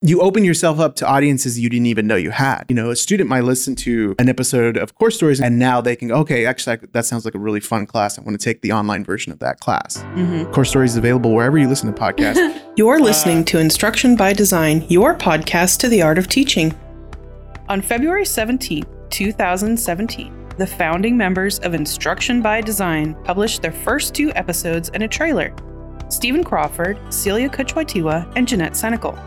you 0.00 0.20
open 0.20 0.44
yourself 0.44 0.78
up 0.78 0.94
to 0.94 1.06
audiences 1.06 1.58
you 1.58 1.68
didn't 1.68 1.86
even 1.86 2.06
know 2.06 2.14
you 2.14 2.30
had. 2.30 2.64
You 2.68 2.76
know, 2.76 2.90
a 2.90 2.96
student 2.96 3.28
might 3.28 3.42
listen 3.42 3.74
to 3.76 4.14
an 4.20 4.28
episode 4.28 4.76
of 4.76 4.94
Course 4.94 5.16
Stories 5.16 5.40
and 5.40 5.58
now 5.58 5.80
they 5.80 5.96
can 5.96 6.08
go, 6.08 6.14
okay, 6.18 6.46
actually, 6.46 6.78
that 6.92 7.04
sounds 7.04 7.24
like 7.24 7.34
a 7.34 7.38
really 7.38 7.58
fun 7.58 7.84
class. 7.84 8.16
I 8.16 8.22
want 8.22 8.38
to 8.38 8.44
take 8.44 8.62
the 8.62 8.70
online 8.70 9.04
version 9.04 9.32
of 9.32 9.40
that 9.40 9.58
class. 9.58 9.98
Mm-hmm. 9.98 10.52
Course 10.52 10.70
Stories 10.70 10.92
is 10.92 10.96
available 10.98 11.34
wherever 11.34 11.58
you 11.58 11.66
listen 11.66 11.92
to 11.92 12.00
podcasts. 12.00 12.62
You're 12.76 13.00
listening 13.00 13.40
uh, 13.40 13.46
to 13.46 13.58
Instruction 13.58 14.14
by 14.14 14.32
Design, 14.32 14.86
your 14.88 15.16
podcast 15.16 15.78
to 15.78 15.88
the 15.88 16.00
art 16.00 16.16
of 16.18 16.28
teaching. 16.28 16.72
On 17.68 17.82
February 17.82 18.24
17, 18.24 18.84
2017, 19.10 20.48
the 20.58 20.66
founding 20.66 21.16
members 21.16 21.58
of 21.60 21.74
Instruction 21.74 22.40
by 22.40 22.60
Design 22.60 23.16
published 23.24 23.62
their 23.62 23.72
first 23.72 24.14
two 24.14 24.30
episodes 24.34 24.90
and 24.90 25.02
a 25.02 25.08
trailer 25.08 25.52
Stephen 26.08 26.42
Crawford, 26.42 26.98
Celia 27.12 27.50
Coochwytewa, 27.50 28.32
and 28.36 28.48
Jeanette 28.48 28.72
Senecal 28.72 29.18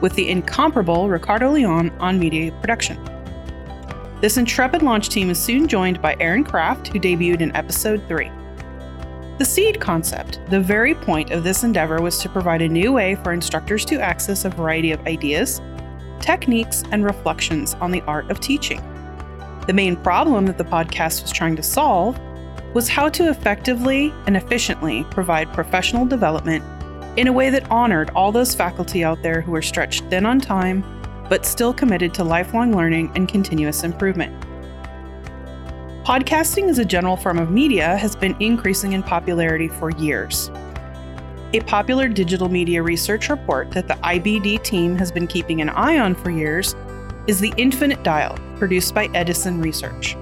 with 0.00 0.14
the 0.14 0.28
incomparable 0.28 1.08
Ricardo 1.08 1.50
Leon 1.50 1.90
on 1.98 2.18
media 2.18 2.52
production. 2.60 2.98
This 4.20 4.36
intrepid 4.36 4.82
launch 4.82 5.08
team 5.08 5.30
is 5.30 5.38
soon 5.38 5.68
joined 5.68 6.02
by 6.02 6.16
Aaron 6.18 6.42
Kraft, 6.42 6.88
who 6.88 6.98
debuted 6.98 7.40
in 7.40 7.54
episode 7.54 8.02
3. 8.08 8.30
The 9.38 9.44
seed 9.44 9.80
concept, 9.80 10.40
the 10.50 10.60
very 10.60 10.94
point 10.94 11.30
of 11.30 11.44
this 11.44 11.62
endeavor, 11.62 12.02
was 12.02 12.18
to 12.18 12.28
provide 12.28 12.60
a 12.60 12.68
new 12.68 12.92
way 12.92 13.14
for 13.14 13.32
instructors 13.32 13.84
to 13.84 14.00
access 14.00 14.44
a 14.44 14.50
variety 14.50 14.90
of 14.90 15.06
ideas, 15.06 15.60
techniques, 16.18 16.82
and 16.90 17.04
reflections 17.04 17.74
on 17.74 17.92
the 17.92 18.02
art 18.02 18.28
of 18.30 18.40
teaching. 18.40 18.82
The 19.68 19.72
main 19.72 19.94
problem 19.96 20.46
that 20.46 20.58
the 20.58 20.64
podcast 20.64 21.22
was 21.22 21.30
trying 21.30 21.54
to 21.54 21.62
solve 21.62 22.18
was 22.74 22.88
how 22.88 23.08
to 23.10 23.30
effectively 23.30 24.12
and 24.26 24.36
efficiently 24.36 25.04
provide 25.10 25.52
professional 25.52 26.04
development 26.04 26.64
in 27.18 27.26
a 27.26 27.32
way 27.32 27.50
that 27.50 27.68
honored 27.68 28.10
all 28.10 28.30
those 28.30 28.54
faculty 28.54 29.02
out 29.02 29.20
there 29.24 29.40
who 29.40 29.52
are 29.52 29.60
stretched 29.60 30.04
thin 30.04 30.24
on 30.24 30.40
time, 30.40 30.84
but 31.28 31.44
still 31.44 31.74
committed 31.74 32.14
to 32.14 32.22
lifelong 32.22 32.72
learning 32.72 33.10
and 33.16 33.28
continuous 33.28 33.82
improvement. 33.82 34.32
Podcasting 36.04 36.68
as 36.68 36.78
a 36.78 36.84
general 36.84 37.16
form 37.16 37.40
of 37.40 37.50
media 37.50 37.96
has 37.96 38.14
been 38.14 38.36
increasing 38.38 38.92
in 38.92 39.02
popularity 39.02 39.66
for 39.66 39.90
years. 39.90 40.48
A 41.54 41.60
popular 41.66 42.06
digital 42.06 42.48
media 42.48 42.84
research 42.84 43.30
report 43.30 43.72
that 43.72 43.88
the 43.88 43.94
IBD 43.94 44.62
team 44.62 44.94
has 44.96 45.10
been 45.10 45.26
keeping 45.26 45.60
an 45.60 45.70
eye 45.70 45.98
on 45.98 46.14
for 46.14 46.30
years 46.30 46.76
is 47.26 47.40
the 47.40 47.52
Infinite 47.56 48.04
Dial, 48.04 48.38
produced 48.58 48.94
by 48.94 49.06
Edison 49.12 49.60
Research. 49.60 50.14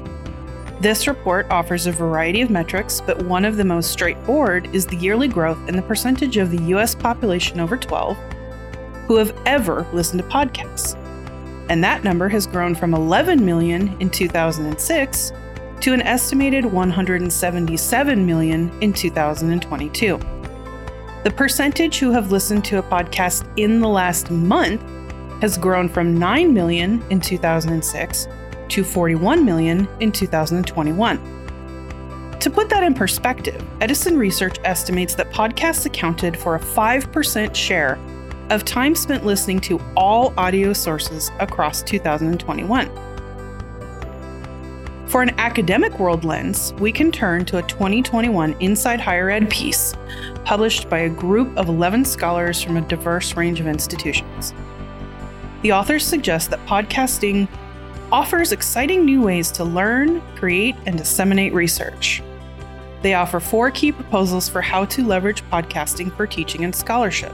This 0.81 1.07
report 1.09 1.47
offers 1.51 1.87
a 1.87 1.93
variety 1.93 2.43
of 2.43 2.51
metrics, 2.51 3.01
but 3.01 3.23
one 3.25 3.47
of 3.47 3.57
the 3.57 3.65
most 3.65 3.91
straightforward 3.91 4.69
is 4.75 4.85
the 4.85 4.97
yearly 4.97 5.27
growth 5.27 5.69
in 5.69 5.75
the 5.77 5.83
percentage 5.83 6.37
of 6.37 6.51
the 6.51 6.63
US 6.75 6.95
population 6.95 7.61
over 7.61 7.79
12 7.79 8.17
who 9.07 9.17
have 9.17 9.35
ever 9.47 9.87
listened 9.95 10.21
to 10.21 10.29
podcasts. 10.29 10.95
And 11.71 11.83
that 11.83 12.05
number 12.05 12.29
has 12.29 12.47
grown 12.47 12.75
from 12.75 12.93
11 12.93 13.45
million 13.45 13.97
in 14.01 14.11
2006 14.11 15.33
to 15.81 15.93
an 15.95 16.03
estimated 16.03 16.67
177 16.67 18.27
million 18.27 18.71
in 18.83 18.93
2022. 18.93 20.19
The 21.25 21.31
percentage 21.31 21.99
who 21.99 22.11
have 22.11 22.31
listened 22.31 22.65
to 22.67 22.79
a 22.79 22.83
podcast 22.83 23.51
in 23.57 23.81
the 23.81 23.89
last 23.89 24.31
month 24.31 24.83
has 25.41 25.57
grown 25.57 25.89
from 25.89 26.19
9 26.19 26.53
million 26.53 27.03
in 27.11 27.21
2006 27.21 28.29
to 28.71 28.85
41 28.85 29.45
million 29.45 29.89
in 30.01 30.13
2021. 30.13 31.19
To 32.41 32.51
put 32.51 32.69
that 32.69 32.83
in 32.83 32.95
perspective, 32.95 33.65
Edison 33.81 34.19
Research 34.19 34.57
estimates 34.65 35.15
that 35.15 35.33
podcasts 35.33 35.87
accounted 35.87 36.37
for 36.37 36.55
a 36.55 36.61
5% 36.61 37.55
share 37.55 37.99
of 38.51 38.65
time 38.65 38.95
spent 38.95 39.27
listening 39.27 39.61
to 39.61 39.81
all 39.97 40.33
audio 40.37 40.73
sources 40.73 41.31
across 41.41 41.83
2021. 41.83 42.91
For 45.09 45.23
an 45.23 45.31
academic 45.39 45.99
world 45.99 46.25
lens, 46.25 46.75
we 46.75 46.93
can 46.93 47.11
turn 47.11 47.45
to 47.47 47.59
a 47.59 47.63
2021 47.63 48.55
Inside 48.61 49.01
Higher 49.01 49.31
Ed 49.31 49.49
piece 49.49 49.95
published 50.45 50.89
by 50.89 50.99
a 50.99 51.09
group 51.09 51.57
of 51.57 51.69
11 51.69 52.05
scholars 52.05 52.63
from 52.63 52.77
a 52.77 52.83
diverse 52.83 53.37
range 53.37 53.59
of 53.59 53.67
institutions. 53.67 54.53
The 55.63 55.73
authors 55.73 56.05
suggest 56.05 56.51
that 56.51 56.65
podcasting 56.67 57.49
offers 58.13 58.53
exciting 58.53 59.05
new 59.05 59.23
ways 59.23 59.51
to 59.53 59.65
learn, 59.65 60.21
create, 60.37 60.77
and 60.87 60.97
disseminate 60.97 61.53
research. 61.53 62.23
They 63.03 63.15
offer 63.15 63.41
four 63.41 63.71
key 63.71 63.93
proposals 63.93 64.49
for 64.49 64.61
how 64.61 64.85
to 64.87 65.05
leverage 65.05 65.43
podcasting 65.45 66.15
for 66.17 66.27
teaching 66.27 66.65
and 66.65 66.75
scholarship. 66.75 67.33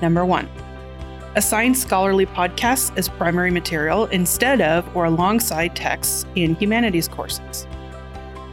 Number 0.00 0.24
one, 0.24 0.48
assign 1.34 1.74
scholarly 1.74 2.26
podcasts 2.26 2.96
as 2.96 3.08
primary 3.08 3.50
material 3.50 4.06
instead 4.06 4.60
of 4.60 4.96
or 4.96 5.06
alongside 5.06 5.74
texts 5.74 6.26
in 6.34 6.54
humanities 6.56 7.08
courses. 7.08 7.66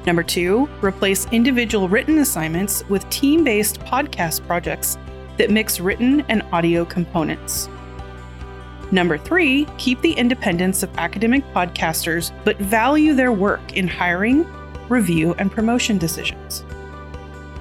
Number 0.05 0.23
two, 0.23 0.69
replace 0.81 1.27
individual 1.31 1.89
written 1.89 2.19
assignments 2.19 2.87
with 2.89 3.09
team 3.09 3.43
based 3.43 3.79
podcast 3.81 4.45
projects 4.47 4.97
that 5.37 5.49
mix 5.49 5.79
written 5.79 6.21
and 6.29 6.41
audio 6.51 6.85
components. 6.85 7.69
Number 8.91 9.17
three, 9.17 9.65
keep 9.77 10.01
the 10.01 10.13
independence 10.13 10.81
of 10.81 10.97
academic 10.97 11.45
podcasters, 11.53 12.31
but 12.43 12.57
value 12.57 13.13
their 13.13 13.31
work 13.31 13.73
in 13.73 13.87
hiring, 13.87 14.45
review, 14.89 15.35
and 15.37 15.51
promotion 15.51 15.97
decisions. 15.97 16.63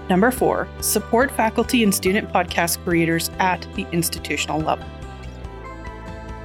Number 0.08 0.30
four, 0.30 0.66
support 0.80 1.30
faculty 1.30 1.82
and 1.82 1.94
student 1.94 2.32
podcast 2.32 2.82
creators 2.82 3.30
at 3.38 3.66
the 3.74 3.86
institutional 3.92 4.58
level. 4.58 4.86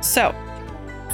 So, 0.01 0.35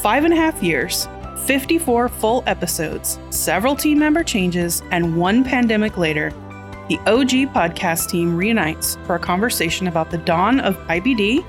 five 0.02 0.26
and 0.26 0.34
a 0.34 0.38
half 0.38 0.64
years, 0.64 1.08
54 1.46 2.10
full 2.10 2.44
episodes, 2.48 3.20
several 3.30 3.76
team 3.76 4.00
member 4.00 4.24
changes, 4.24 4.82
and 4.90 5.16
one 5.16 5.44
pandemic 5.44 5.96
later, 5.96 6.32
the 6.90 6.98
OG 7.06 7.54
podcast 7.54 8.10
team 8.10 8.36
reunites 8.36 8.98
for 9.06 9.14
a 9.14 9.20
conversation 9.20 9.86
about 9.86 10.10
the 10.10 10.18
dawn 10.18 10.60
of 10.60 10.76
IBD, 10.88 11.46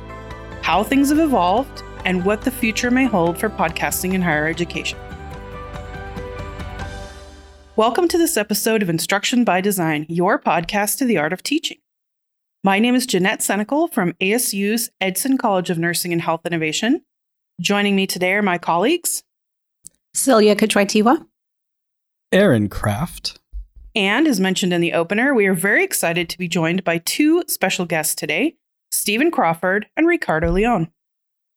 how 0.63 0.83
things 0.83 1.09
have 1.09 1.19
evolved, 1.19 1.83
and 2.05 2.25
what 2.25 2.43
the 2.43 2.51
future 2.51 2.91
may 2.91 3.07
hold 3.07 3.39
for 3.39 3.49
podcasting 3.49 4.15
in 4.15 4.23
higher 4.23 4.47
education. 4.47 4.99
Welcome 7.77 8.09
to 8.09 8.19
this 8.19 8.37
episode 8.37 8.83
of 8.83 8.91
Instruction 8.91 9.45
by 9.45 9.61
Design, 9.61 10.07
your 10.09 10.39
podcast 10.39 10.99
to 10.99 11.05
the 11.05 11.19
art 11.19 11.33
of 11.33 11.43
teaching. 11.43 11.79
My 12.63 12.79
name 12.79 12.95
is 12.95 13.07
Jeanette 13.07 13.41
Senecal 13.41 13.91
from 13.91 14.13
ASU's 14.21 14.91
Edson 15.01 15.39
College 15.39 15.71
of 15.71 15.79
Nursing 15.79 16.13
and 16.13 16.21
Health 16.21 16.45
Innovation. 16.45 17.03
Joining 17.61 17.97
me 17.97 18.07
today 18.07 18.35
are 18.35 18.43
my 18.43 18.59
colleagues 18.59 19.23
Celia 20.15 20.57
Coochwytewa, 20.57 21.27
Aaron 22.33 22.69
Kraft. 22.69 23.39
And 23.95 24.27
as 24.27 24.39
mentioned 24.39 24.73
in 24.73 24.81
the 24.81 24.93
opener, 24.93 25.35
we 25.35 25.47
are 25.47 25.55
very 25.55 25.83
excited 25.83 26.29
to 26.29 26.39
be 26.39 26.49
joined 26.49 26.85
by 26.85 26.99
two 26.99 27.43
special 27.49 27.87
guests 27.87 28.15
today 28.15 28.57
Stephen 28.93 29.31
Crawford 29.31 29.87
and 29.97 30.07
Ricardo 30.07 30.51
Leon. 30.51 30.91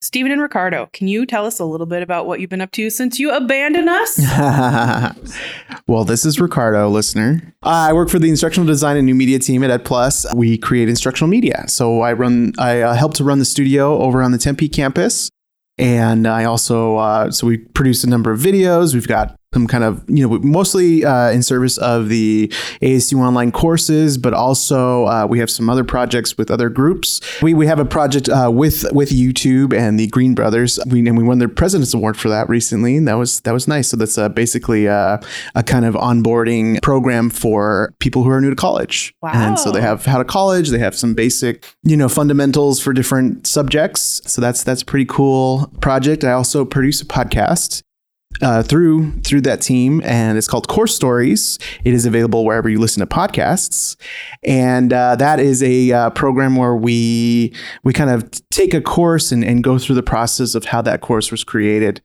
Stephen 0.04 0.34
and 0.34 0.42
Ricardo, 0.42 0.90
can 0.92 1.08
you 1.08 1.26
tell 1.26 1.46
us 1.46 1.60
a 1.60 1.66
little 1.66 1.86
bit 1.86 2.04
about 2.04 2.28
what 2.28 2.42
you've 2.42 2.50
been 2.50 2.60
up 2.60 2.72
to 2.74 2.90
since 2.90 3.22
you 3.22 3.32
abandoned 3.32 3.88
us? 3.88 4.20
well, 5.88 6.04
this 6.04 6.26
is 6.26 6.42
Ricardo, 6.42 6.90
listener. 6.90 7.56
I 7.64 7.94
work 7.94 8.10
for 8.10 8.20
the 8.20 8.30
instructional 8.30 8.68
design 8.68 8.98
and 8.98 9.06
new 9.06 9.16
media 9.16 9.40
team 9.40 9.64
at 9.64 9.72
Ed 9.72 9.86
Plus. 9.86 10.26
We 10.36 10.58
create 10.58 10.90
instructional 10.90 11.30
media. 11.30 11.64
So 11.70 12.02
I 12.02 12.12
run, 12.12 12.52
I 12.60 12.82
uh, 12.82 12.96
help 12.96 13.14
to 13.14 13.24
run 13.24 13.40
the 13.40 13.46
studio 13.46 13.98
over 14.00 14.22
on 14.22 14.34
the 14.34 14.38
Tempe 14.38 14.68
campus. 14.68 15.30
And 15.78 16.28
I 16.28 16.44
also, 16.44 16.98
uh, 16.98 17.32
so 17.32 17.48
we 17.48 17.60
produce 17.60 18.04
a 18.04 18.10
number 18.10 18.30
of 18.30 18.42
videos. 18.42 18.94
We've 18.94 19.08
got 19.08 19.40
some 19.54 19.68
kind 19.68 19.84
of, 19.84 20.04
you 20.10 20.28
know, 20.28 20.40
mostly 20.40 21.06
uh, 21.06 21.30
in 21.32 21.44
service 21.44 21.78
of 21.78 22.10
the 22.10 22.48
ASU 22.82 23.20
online 23.20 23.52
courses, 23.52 24.18
but 24.18 24.34
also 24.34 25.06
uh, 25.06 25.26
we 25.30 25.40
have 25.40 25.50
some 25.50 25.70
other 25.70 25.84
projects 25.84 26.38
with 26.38 26.50
other 26.50 26.70
groups. 26.70 27.22
We, 27.42 27.54
we 27.54 27.68
have 27.68 27.80
a 27.80 27.86
project 27.86 28.30
uh, 28.30 28.52
with 28.52 28.86
with 28.92 29.10
YouTube 29.10 29.74
and 29.74 30.00
the 30.00 30.08
Green 30.08 30.34
Brothers. 30.34 30.80
We 30.88 31.08
and 31.08 31.18
we 31.18 31.24
won 31.24 31.40
their 31.40 31.50
President's 31.50 31.94
Award 31.94 32.18
for 32.18 32.30
that 32.30 32.50
recently, 32.50 32.98
and 32.98 33.08
that 33.08 33.16
was 33.16 33.42
that 33.42 33.54
was 33.54 33.68
nice. 33.68 33.90
So 33.90 33.98
that's 33.98 34.18
uh, 34.18 34.30
basically 34.30 34.88
uh, 34.88 35.20
a 35.56 35.64
kind 35.64 35.86
of 35.86 35.96
onboarding 35.96 36.82
program 36.82 37.30
for 37.30 37.94
people 38.00 38.24
who 38.24 38.30
are 38.30 38.42
new 38.42 38.50
to 38.50 38.56
college. 38.56 39.14
Wow. 39.22 39.32
And 39.34 39.60
so 39.60 39.72
they 39.72 39.82
have 39.82 40.06
how 40.06 40.18
to 40.18 40.26
college. 40.26 40.70
They 40.70 40.80
have 40.80 40.96
some 40.96 41.14
basic, 41.14 41.66
you 41.84 41.98
know, 41.98 42.10
fundamentals 42.10 42.80
for 42.80 42.94
different 42.94 43.48
subjects. 43.48 44.22
So 44.26 44.42
that's 44.42 44.64
that's 44.64 44.82
a 44.82 44.86
pretty 44.86 45.06
cool 45.06 45.72
project. 45.82 46.24
I 46.24 46.32
also 46.32 46.66
produce 46.66 47.02
a 47.02 47.06
podcast 47.06 47.84
uh, 48.44 48.62
through 48.62 49.12
through 49.22 49.42
that 49.42 49.62
team, 49.62 50.02
and 50.04 50.38
it's 50.38 50.48
called 50.48 50.68
Course 50.68 50.94
Stories. 50.94 51.58
It 51.84 51.94
is 51.94 52.06
available 52.06 52.46
wherever 52.46 52.70
you 52.70 52.80
listen 52.80 53.00
to 53.00 53.08
podcasts, 53.08 53.96
and 54.44 54.92
uh, 54.92 55.16
that 55.16 55.40
is 55.40 55.64
a 55.64 55.92
uh, 55.92 56.10
program 56.12 56.56
where 56.56 56.76
we 56.76 57.54
we 57.84 57.94
kind 57.94 58.10
of 58.10 58.30
take 58.50 58.74
a 58.74 58.82
course 58.82 59.32
and, 59.32 59.44
and 59.44 59.64
go 59.64 59.80
through 59.80 59.96
the 59.96 60.04
process 60.04 60.56
of 60.56 60.66
how 60.66 60.82
that 60.82 61.02
course 61.02 61.32
was 61.32 61.44
created. 61.44 62.02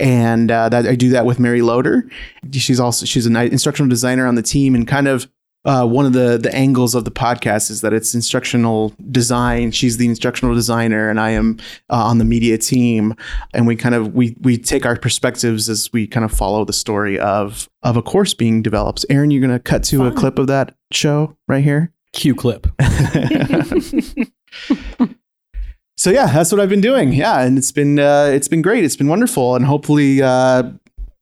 And 0.00 0.48
uh, 0.52 0.68
that 0.68 0.86
I 0.86 0.94
do 0.94 1.08
that 1.10 1.26
with 1.26 1.40
Mary 1.40 1.60
Loebig. 1.60 2.08
She's 2.52 2.78
also 2.78 3.04
she's 3.04 3.26
an 3.26 3.34
instructional 3.36 3.88
designer 3.88 4.26
on 4.26 4.36
the 4.36 4.42
team, 4.42 4.74
and 4.74 4.86
kind 4.86 5.08
of 5.08 5.28
uh, 5.68 5.84
one 5.84 6.06
of 6.06 6.14
the 6.14 6.38
the 6.38 6.52
angles 6.54 6.94
of 6.94 7.04
the 7.04 7.10
podcast 7.10 7.70
is 7.70 7.82
that 7.82 7.92
it's 7.92 8.14
instructional 8.14 8.94
design. 9.10 9.70
She's 9.70 9.98
the 9.98 10.06
instructional 10.06 10.54
designer, 10.54 11.10
and 11.10 11.20
I 11.20 11.30
am 11.30 11.58
uh, 11.90 12.06
on 12.06 12.16
the 12.16 12.24
media 12.24 12.56
team. 12.56 13.14
And 13.52 13.66
we 13.66 13.76
kind 13.76 13.94
of 13.94 14.14
we 14.14 14.34
we 14.40 14.56
take 14.56 14.86
our 14.86 14.96
perspectives 14.96 15.68
as 15.68 15.92
we 15.92 16.06
kind 16.06 16.24
of 16.24 16.32
follow 16.32 16.64
the 16.64 16.72
story 16.72 17.18
of 17.18 17.68
of 17.82 17.98
a 17.98 18.02
course 18.02 18.32
being 18.32 18.62
developed. 18.62 19.04
Aaron, 19.10 19.30
you're 19.30 19.46
going 19.46 19.52
to 19.52 19.58
cut 19.58 19.84
to 19.84 20.06
a 20.06 20.12
clip 20.12 20.38
of 20.38 20.46
that 20.46 20.74
show 20.90 21.36
right 21.46 21.62
here. 21.62 21.92
Cue 22.14 22.34
clip. 22.34 22.66
so 25.98 26.10
yeah, 26.10 26.32
that's 26.32 26.50
what 26.50 26.62
I've 26.62 26.70
been 26.70 26.80
doing. 26.80 27.12
Yeah, 27.12 27.42
and 27.42 27.58
it's 27.58 27.72
been 27.72 27.98
uh, 27.98 28.30
it's 28.32 28.48
been 28.48 28.62
great. 28.62 28.84
It's 28.84 28.96
been 28.96 29.08
wonderful, 29.08 29.54
and 29.54 29.66
hopefully, 29.66 30.22
uh, 30.22 30.70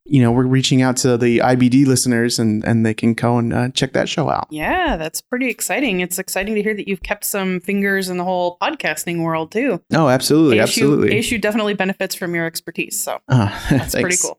you 0.09 0.23
know, 0.23 0.31
we're 0.33 0.47
reaching 0.47 0.83
out 0.83 0.97
to 0.99 1.17
the 1.19 1.39
IBD 1.39 1.87
listeners, 1.87 2.39
and 2.39 2.65
and 2.65 2.87
they 2.87 2.95
can 2.95 3.15
go 3.15 3.39
and 3.39 3.53
uh, 3.53 3.69
check 3.71 3.93
that 3.93 4.09
show 4.09 4.31
out. 4.31 4.47
Yeah, 4.51 4.97
that's 4.97 5.21
pretty 5.21 5.49
exciting. 5.49 6.01
It's 6.01 6.19
exciting 6.19 6.55
to 6.55 6.63
hear 6.63 6.75
that 6.75 6.89
you've 6.89 7.03
kept 7.03 7.25
some 7.25 7.61
fingers 7.61 8.09
in 8.09 8.17
the 8.17 8.25
whole 8.25 8.57
podcasting 8.63 9.23
world 9.23 9.51
too. 9.53 9.83
Oh, 9.93 10.09
absolutely, 10.09 10.59
ASU, 10.59 10.63
absolutely. 10.63 11.11
ASU 11.11 11.41
definitely 11.41 11.75
benefits 11.75 12.15
from 12.15 12.35
your 12.35 12.47
expertise, 12.47 13.01
so 13.03 13.19
Uh, 13.29 13.49
that's 13.71 13.95
pretty 13.95 14.17
cool. 14.21 14.39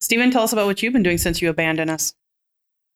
Stephen, 0.00 0.30
tell 0.30 0.42
us 0.42 0.52
about 0.52 0.66
what 0.66 0.82
you've 0.82 0.92
been 0.92 1.02
doing 1.02 1.18
since 1.18 1.42
you 1.42 1.50
abandoned 1.50 1.90
us. 1.90 2.14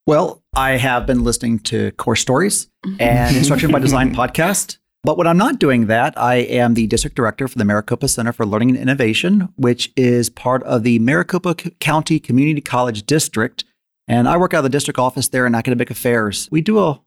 Well, 0.07 0.43
I 0.55 0.71
have 0.77 1.05
been 1.07 1.23
listening 1.23 1.59
to 1.59 1.91
Course 1.93 2.21
Stories 2.21 2.67
and 2.99 3.35
Instruction 3.35 3.71
by 3.71 3.79
Design 3.87 4.13
podcast. 4.15 4.77
But 5.05 5.19
when 5.19 5.27
I'm 5.27 5.37
not 5.37 5.59
doing 5.59 5.85
that, 5.85 6.17
I 6.17 6.37
am 6.37 6.73
the 6.73 6.87
district 6.87 7.15
director 7.15 7.47
for 7.47 7.59
the 7.59 7.63
Maricopa 7.63 8.07
Center 8.07 8.33
for 8.33 8.43
Learning 8.43 8.71
and 8.71 8.79
Innovation, 8.79 9.53
which 9.55 9.93
is 9.95 10.31
part 10.31 10.63
of 10.63 10.81
the 10.81 10.97
Maricopa 10.97 11.53
County 11.53 12.19
Community 12.19 12.59
College 12.59 13.05
District. 13.05 13.63
And 14.07 14.27
I 14.27 14.35
work 14.37 14.55
out 14.55 14.59
of 14.59 14.63
the 14.63 14.69
district 14.69 14.99
office 14.99 15.27
there 15.27 15.45
in 15.45 15.53
academic 15.53 15.91
affairs. 15.91 16.49
We 16.51 16.61
do 16.61 16.79
a, 16.79 16.99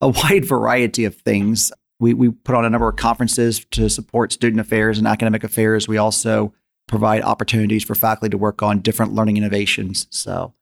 a 0.00 0.08
wide 0.24 0.44
variety 0.44 1.04
of 1.04 1.14
things. 1.14 1.70
We, 2.00 2.12
we 2.12 2.30
put 2.30 2.56
on 2.56 2.64
a 2.64 2.70
number 2.70 2.88
of 2.88 2.96
conferences 2.96 3.64
to 3.70 3.88
support 3.88 4.32
student 4.32 4.58
affairs 4.58 4.98
and 4.98 5.06
academic 5.06 5.44
affairs. 5.44 5.86
We 5.86 5.96
also 5.96 6.52
provide 6.88 7.22
opportunities 7.22 7.84
for 7.84 7.94
faculty 7.94 8.30
to 8.30 8.38
work 8.38 8.64
on 8.64 8.80
different 8.80 9.12
learning 9.12 9.36
innovations. 9.36 10.08
So 10.10 10.54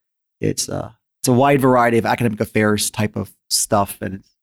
it's 0.43 0.69
uh, 0.69 0.93
it's 1.23 1.29
a 1.29 1.33
wide 1.33 1.62
variety 1.62 1.97
of 1.97 2.05
academic 2.05 2.41
affairs 2.41 2.91
type 2.91 3.17
of 3.17 3.35
stuff, 3.49 3.97
and 4.03 4.17
it's 4.17 4.37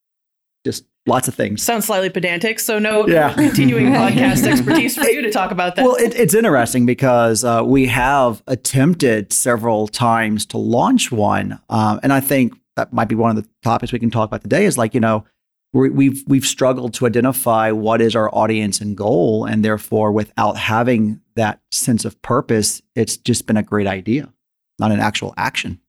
just 0.66 0.86
lots 1.10 1.28
of 1.28 1.36
things. 1.36 1.62
Sounds 1.62 1.86
slightly 1.86 2.10
pedantic, 2.10 2.60
so 2.60 2.80
no 2.80 3.08
Yeah. 3.08 3.34
continuing 3.50 3.88
podcast 3.94 4.46
expertise 4.46 4.96
for 4.96 5.10
you 5.10 5.22
to 5.22 5.32
talk 5.32 5.52
about 5.52 5.76
that. 5.76 5.86
Well, 5.86 5.96
it, 5.96 6.16
it's 6.16 6.34
interesting 6.34 6.86
because 6.86 7.44
uh, 7.44 7.64
we 7.66 7.88
have 7.88 8.42
attempted 8.48 9.34
several 9.34 9.88
times 9.88 10.46
to 10.48 10.58
launch 10.58 11.12
one, 11.12 11.60
um, 11.70 12.00
and 12.04 12.14
I 12.14 12.20
think 12.20 12.54
that 12.76 12.94
might 12.94 13.10
be 13.10 13.16
one 13.16 13.36
of 13.36 13.44
the 13.44 13.50
topics 13.64 13.92
we 13.92 14.00
can 14.00 14.12
talk 14.12 14.28
about 14.30 14.42
today. 14.42 14.66
Is 14.66 14.78
like 14.78 14.94
you 14.94 15.00
know 15.02 15.26
we, 15.74 15.90
we've 15.90 16.24
we've 16.28 16.46
struggled 16.46 16.94
to 16.96 17.06
identify 17.06 17.72
what 17.72 18.02
is 18.02 18.16
our 18.16 18.34
audience 18.34 18.80
and 18.80 18.96
goal, 18.96 19.46
and 19.46 19.64
therefore, 19.64 20.12
without 20.12 20.58
having 20.58 21.22
that 21.36 21.62
sense 21.72 22.06
of 22.06 22.22
purpose, 22.22 22.82
it's 22.96 23.18
just 23.18 23.46
been 23.46 23.58
a 23.58 23.64
great 23.64 23.88
idea, 23.88 24.32
not 24.80 24.92
an 24.92 25.00
actual 25.00 25.34
action. 25.38 25.80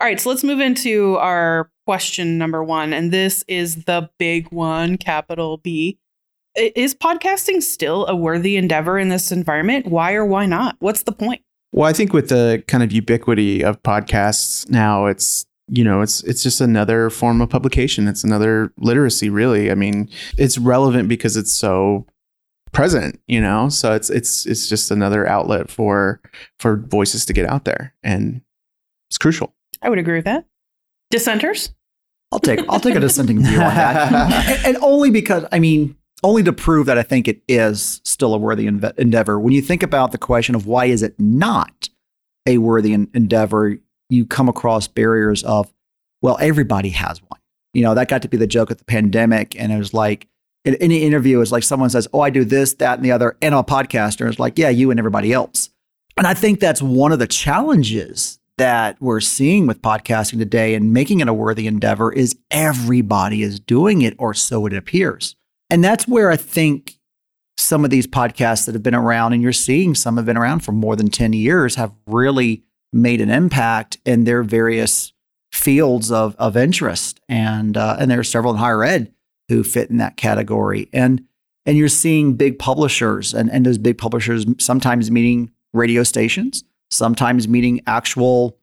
All 0.00 0.06
right, 0.06 0.18
so 0.18 0.30
let's 0.30 0.42
move 0.42 0.60
into 0.60 1.18
our 1.18 1.70
question 1.84 2.38
number 2.38 2.64
one. 2.64 2.94
And 2.94 3.12
this 3.12 3.44
is 3.48 3.84
the 3.84 4.08
big 4.18 4.50
one, 4.50 4.96
capital 4.96 5.58
B. 5.58 5.98
Is 6.56 6.94
podcasting 6.94 7.62
still 7.62 8.06
a 8.06 8.16
worthy 8.16 8.56
endeavor 8.56 8.98
in 8.98 9.10
this 9.10 9.30
environment? 9.30 9.88
Why 9.88 10.14
or 10.14 10.24
why 10.24 10.46
not? 10.46 10.76
What's 10.78 11.02
the 11.02 11.12
point? 11.12 11.42
Well, 11.72 11.86
I 11.86 11.92
think 11.92 12.14
with 12.14 12.30
the 12.30 12.64
kind 12.66 12.82
of 12.82 12.92
ubiquity 12.92 13.62
of 13.62 13.82
podcasts 13.82 14.70
now, 14.70 15.04
it's 15.04 15.44
you 15.68 15.84
know 15.84 16.00
it's 16.00 16.24
it's 16.24 16.42
just 16.42 16.62
another 16.62 17.10
form 17.10 17.42
of 17.42 17.50
publication. 17.50 18.08
It's 18.08 18.24
another 18.24 18.72
literacy, 18.78 19.28
really. 19.28 19.70
I 19.70 19.74
mean, 19.74 20.08
it's 20.38 20.56
relevant 20.56 21.10
because 21.10 21.36
it's 21.36 21.52
so 21.52 22.06
present, 22.72 23.20
you 23.26 23.40
know. 23.40 23.68
So 23.68 23.92
it's 23.92 24.08
it's 24.08 24.46
it's 24.46 24.66
just 24.66 24.90
another 24.90 25.28
outlet 25.28 25.70
for 25.70 26.22
for 26.58 26.78
voices 26.78 27.26
to 27.26 27.34
get 27.34 27.46
out 27.50 27.66
there, 27.66 27.94
and 28.02 28.40
it's 29.10 29.18
crucial. 29.18 29.54
I 29.82 29.88
would 29.88 29.98
agree 29.98 30.16
with 30.16 30.24
that. 30.26 30.46
Dissenters? 31.10 31.72
I'll 32.32 32.38
take 32.38 32.60
I'll 32.68 32.80
take 32.80 32.94
a 32.94 33.00
dissenting 33.00 33.42
view 33.42 33.60
on 33.60 33.74
that, 33.74 34.46
and, 34.48 34.66
and 34.66 34.84
only 34.84 35.10
because 35.10 35.44
I 35.50 35.58
mean 35.58 35.96
only 36.22 36.42
to 36.44 36.52
prove 36.52 36.86
that 36.86 36.98
I 36.98 37.02
think 37.02 37.26
it 37.26 37.42
is 37.48 38.00
still 38.04 38.34
a 38.34 38.38
worthy 38.38 38.66
enve- 38.66 38.96
endeavor. 38.98 39.40
When 39.40 39.52
you 39.52 39.62
think 39.62 39.82
about 39.82 40.12
the 40.12 40.18
question 40.18 40.54
of 40.54 40.66
why 40.66 40.84
is 40.84 41.02
it 41.02 41.14
not 41.18 41.88
a 42.46 42.58
worthy 42.58 42.92
en- 42.92 43.08
endeavor, 43.14 43.78
you 44.10 44.26
come 44.26 44.48
across 44.48 44.86
barriers 44.86 45.42
of 45.42 45.72
well, 46.22 46.36
everybody 46.40 46.90
has 46.90 47.20
one. 47.22 47.40
You 47.74 47.82
know 47.82 47.94
that 47.94 48.08
got 48.08 48.22
to 48.22 48.28
be 48.28 48.36
the 48.36 48.46
joke 48.46 48.70
of 48.70 48.78
the 48.78 48.84
pandemic, 48.84 49.58
and 49.58 49.72
it 49.72 49.78
was 49.78 49.94
like 49.94 50.28
in 50.64 50.74
any 50.76 51.02
interview, 51.02 51.40
it's 51.40 51.52
like 51.52 51.62
someone 51.62 51.90
says, 51.90 52.06
"Oh, 52.12 52.20
I 52.20 52.30
do 52.30 52.44
this, 52.44 52.74
that, 52.74 52.98
and 52.98 53.04
the 53.04 53.12
other," 53.12 53.36
and 53.40 53.54
I'm 53.54 53.60
a 53.60 53.64
podcaster. 53.64 54.28
It's 54.28 54.38
like, 54.38 54.58
yeah, 54.58 54.68
you 54.68 54.90
and 54.90 55.00
everybody 55.00 55.32
else. 55.32 55.70
And 56.16 56.26
I 56.26 56.34
think 56.34 56.60
that's 56.60 56.82
one 56.82 57.12
of 57.12 57.18
the 57.18 57.26
challenges 57.26 58.39
that 58.60 59.00
we're 59.00 59.20
seeing 59.20 59.66
with 59.66 59.80
podcasting 59.80 60.38
today 60.38 60.74
and 60.74 60.92
making 60.92 61.20
it 61.20 61.28
a 61.28 61.32
worthy 61.32 61.66
endeavor 61.66 62.12
is 62.12 62.36
everybody 62.50 63.42
is 63.42 63.58
doing 63.58 64.02
it, 64.02 64.14
or 64.18 64.34
so 64.34 64.66
it 64.66 64.74
appears. 64.74 65.34
And 65.70 65.82
that's 65.82 66.06
where 66.06 66.30
I 66.30 66.36
think 66.36 66.98
some 67.56 67.86
of 67.86 67.90
these 67.90 68.06
podcasts 68.06 68.66
that 68.66 68.74
have 68.74 68.82
been 68.82 68.94
around, 68.94 69.32
and 69.32 69.40
you're 69.40 69.54
seeing 69.54 69.94
some 69.94 70.18
have 70.18 70.26
been 70.26 70.36
around 70.36 70.60
for 70.60 70.72
more 70.72 70.94
than 70.94 71.08
10 71.08 71.32
years, 71.32 71.76
have 71.76 71.94
really 72.06 72.62
made 72.92 73.22
an 73.22 73.30
impact 73.30 73.96
in 74.04 74.24
their 74.24 74.42
various 74.42 75.14
fields 75.50 76.12
of, 76.12 76.36
of 76.38 76.54
interest. 76.54 77.18
And, 77.30 77.78
uh, 77.78 77.96
and 77.98 78.10
there 78.10 78.20
are 78.20 78.24
several 78.24 78.52
in 78.52 78.58
higher 78.58 78.84
ed 78.84 79.10
who 79.48 79.64
fit 79.64 79.88
in 79.88 79.96
that 79.96 80.18
category. 80.18 80.90
And, 80.92 81.24
and 81.64 81.78
you're 81.78 81.88
seeing 81.88 82.34
big 82.34 82.58
publishers, 82.58 83.32
and, 83.32 83.50
and 83.50 83.64
those 83.64 83.78
big 83.78 83.96
publishers 83.96 84.44
sometimes 84.58 85.10
meeting 85.10 85.50
radio 85.72 86.02
stations, 86.02 86.62
sometimes 86.90 87.48
meeting 87.48 87.80
actual, 87.86 88.58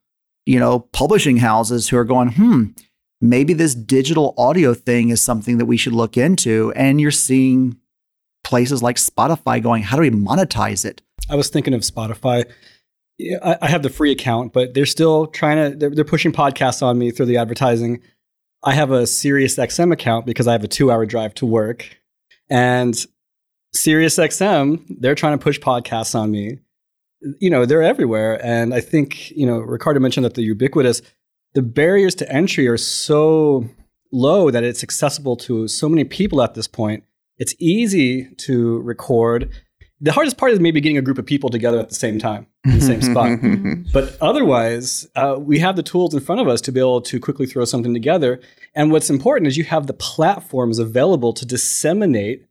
you 0.46 0.60
know, 0.60 0.80
publishing 0.80 1.38
houses 1.38 1.90
who 1.90 1.98
are 1.98 2.06
going, 2.06 2.32
hmm, 2.32 2.66
maybe 3.22 3.54
this 3.54 3.74
digital 3.74 4.34
audio 4.38 4.74
thing 4.74 5.10
is 5.10 5.22
something 5.22 5.58
that 5.58 5.66
we 5.66 5.78
should 5.78 5.94
look 5.94 6.18
into. 6.18 6.72
And 6.76 7.02
you're 7.02 7.12
seeing 7.12 7.78
places 8.44 8.82
like 8.82 8.98
Spotify 8.98 9.62
going, 9.62 9.84
how 9.84 9.98
do 9.98 10.02
we 10.02 10.10
monetize 10.10 10.86
it? 10.86 11.02
I 11.30 11.36
was 11.36 11.50
thinking 11.50 11.74
of 11.74 11.82
Spotify. 11.82 12.46
I, 13.44 13.68
have 13.68 13.82
the 13.82 13.90
free 13.90 14.12
account, 14.12 14.54
but 14.54 14.76
they're 14.76 14.86
still 14.86 15.26
trying 15.26 15.72
to, 15.72 15.78
they're, 15.78 15.90
they're 15.90 16.06
pushing 16.06 16.32
podcasts 16.32 16.84
on 16.84 17.00
me 17.00 17.10
through 17.10 17.26
the 17.26 17.38
advertising. 17.38 18.00
I 18.64 18.74
have 18.74 18.92
a 18.92 19.08
Sirius 19.08 19.58
XM 19.58 19.92
account 19.92 20.28
because 20.28 20.48
I 20.48 20.52
have 20.52 20.64
a 20.64 20.68
two 20.68 20.92
hour 20.92 21.06
drive 21.06 21.34
to 21.36 21.46
work. 21.46 21.98
And 22.50 22.96
Sirius 23.74 24.18
XM, 24.18 24.86
they're 25.00 25.16
trying 25.16 25.38
to 25.38 25.44
push 25.44 25.60
podcasts 25.60 26.14
on 26.14 26.30
me. 26.32 26.60
You 27.40 27.50
know, 27.50 27.66
they're 27.66 27.84
everywhere. 27.84 28.44
And 28.46 28.74
I 28.74 28.82
think, 28.82 29.32
you 29.32 29.46
know, 29.46 29.60
Ricardo 29.60 30.00
mentioned 30.00 30.26
that 30.26 30.36
the 30.36 30.44
ubiquitous, 30.44 31.02
the 31.54 31.62
barriers 31.62 32.16
to 32.16 32.32
entry 32.32 32.68
are 32.68 32.78
so 32.78 33.68
low 34.12 34.52
that 34.52 34.64
it's 34.64 34.84
accessible 34.84 35.36
to 35.36 35.68
so 35.68 35.90
many 35.90 36.04
people 36.04 36.42
at 36.42 36.54
this 36.54 36.68
point. 36.68 37.04
It's 37.38 37.54
easy 37.60 38.30
to 38.38 38.80
record. 38.82 39.52
The 40.00 40.12
hardest 40.12 40.38
part 40.38 40.52
is 40.52 40.60
maybe 40.60 40.80
getting 40.80 40.98
a 40.98 41.02
group 41.02 41.18
of 41.18 41.26
people 41.26 41.50
together 41.50 41.80
at 41.80 41.90
the 41.90 41.96
same 41.96 42.20
time 42.20 42.48
in 42.66 42.80
the 42.80 42.82
same 42.82 43.02
spot. 43.02 43.40
But 43.92 44.18
otherwise, 44.22 45.08
uh, 45.16 45.38
we 45.40 45.60
have 45.60 45.76
the 45.76 45.84
tools 45.84 46.14
in 46.14 46.20
front 46.20 46.42
of 46.42 46.48
us 46.48 46.62
to 46.62 46.72
be 46.72 46.80
able 46.80 47.02
to 47.02 47.20
quickly 47.20 47.46
throw 47.48 47.66
something 47.66 47.94
together. 47.94 48.40
And 48.76 48.92
what's 48.92 49.10
important 49.10 49.48
is 49.48 49.58
you 49.58 49.64
have 49.64 49.88
the 49.88 49.94
platforms 49.94 50.78
available 50.78 51.34
to 51.34 51.46
disseminate 51.46 52.46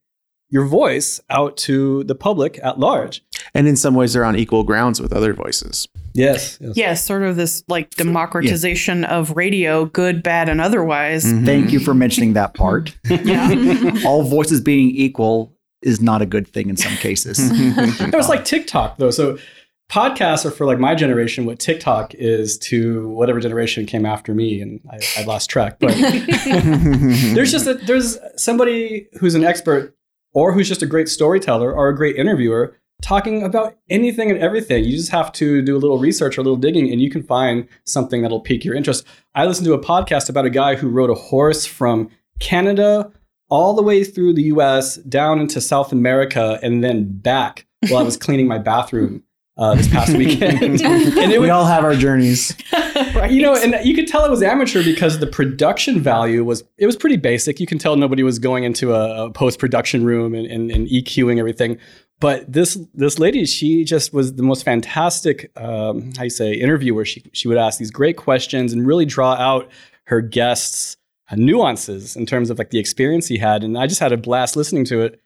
your 0.48 0.64
voice 0.64 1.20
out 1.30 1.56
to 1.56 2.04
the 2.04 2.14
public 2.14 2.58
at 2.62 2.78
large. 2.78 3.22
And 3.56 3.66
in 3.66 3.74
some 3.74 3.94
ways, 3.94 4.12
they're 4.12 4.24
on 4.24 4.36
equal 4.36 4.64
grounds 4.64 5.00
with 5.00 5.14
other 5.14 5.32
voices. 5.32 5.88
Yes. 6.12 6.58
yes. 6.60 6.76
Yes, 6.76 7.04
sort 7.04 7.22
of 7.22 7.36
this 7.36 7.64
like 7.68 7.88
democratization 7.90 9.04
of 9.04 9.34
radio, 9.34 9.86
good, 9.86 10.22
bad, 10.22 10.50
and 10.50 10.60
otherwise. 10.60 11.24
Mm-hmm. 11.24 11.46
Thank 11.46 11.72
you 11.72 11.80
for 11.80 11.94
mentioning 11.94 12.34
that 12.34 12.52
part. 12.52 12.94
All 14.04 14.24
voices 14.24 14.60
being 14.60 14.90
equal 14.90 15.54
is 15.80 16.02
not 16.02 16.20
a 16.20 16.26
good 16.26 16.46
thing 16.46 16.68
in 16.68 16.76
some 16.76 16.94
cases. 16.96 17.38
It 17.50 18.14
was 18.14 18.28
like 18.28 18.44
TikTok 18.44 18.98
though. 18.98 19.10
So 19.10 19.38
podcasts 19.90 20.44
are 20.44 20.50
for 20.50 20.66
like 20.66 20.78
my 20.78 20.94
generation 20.94 21.46
what 21.46 21.58
TikTok 21.58 22.14
is 22.14 22.58
to 22.58 23.08
whatever 23.08 23.40
generation 23.40 23.86
came 23.86 24.04
after 24.04 24.34
me, 24.34 24.60
and 24.60 24.80
I, 24.90 24.98
I 25.18 25.24
lost 25.24 25.48
track. 25.48 25.78
But 25.78 25.94
there's 25.96 27.52
just 27.52 27.66
a, 27.66 27.74
there's 27.74 28.18
somebody 28.36 29.08
who's 29.18 29.34
an 29.34 29.44
expert 29.44 29.96
or 30.34 30.52
who's 30.52 30.68
just 30.68 30.82
a 30.82 30.86
great 30.86 31.08
storyteller 31.08 31.72
or 31.72 31.88
a 31.88 31.96
great 31.96 32.16
interviewer 32.16 32.76
talking 33.02 33.42
about 33.42 33.76
anything 33.88 34.30
and 34.30 34.38
everything. 34.38 34.84
You 34.84 34.96
just 34.96 35.10
have 35.10 35.32
to 35.32 35.62
do 35.62 35.76
a 35.76 35.78
little 35.78 35.98
research 35.98 36.36
or 36.36 36.40
a 36.40 36.44
little 36.44 36.56
digging, 36.56 36.90
and 36.90 37.00
you 37.00 37.10
can 37.10 37.22
find 37.22 37.68
something 37.84 38.22
that'll 38.22 38.40
pique 38.40 38.64
your 38.64 38.74
interest. 38.74 39.06
I 39.34 39.46
listened 39.46 39.66
to 39.66 39.74
a 39.74 39.82
podcast 39.82 40.28
about 40.28 40.46
a 40.46 40.50
guy 40.50 40.76
who 40.76 40.88
rode 40.88 41.10
a 41.10 41.14
horse 41.14 41.66
from 41.66 42.10
Canada 42.40 43.10
all 43.48 43.74
the 43.74 43.82
way 43.82 44.02
through 44.02 44.34
the 44.34 44.44
US, 44.44 44.96
down 44.96 45.38
into 45.40 45.60
South 45.60 45.92
America, 45.92 46.58
and 46.62 46.82
then 46.82 47.18
back 47.18 47.66
while 47.88 48.00
I 48.00 48.04
was 48.04 48.16
cleaning 48.16 48.48
my 48.48 48.58
bathroom 48.58 49.22
uh, 49.56 49.74
this 49.74 49.88
past 49.88 50.12
weekend. 50.16 50.62
and 50.82 51.32
it 51.32 51.40
we 51.40 51.46
was, 51.46 51.50
all 51.50 51.64
have 51.64 51.84
our 51.84 51.94
journeys. 51.94 52.56
you 53.28 53.42
know, 53.42 53.54
and 53.54 53.76
you 53.84 53.94
could 53.94 54.06
tell 54.06 54.24
it 54.24 54.30
was 54.30 54.42
amateur 54.42 54.82
because 54.84 55.18
the 55.18 55.26
production 55.26 56.00
value 56.00 56.44
was 56.44 56.64
it 56.78 56.86
was 56.86 56.96
pretty 56.96 57.16
basic. 57.16 57.60
You 57.60 57.66
can 57.66 57.78
tell 57.78 57.96
nobody 57.96 58.22
was 58.22 58.38
going 58.38 58.64
into 58.64 58.94
a, 58.94 59.26
a 59.26 59.30
post 59.30 59.58
production 59.58 60.04
room 60.04 60.34
and, 60.34 60.46
and, 60.46 60.70
and 60.70 60.88
EQing 60.88 61.38
everything. 61.38 61.78
But 62.18 62.50
this 62.50 62.78
this 62.94 63.18
lady, 63.18 63.44
she 63.44 63.84
just 63.84 64.12
was 64.12 64.34
the 64.34 64.42
most 64.42 64.64
fantastic, 64.64 65.50
um, 65.56 66.12
how 66.16 66.24
you 66.24 66.30
say, 66.30 66.54
interviewer. 66.54 67.04
She 67.04 67.22
she 67.32 67.46
would 67.48 67.58
ask 67.58 67.78
these 67.78 67.90
great 67.90 68.16
questions 68.16 68.72
and 68.72 68.86
really 68.86 69.04
draw 69.04 69.34
out 69.34 69.70
her 70.04 70.22
guests' 70.22 70.96
nuances 71.34 72.16
in 72.16 72.24
terms 72.24 72.48
of 72.48 72.58
like 72.58 72.70
the 72.70 72.78
experience 72.78 73.26
he 73.26 73.36
had. 73.36 73.62
And 73.62 73.76
I 73.76 73.86
just 73.86 74.00
had 74.00 74.12
a 74.12 74.16
blast 74.16 74.56
listening 74.56 74.84
to 74.86 75.02
it. 75.02 75.20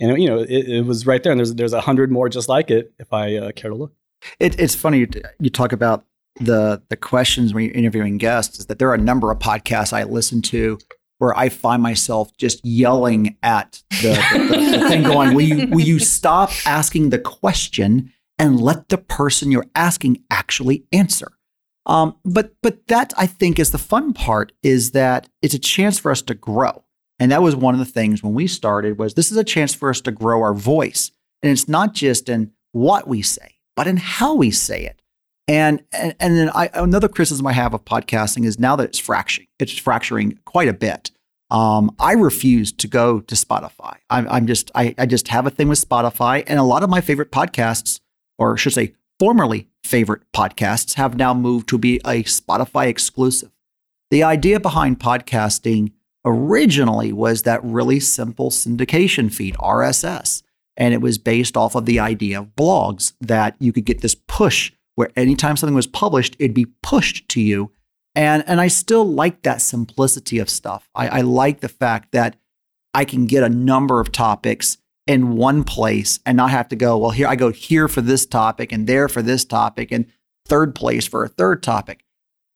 And 0.00 0.20
you 0.20 0.28
know, 0.28 0.38
it, 0.38 0.68
it 0.68 0.86
was 0.86 1.06
right 1.06 1.22
there. 1.22 1.32
And 1.32 1.38
there's 1.38 1.54
there's 1.54 1.72
a 1.72 1.80
hundred 1.80 2.10
more 2.10 2.28
just 2.28 2.48
like 2.48 2.70
it 2.70 2.92
if 2.98 3.12
I 3.12 3.36
uh, 3.36 3.52
care 3.52 3.70
to 3.70 3.76
look. 3.76 3.92
It, 4.40 4.58
it's 4.58 4.74
funny 4.74 5.06
you, 5.40 5.50
talk 5.50 5.72
about 5.72 6.04
the 6.40 6.82
the 6.88 6.96
questions 6.96 7.54
when 7.54 7.64
you're 7.64 7.74
interviewing 7.74 8.18
guests. 8.18 8.58
Is 8.58 8.66
that 8.66 8.78
there 8.78 8.88
are 8.90 8.94
a 8.94 8.98
number 8.98 9.30
of 9.30 9.38
podcasts 9.38 9.92
I 9.92 10.04
listen 10.04 10.42
to 10.42 10.78
where 11.18 11.36
I 11.36 11.48
find 11.48 11.82
myself 11.82 12.30
just 12.36 12.64
yelling 12.64 13.36
at 13.42 13.82
the, 14.02 14.14
the, 14.32 14.78
the 14.78 14.78
thing, 14.88 15.02
going, 15.02 15.34
"Will 15.34 15.42
you 15.42 15.68
will 15.68 15.80
you 15.80 15.98
stop 15.98 16.50
asking 16.64 17.10
the 17.10 17.18
question 17.18 18.12
and 18.38 18.60
let 18.60 18.88
the 18.88 18.98
person 18.98 19.50
you're 19.50 19.66
asking 19.74 20.22
actually 20.30 20.84
answer?" 20.92 21.32
Um, 21.86 22.16
but 22.24 22.54
but 22.62 22.86
that 22.88 23.12
I 23.16 23.26
think 23.26 23.58
is 23.58 23.70
the 23.70 23.78
fun 23.78 24.12
part 24.12 24.52
is 24.62 24.92
that 24.92 25.28
it's 25.42 25.54
a 25.54 25.58
chance 25.58 25.98
for 25.98 26.10
us 26.10 26.22
to 26.22 26.34
grow. 26.34 26.84
And 27.18 27.32
that 27.32 27.42
was 27.42 27.56
one 27.56 27.74
of 27.74 27.80
the 27.80 27.84
things 27.84 28.22
when 28.22 28.34
we 28.34 28.46
started 28.46 28.98
was 28.98 29.14
this 29.14 29.30
is 29.30 29.36
a 29.36 29.44
chance 29.44 29.74
for 29.74 29.90
us 29.90 30.00
to 30.02 30.12
grow 30.12 30.42
our 30.42 30.54
voice. 30.54 31.10
And 31.42 31.50
it's 31.50 31.68
not 31.68 31.94
just 31.94 32.28
in 32.28 32.52
what 32.72 33.08
we 33.08 33.22
say, 33.22 33.56
but 33.76 33.86
in 33.86 33.96
how 33.96 34.34
we 34.34 34.50
say 34.50 34.84
it. 34.84 35.02
And 35.46 35.82
and, 35.92 36.14
and 36.20 36.36
then 36.36 36.50
I, 36.54 36.70
another 36.74 37.08
criticism 37.08 37.46
I 37.46 37.52
have 37.52 37.74
of 37.74 37.84
podcasting 37.84 38.44
is 38.44 38.58
now 38.58 38.76
that 38.76 38.84
it's 38.84 38.98
fracturing, 38.98 39.48
it's 39.58 39.76
fracturing 39.78 40.38
quite 40.44 40.68
a 40.68 40.74
bit. 40.74 41.10
Um, 41.50 41.94
I 41.98 42.12
refuse 42.12 42.72
to 42.72 42.86
go 42.86 43.20
to 43.20 43.34
Spotify. 43.34 43.96
I'm, 44.10 44.28
I'm 44.28 44.46
just 44.46 44.70
I, 44.74 44.94
I 44.98 45.06
just 45.06 45.28
have 45.28 45.46
a 45.46 45.50
thing 45.50 45.68
with 45.68 45.86
Spotify, 45.86 46.44
and 46.46 46.58
a 46.58 46.64
lot 46.64 46.82
of 46.82 46.90
my 46.90 47.00
favorite 47.00 47.32
podcasts, 47.32 48.00
or 48.38 48.58
should 48.58 48.74
say, 48.74 48.94
formerly 49.18 49.68
favorite 49.82 50.22
podcasts, 50.34 50.94
have 50.94 51.16
now 51.16 51.32
moved 51.32 51.68
to 51.70 51.78
be 51.78 51.96
a 52.04 52.22
Spotify 52.24 52.88
exclusive. 52.88 53.50
The 54.10 54.22
idea 54.22 54.60
behind 54.60 55.00
podcasting 55.00 55.92
originally 56.24 57.12
was 57.12 57.42
that 57.42 57.62
really 57.64 58.00
simple 58.00 58.50
syndication 58.50 59.32
feed, 59.32 59.54
RSS. 59.56 60.42
And 60.76 60.94
it 60.94 61.00
was 61.00 61.18
based 61.18 61.56
off 61.56 61.74
of 61.74 61.86
the 61.86 61.98
idea 61.98 62.40
of 62.40 62.54
blogs 62.54 63.14
that 63.20 63.56
you 63.58 63.72
could 63.72 63.84
get 63.84 64.00
this 64.00 64.14
push 64.14 64.72
where 64.94 65.10
anytime 65.16 65.56
something 65.56 65.74
was 65.74 65.86
published, 65.86 66.36
it'd 66.38 66.54
be 66.54 66.66
pushed 66.82 67.28
to 67.28 67.40
you. 67.40 67.70
And, 68.14 68.42
and 68.48 68.60
I 68.60 68.66
still 68.66 69.04
like 69.04 69.42
that 69.42 69.60
simplicity 69.60 70.38
of 70.38 70.50
stuff. 70.50 70.88
I, 70.94 71.08
I 71.08 71.20
like 71.20 71.60
the 71.60 71.68
fact 71.68 72.10
that 72.12 72.36
I 72.94 73.04
can 73.04 73.26
get 73.26 73.44
a 73.44 73.48
number 73.48 74.00
of 74.00 74.10
topics 74.10 74.78
in 75.06 75.36
one 75.36 75.62
place 75.62 76.18
and 76.26 76.36
not 76.36 76.50
have 76.50 76.68
to 76.68 76.76
go, 76.76 76.98
well, 76.98 77.10
here 77.10 77.28
I 77.28 77.36
go 77.36 77.52
here 77.52 77.86
for 77.86 78.00
this 78.00 78.26
topic 78.26 78.72
and 78.72 78.86
there 78.86 79.08
for 79.08 79.22
this 79.22 79.44
topic 79.44 79.92
and 79.92 80.06
third 80.46 80.74
place 80.74 81.06
for 81.06 81.22
a 81.22 81.28
third 81.28 81.62
topic. 81.62 82.04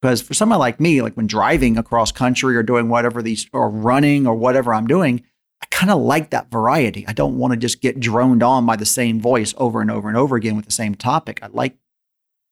Because 0.03 0.21
for 0.21 0.35
someone 0.35 0.59
like 0.59 0.81
me, 0.81 1.01
like 1.01 1.15
when 1.15 1.29
driving 1.29 1.79
across 1.79 2.11
country 2.11 2.57
or 2.57 2.65
doing 2.65 2.89
whatever 2.89 3.23
these 3.23 3.47
or 3.53 3.71
running 3.71 4.27
or 4.27 4.35
whatever 4.35 4.75
I'm 4.75 4.89
doing, 4.89 5.23
I 5.63 5.67
kind 5.71 5.93
of 5.93 6.01
like 6.01 6.31
that 6.31 6.51
variety. 6.51 7.07
I 7.07 7.13
don't 7.13 7.39
want 7.39 7.53
to 7.53 7.57
just 7.57 7.81
get 7.81 8.01
droned 8.01 8.43
on 8.43 8.67
by 8.67 8.75
the 8.75 8.85
same 8.85 9.21
voice 9.21 9.55
over 9.57 9.81
and 9.81 9.93
over 9.93 10.09
and 10.09 10.19
over 10.19 10.35
again 10.35 10.57
with 10.57 10.67
the 10.67 10.73
same 10.73 10.97
topic. 10.97 11.39
I 11.41 11.47
like 11.47 11.77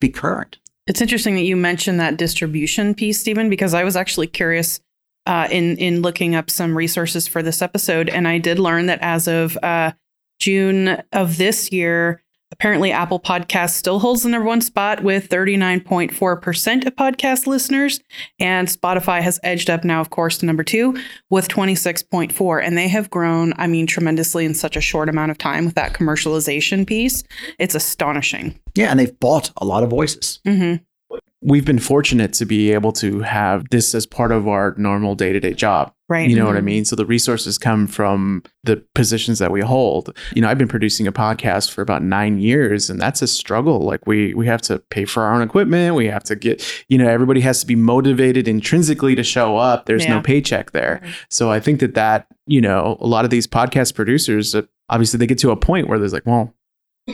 be 0.00 0.08
current. 0.08 0.58
It's 0.86 1.00
interesting 1.00 1.34
that 1.34 1.42
you 1.42 1.56
mentioned 1.56 1.98
that 1.98 2.16
distribution 2.16 2.94
piece, 2.94 3.20
Stephen, 3.20 3.50
because 3.50 3.74
I 3.74 3.82
was 3.82 3.96
actually 3.96 4.28
curious 4.28 4.80
uh, 5.26 5.48
in 5.50 5.76
in 5.76 6.02
looking 6.02 6.34
up 6.34 6.50
some 6.50 6.76
resources 6.76 7.28
for 7.28 7.42
this 7.42 7.62
episode, 7.62 8.08
and 8.08 8.26
I 8.26 8.38
did 8.38 8.58
learn 8.58 8.86
that 8.86 9.00
as 9.02 9.28
of 9.28 9.58
uh, 9.62 9.92
June 10.38 11.02
of 11.12 11.36
this 11.36 11.70
year, 11.72 12.22
apparently 12.52 12.92
Apple 12.92 13.20
Podcast 13.20 13.70
still 13.70 13.98
holds 13.98 14.22
the 14.22 14.28
number 14.28 14.46
one 14.46 14.60
spot 14.60 15.02
with 15.02 15.28
39.4% 15.28 16.86
of 16.86 16.96
podcast 16.96 17.46
listeners, 17.46 18.00
and 18.38 18.68
Spotify 18.68 19.20
has 19.20 19.40
edged 19.42 19.70
up 19.70 19.84
now, 19.84 20.00
of 20.00 20.10
course, 20.10 20.38
to 20.38 20.46
number 20.46 20.64
two 20.64 20.98
with 21.30 21.48
26.4, 21.48 22.64
and 22.64 22.76
they 22.76 22.88
have 22.88 23.10
grown, 23.10 23.52
I 23.56 23.66
mean, 23.66 23.86
tremendously 23.86 24.44
in 24.44 24.54
such 24.54 24.76
a 24.76 24.80
short 24.80 25.08
amount 25.08 25.30
of 25.30 25.38
time 25.38 25.64
with 25.64 25.74
that 25.74 25.94
commercialization 25.94 26.86
piece. 26.86 27.22
It's 27.58 27.74
astonishing. 27.74 28.58
Yeah, 28.74 28.90
and 28.90 28.98
they've 28.98 29.18
bought 29.20 29.50
a 29.56 29.64
lot 29.64 29.82
of 29.82 29.90
voices. 29.90 30.40
Mm-hmm. 30.46 30.82
We've 31.42 31.64
been 31.64 31.78
fortunate 31.78 32.34
to 32.34 32.44
be 32.44 32.70
able 32.72 32.92
to 32.92 33.20
have 33.20 33.64
this 33.70 33.94
as 33.94 34.04
part 34.04 34.30
of 34.30 34.46
our 34.46 34.74
normal 34.76 35.14
day 35.14 35.32
to 35.32 35.40
day 35.40 35.54
job. 35.54 35.92
Right. 36.08 36.28
You 36.28 36.34
know 36.36 36.44
what 36.44 36.56
I 36.56 36.60
mean? 36.60 36.84
So 36.84 36.96
the 36.96 37.06
resources 37.06 37.56
come 37.56 37.86
from 37.86 38.42
the 38.64 38.84
positions 38.96 39.38
that 39.38 39.52
we 39.52 39.60
hold. 39.60 40.14
You 40.34 40.42
know, 40.42 40.48
I've 40.50 40.58
been 40.58 40.66
producing 40.68 41.06
a 41.06 41.12
podcast 41.12 41.70
for 41.70 41.82
about 41.82 42.02
nine 42.02 42.38
years, 42.40 42.90
and 42.90 43.00
that's 43.00 43.22
a 43.22 43.26
struggle. 43.28 43.80
Like 43.80 44.06
we 44.06 44.34
we 44.34 44.46
have 44.48 44.60
to 44.62 44.80
pay 44.90 45.04
for 45.04 45.22
our 45.22 45.32
own 45.34 45.40
equipment. 45.40 45.94
We 45.94 46.06
have 46.08 46.24
to 46.24 46.34
get, 46.36 46.62
you 46.88 46.98
know, 46.98 47.08
everybody 47.08 47.40
has 47.42 47.60
to 47.60 47.66
be 47.66 47.76
motivated 47.76 48.48
intrinsically 48.48 49.14
to 49.14 49.22
show 49.22 49.56
up. 49.56 49.86
There's 49.86 50.04
Yeah. 50.04 50.16
no 50.16 50.20
paycheck 50.22 50.72
there. 50.72 51.00
So 51.30 51.50
I 51.50 51.60
think 51.60 51.80
that 51.80 51.94
that 51.94 52.26
you 52.46 52.60
know 52.60 52.98
a 53.00 53.06
lot 53.06 53.24
of 53.24 53.30
these 53.30 53.46
podcast 53.46 53.94
producers, 53.94 54.54
uh, 54.54 54.62
obviously, 54.90 55.16
they 55.18 55.26
get 55.28 55.38
to 55.38 55.52
a 55.52 55.56
point 55.56 55.88
where 55.88 55.98
there's 55.98 56.12
like, 56.12 56.26
well, 56.26 56.52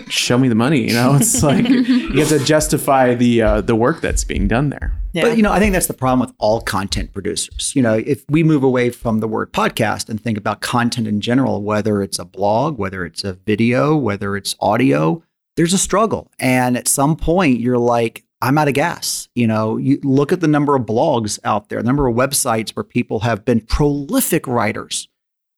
show 0.09 0.39
me 0.39 0.49
the 0.49 0.55
money. 0.55 0.81
You 0.87 0.95
know, 0.95 1.15
it's 1.17 1.43
like 1.43 1.69
you 1.69 2.19
have 2.19 2.29
to 2.29 2.39
justify 2.39 3.15
the 3.15 3.43
uh, 3.43 3.61
the 3.61 3.75
work 3.75 4.01
that's 4.01 4.25
being 4.25 4.49
done 4.49 4.71
there. 4.71 4.93
Yeah. 5.13 5.23
But 5.23 5.37
you 5.37 5.43
know, 5.43 5.53
I 5.53 5.59
think 5.59 5.73
that's 5.73 5.87
the 5.87 5.95
problem 5.95 6.21
with 6.21 6.35
all 6.39 6.61
content 6.61 7.13
producers. 7.13 7.75
You 7.75 7.83
know, 7.83 7.95
if 7.95 8.25
we 8.29 8.43
move 8.43 8.63
away 8.63 8.91
from 8.91 9.21
the 9.21 9.29
word 9.29 9.53
podcast 9.53 10.09
and 10.09 10.21
think 10.21 10.37
about 10.37 10.61
content 10.61 11.07
in 11.07 11.21
general, 11.21 11.63
whether 11.63 12.03
it's 12.03 12.19
a 12.19 12.25
blog, 12.25 12.79
whether 12.79 13.05
it's 13.05 13.25
a 13.25 13.33
video, 13.33 13.97
whether 13.97 14.37
it's 14.37 14.55
audio, 14.61 15.23
there's 15.57 15.73
a 15.73 15.79
struggle. 15.79 16.31
And 16.39 16.77
at 16.77 16.89
some 16.89 17.17
point 17.17 17.61
you're 17.61 17.79
like, 17.79 18.25
I'm 18.43 18.59
out 18.59 18.69
of 18.69 18.75
gas. 18.75 19.29
You 19.35 19.47
know, 19.47 19.79
you 19.79 19.99
look 20.03 20.33
at 20.33 20.41
the 20.41 20.49
number 20.49 20.77
of 20.77 20.83
blogs 20.83 21.39
out 21.45 21.69
there, 21.69 21.81
the 21.81 21.87
number 21.87 22.07
of 22.07 22.15
websites 22.15 22.77
where 22.77 22.85
people 22.85 23.21
have 23.21 23.45
been 23.45 23.61
prolific 23.61 24.47
writers. 24.47 25.09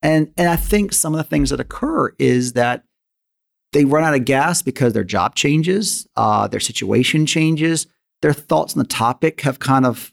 And 0.00 0.32
and 0.36 0.48
I 0.48 0.54
think 0.54 0.92
some 0.92 1.14
of 1.14 1.18
the 1.18 1.24
things 1.24 1.50
that 1.50 1.58
occur 1.58 2.14
is 2.18 2.52
that 2.52 2.84
they 3.72 3.84
run 3.84 4.04
out 4.04 4.14
of 4.14 4.24
gas 4.24 4.62
because 4.62 4.92
their 4.92 5.04
job 5.04 5.34
changes, 5.34 6.06
uh, 6.16 6.48
their 6.48 6.60
situation 6.60 7.26
changes, 7.26 7.86
their 8.22 8.32
thoughts 8.32 8.74
on 8.74 8.78
the 8.78 8.88
topic 8.88 9.42
have 9.42 9.58
kind 9.58 9.84
of 9.84 10.12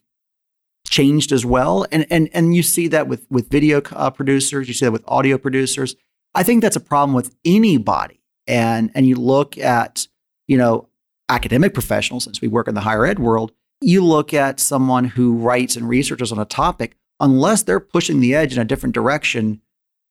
changed 0.88 1.32
as 1.32 1.46
well. 1.46 1.86
And 1.92 2.06
and 2.10 2.30
and 2.34 2.56
you 2.56 2.64
see 2.64 2.88
that 2.90 3.08
with 3.08 3.26
with 3.30 3.50
video 3.50 3.82
uh, 3.92 4.12
producers, 4.12 4.68
you 4.68 4.74
see 4.74 4.86
that 4.86 4.92
with 4.92 5.04
audio 5.08 5.38
producers. 5.38 5.96
I 6.34 6.44
think 6.44 6.62
that's 6.62 6.76
a 6.76 6.82
problem 6.82 7.16
with 7.16 7.36
anybody. 7.46 8.22
And 8.48 8.92
and 8.94 9.08
you 9.08 9.16
look 9.16 9.58
at 9.58 10.08
you 10.48 10.58
know 10.58 10.90
academic 11.30 11.74
professionals, 11.74 12.26
since 12.26 12.42
we 12.42 12.48
work 12.48 12.68
in 12.68 12.76
the 12.76 12.82
higher 12.82 13.06
ed 13.06 13.20
world, 13.20 13.52
you 13.82 14.04
look 14.04 14.34
at 14.34 14.60
someone 14.60 15.06
who 15.06 15.34
writes 15.34 15.76
and 15.76 15.90
researches 15.90 16.32
on 16.32 16.40
a 16.40 16.46
topic, 16.46 16.96
unless 17.20 17.64
they're 17.64 17.80
pushing 17.80 18.20
the 18.20 18.36
edge 18.36 18.54
in 18.54 18.60
a 18.60 18.66
different 18.66 18.94
direction 18.94 19.62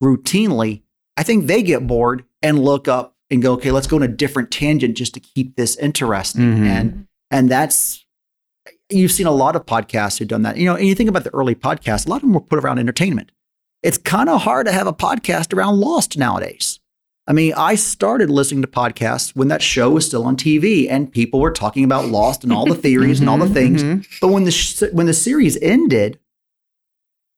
routinely, 0.02 0.82
I 1.16 1.22
think 1.22 1.46
they 1.46 1.62
get 1.62 1.86
bored 1.86 2.24
and 2.42 2.58
look 2.58 2.88
up 2.88 3.13
and 3.34 3.42
go, 3.42 3.52
okay, 3.54 3.70
let's 3.70 3.86
go 3.86 3.96
on 3.96 4.02
a 4.02 4.08
different 4.08 4.50
tangent 4.50 4.96
just 4.96 5.14
to 5.14 5.20
keep 5.20 5.56
this 5.56 5.76
interesting. 5.76 6.42
Mhm. 6.42 6.66
And 6.66 7.06
and 7.30 7.50
that's 7.50 8.04
you've 8.90 9.12
seen 9.12 9.26
a 9.26 9.30
lot 9.32 9.56
of 9.56 9.66
podcasts 9.66 10.18
who've 10.18 10.28
done 10.28 10.42
that. 10.42 10.56
You 10.56 10.66
know, 10.66 10.74
and 10.76 10.86
you 10.86 10.94
think 10.94 11.08
about 11.08 11.24
the 11.24 11.34
early 11.34 11.54
podcasts, 11.54 12.06
a 12.06 12.10
lot 12.10 12.16
of 12.16 12.22
them 12.22 12.32
were 12.34 12.40
put 12.40 12.58
around 12.58 12.78
entertainment. 12.78 13.30
It's 13.82 13.98
kind 13.98 14.28
of 14.28 14.42
hard 14.42 14.66
to 14.66 14.72
have 14.72 14.86
a 14.86 14.92
podcast 14.92 15.52
around 15.54 15.78
Lost 15.80 16.16
nowadays. 16.16 16.80
I 17.26 17.32
mean, 17.32 17.54
I 17.56 17.74
started 17.74 18.28
listening 18.30 18.60
to 18.62 18.68
podcasts 18.68 19.34
when 19.34 19.48
that 19.48 19.62
show 19.62 19.90
was 19.90 20.06
still 20.06 20.24
on 20.24 20.36
TV 20.36 20.88
and 20.90 21.10
people 21.10 21.40
were 21.40 21.50
talking 21.50 21.82
about 21.84 22.08
Lost 22.08 22.44
and 22.44 22.52
all 22.52 22.66
the 22.66 22.74
theories 22.74 23.20
and 23.20 23.28
all 23.30 23.38
the 23.38 23.46
Mhm, 23.46 23.52
things. 23.54 23.82
mhm. 23.82 24.06
But 24.20 24.28
when 24.28 24.44
the 24.44 24.50
sh- 24.50 24.82
when 24.92 25.06
the 25.06 25.14
series 25.14 25.56
ended, 25.62 26.18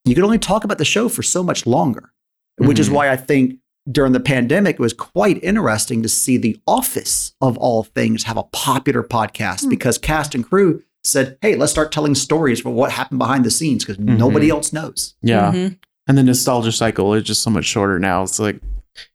you 0.04 0.14
could 0.14 0.24
only 0.24 0.38
talk 0.38 0.64
about 0.64 0.78
the 0.78 0.84
show 0.84 1.08
for 1.08 1.22
so 1.22 1.42
much 1.42 1.66
longer, 1.66 2.12
which 2.58 2.78
is 2.80 2.88
Mhm. 2.88 2.92
why 2.92 3.10
I 3.10 3.16
think 3.16 3.58
during 3.90 4.12
the 4.12 4.20
pandemic 4.20 4.74
it 4.76 4.80
was 4.80 4.92
quite 4.92 5.42
interesting 5.44 6.02
to 6.02 6.08
see 6.08 6.36
The 6.36 6.58
Office 6.66 7.34
of 7.40 7.56
all 7.58 7.84
things 7.84 8.24
have 8.24 8.36
a 8.36 8.42
popular 8.44 9.02
podcast 9.02 9.62
Hmm. 9.64 9.68
because 9.70 9.98
cast 9.98 10.34
and 10.34 10.44
crew 10.48 10.82
said, 11.04 11.38
"Hey, 11.40 11.54
let's 11.54 11.70
start 11.72 11.92
telling 11.92 12.14
stories 12.16 12.60
for 12.60 12.70
what 12.70 12.90
happened 12.92 13.18
behind 13.18 13.44
the 13.44 13.50
scenes 13.50 13.84
because 13.84 13.96
Mhm. 14.02 14.18
nobody 14.18 14.50
else 14.50 14.72
knows." 14.72 15.14
Yeah. 15.22 15.52
Mhm. 15.52 15.78
And 16.08 16.18
the 16.18 16.22
nostalgia 16.24 16.72
cycle 16.72 17.14
is 17.14 17.22
just 17.24 17.42
so 17.42 17.50
much 17.50 17.64
shorter 17.64 17.98
now. 17.98 18.22
It's 18.24 18.38
like, 18.40 18.60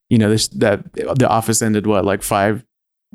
you 0.10 0.18
know, 0.18 0.30
this 0.30 0.48
that 0.50 0.94
the 0.94 1.28
office 1.28 1.62
ended 1.62 1.86
what 1.88 2.06
like 2.06 2.22
five, 2.24 2.64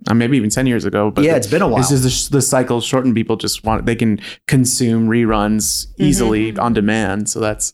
uh, 0.09 0.15
maybe 0.15 0.37
even 0.37 0.51
ten 0.51 0.67
years 0.67 0.85
ago. 0.85 1.11
But 1.11 1.25
yeah, 1.25 1.37
it's 1.37 1.47
been 1.47 1.63
a 1.63 1.69
while. 1.69 1.79
This 1.81 1.91
is 1.91 2.03
the, 2.03 2.11
sh- 2.11 2.27
the 2.29 2.43
cycle 2.43 2.81
shortened. 2.83 3.15
People 3.15 3.37
just 3.37 3.65
want 3.65 3.87
they 3.87 3.97
can 3.97 4.21
consume 4.47 5.09
reruns 5.09 5.87
easily 5.99 6.55
on 6.59 6.75
demand. 6.75 7.29
So 7.31 7.41
that's 7.41 7.73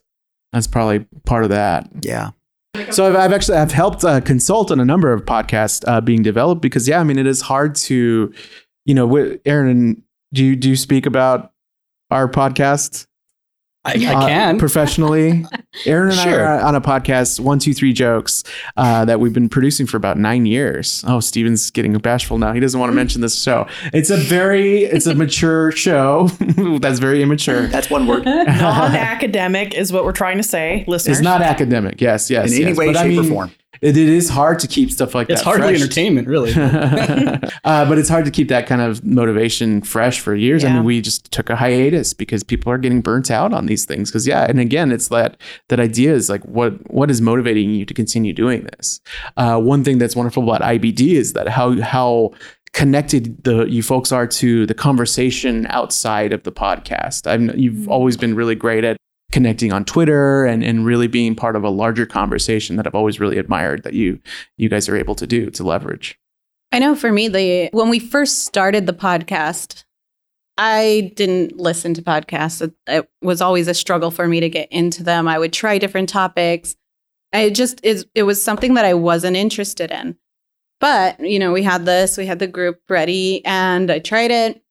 that's 0.52 0.66
probably 0.68 1.06
part 1.24 1.42
of 1.44 1.50
that. 1.50 1.88
yeah. 2.02 2.30
So 2.90 3.06
I've, 3.06 3.16
I've 3.16 3.32
actually 3.32 3.58
I've 3.58 3.72
helped 3.72 4.02
uh, 4.02 4.20
consult 4.22 4.70
on 4.70 4.80
a 4.80 4.84
number 4.84 5.12
of 5.12 5.26
podcasts 5.26 5.84
uh, 5.86 6.00
being 6.00 6.22
developed 6.22 6.62
because 6.62 6.88
yeah, 6.88 7.00
I 7.00 7.04
mean 7.04 7.18
it 7.18 7.26
is 7.26 7.42
hard 7.42 7.74
to, 7.76 8.32
you 8.86 8.94
know, 8.94 9.06
wi- 9.06 9.38
Aaron, 9.44 10.02
do 10.32 10.44
you 10.44 10.56
do 10.56 10.70
you 10.70 10.76
speak 10.76 11.04
about 11.04 11.52
our 12.10 12.28
podcast? 12.28 13.06
I, 13.84 13.94
I 14.06 14.14
uh, 14.14 14.26
can. 14.28 14.58
professionally. 14.58 15.44
Aaron 15.86 16.10
and 16.10 16.18
Sure. 16.20 16.46
I 16.46 16.58
are 16.58 16.60
on 16.60 16.74
a 16.76 16.80
podcast, 16.80 17.40
One 17.40 17.58
Two 17.58 17.74
Three 17.74 17.92
Jokes, 17.92 18.44
uh, 18.76 19.04
that 19.06 19.18
we've 19.18 19.32
been 19.32 19.48
producing 19.48 19.86
for 19.86 19.96
about 19.96 20.18
nine 20.18 20.46
years. 20.46 21.02
Oh, 21.06 21.18
Stephen's 21.18 21.70
getting 21.70 21.96
bashful 21.98 22.38
now. 22.38 22.52
He 22.52 22.60
doesn't 22.60 22.78
want 22.78 22.90
to 22.90 22.94
mention 22.94 23.22
this 23.22 23.40
show. 23.42 23.66
It's 23.92 24.10
a 24.10 24.16
very, 24.16 24.84
it's 24.84 25.06
a 25.06 25.14
mature 25.14 25.72
show 25.86 26.28
that's 26.80 26.98
very 27.00 27.22
immature. 27.22 27.66
That's 27.68 27.90
one 27.90 28.06
word. 28.06 28.24
Non-academic 28.24 29.74
is 29.74 29.92
what 29.92 30.04
we're 30.04 30.12
trying 30.12 30.36
to 30.36 30.42
say, 30.42 30.84
listeners. 30.86 31.18
It's 31.18 31.24
not 31.24 31.42
academic. 31.42 32.00
Yes, 32.00 32.30
yes, 32.30 32.52
In 32.56 32.62
any 32.62 32.74
way, 32.74 32.86
But 32.86 32.96
I 32.96 33.08
shape, 33.08 33.20
or 33.20 33.24
form. 33.24 33.50
It, 33.80 33.96
it 33.96 34.08
is 34.08 34.28
hard 34.28 34.58
to 34.60 34.68
keep 34.68 34.90
stuff 34.90 35.14
like 35.14 35.30
it's 35.30 35.42
that. 35.42 35.48
It's 35.50 35.56
hardly 35.56 35.74
fresh. 35.74 35.80
entertainment, 35.80 36.28
really. 36.28 36.52
uh, 37.64 37.88
but 37.88 37.98
it's 37.98 38.08
hard 38.08 38.24
to 38.26 38.30
keep 38.30 38.48
that 38.48 38.66
kind 38.66 38.82
of 38.82 39.04
motivation 39.04 39.82
fresh 39.82 40.20
for 40.20 40.34
years. 40.34 40.64
I 40.64 40.72
mean, 40.72 40.84
we 40.84 41.00
just 41.00 41.32
took 41.32 41.48
a 41.50 41.56
hiatus 41.56 42.12
because 42.12 42.44
people 42.44 42.70
are 42.70 42.78
getting 42.78 43.00
burnt 43.00 43.30
out 43.30 43.52
on 43.52 43.66
these 43.66 43.84
things. 43.84 44.10
Because 44.10 44.26
yeah, 44.26 44.46
and 44.48 44.60
again, 44.60 44.92
it's 44.92 45.08
that 45.08 45.36
that 45.68 45.80
idea 45.80 46.12
is 46.12 46.28
like 46.28 46.44
what 46.44 46.72
what 46.92 47.10
is 47.10 47.20
motivating 47.20 47.70
you 47.70 47.84
to 47.84 47.94
continue 47.94 48.32
doing 48.32 48.64
this. 48.64 49.00
Uh, 49.36 49.58
one 49.58 49.82
thing 49.84 49.98
that's 49.98 50.14
wonderful 50.14 50.42
about 50.42 50.60
IBD 50.60 51.14
is 51.14 51.32
that 51.32 51.48
how 51.48 51.80
how 51.80 52.32
connected 52.72 53.42
the 53.44 53.64
you 53.66 53.82
folks 53.82 54.12
are 54.12 54.26
to 54.26 54.66
the 54.66 54.74
conversation 54.74 55.66
outside 55.68 56.32
of 56.32 56.42
the 56.42 56.52
podcast. 56.52 57.26
I've 57.26 57.58
you've 57.58 57.88
always 57.88 58.16
been 58.16 58.34
really 58.34 58.54
great 58.54 58.84
at 58.84 58.96
connecting 59.32 59.72
on 59.72 59.84
Twitter 59.84 60.44
and 60.44 60.62
and 60.62 60.86
really 60.86 61.08
being 61.08 61.34
part 61.34 61.56
of 61.56 61.64
a 61.64 61.70
larger 61.70 62.06
conversation 62.06 62.76
that 62.76 62.86
I've 62.86 62.94
always 62.94 63.18
really 63.18 63.38
admired 63.38 63.82
that 63.82 63.94
you 63.94 64.20
you 64.56 64.68
guys 64.68 64.88
are 64.88 64.96
able 64.96 65.14
to 65.16 65.26
do 65.26 65.50
to 65.50 65.64
leverage. 65.64 66.18
I 66.70 66.78
know 66.78 66.94
for 66.94 67.12
me, 67.12 67.28
the 67.28 67.70
when 67.72 67.88
we 67.88 67.98
first 67.98 68.44
started 68.44 68.86
the 68.86 68.92
podcast, 68.92 69.84
I 70.56 71.12
didn't 71.16 71.58
listen 71.58 71.94
to 71.94 72.02
podcasts. 72.02 72.62
It, 72.62 72.72
it 72.86 73.10
was 73.20 73.40
always 73.40 73.68
a 73.68 73.74
struggle 73.74 74.10
for 74.10 74.28
me 74.28 74.40
to 74.40 74.48
get 74.48 74.70
into 74.70 75.02
them. 75.02 75.26
I 75.26 75.38
would 75.38 75.52
try 75.52 75.78
different 75.78 76.08
topics. 76.08 76.76
I 77.32 77.50
just 77.50 77.80
it, 77.82 78.04
it 78.14 78.22
was 78.22 78.42
something 78.42 78.74
that 78.74 78.84
I 78.84 78.94
wasn't 78.94 79.36
interested 79.36 79.90
in. 79.90 80.16
But 80.80 81.20
you 81.20 81.38
know, 81.38 81.52
we 81.52 81.62
had 81.62 81.86
this, 81.86 82.16
we 82.16 82.26
had 82.26 82.38
the 82.38 82.46
group 82.46 82.80
ready, 82.88 83.44
and 83.44 83.90
I 83.90 83.98
tried 83.98 84.30
it, 84.30 84.62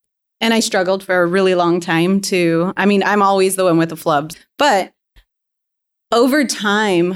and 0.42 0.54
I 0.54 0.60
struggled 0.60 1.04
for 1.04 1.22
a 1.22 1.28
really 1.28 1.56
long 1.56 1.80
time 1.80 2.20
to. 2.22 2.74
I 2.76 2.86
mean, 2.86 3.04
I'm 3.04 3.22
always 3.22 3.56
the 3.56 3.64
one 3.64 3.78
with 3.78 3.90
the 3.90 3.96
flubs, 3.96 4.36
but 4.58 4.92
over 6.12 6.44
time, 6.44 7.16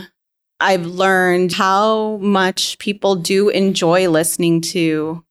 I've 0.61 0.85
learned 0.85 1.51
how 1.51 2.17
much 2.17 2.77
people 2.77 3.15
do 3.15 3.49
enjoy 3.49 4.09
listening 4.09 4.61
to 4.61 5.23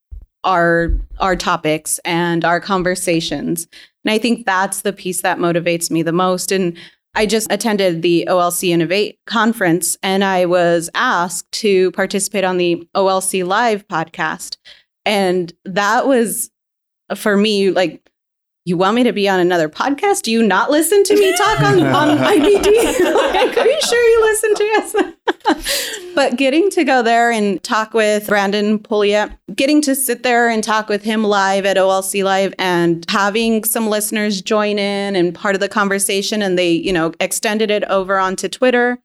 our 0.42 0.92
our 1.18 1.36
topics 1.36 1.98
and 2.04 2.44
our 2.44 2.60
conversations. 2.60 3.66
And 4.04 4.12
I 4.12 4.18
think 4.18 4.44
that's 4.44 4.82
the 4.82 4.92
piece 4.92 5.22
that 5.22 5.38
motivates 5.38 5.90
me 5.90 6.02
the 6.02 6.12
most. 6.12 6.52
And 6.52 6.76
I 7.14 7.24
just 7.24 7.50
attended 7.50 8.02
the 8.02 8.26
OLC 8.28 8.68
Innovate 8.68 9.18
conference 9.26 9.96
and 10.02 10.22
I 10.22 10.44
was 10.44 10.90
asked 10.94 11.50
to 11.52 11.90
participate 11.92 12.44
on 12.44 12.58
the 12.58 12.86
OLC 12.94 13.46
Live 13.46 13.86
podcast. 13.88 14.58
And 15.06 15.52
that 15.64 16.06
was 16.06 16.50
for 17.14 17.36
me 17.36 17.70
like 17.70 18.04
you 18.66 18.78
want 18.78 18.94
me 18.94 19.02
to 19.02 19.12
be 19.12 19.28
on 19.28 19.40
another 19.40 19.68
podcast? 19.68 20.22
Do 20.22 20.30
you 20.32 20.42
not 20.42 20.70
listen 20.70 21.04
to 21.04 21.14
me 21.14 21.36
talk 21.36 21.60
on, 21.60 21.82
on 21.82 22.16
IBD? 22.18 22.64
like, 23.14 23.58
are 23.58 23.66
you 23.66 23.80
sure 23.82 24.08
you 24.08 24.22
listen 24.22 24.54
to 24.54 24.64
us? 24.78 26.12
but 26.14 26.36
getting 26.36 26.70
to 26.70 26.82
go 26.82 27.02
there 27.02 27.30
and 27.30 27.62
talk 27.62 27.92
with 27.92 28.26
Brandon 28.26 28.78
Pouliot, 28.78 29.36
getting 29.54 29.82
to 29.82 29.94
sit 29.94 30.22
there 30.22 30.48
and 30.48 30.64
talk 30.64 30.88
with 30.88 31.02
him 31.02 31.24
live 31.24 31.66
at 31.66 31.76
OLC 31.76 32.24
Live 32.24 32.54
and 32.58 33.04
having 33.10 33.64
some 33.64 33.88
listeners 33.88 34.40
join 34.40 34.78
in 34.78 35.14
and 35.14 35.34
part 35.34 35.54
of 35.54 35.60
the 35.60 35.68
conversation 35.68 36.40
and 36.40 36.58
they, 36.58 36.70
you 36.70 36.92
know, 36.92 37.12
extended 37.20 37.70
it 37.70 37.84
over 37.84 38.18
onto 38.18 38.48
Twitter. 38.48 38.98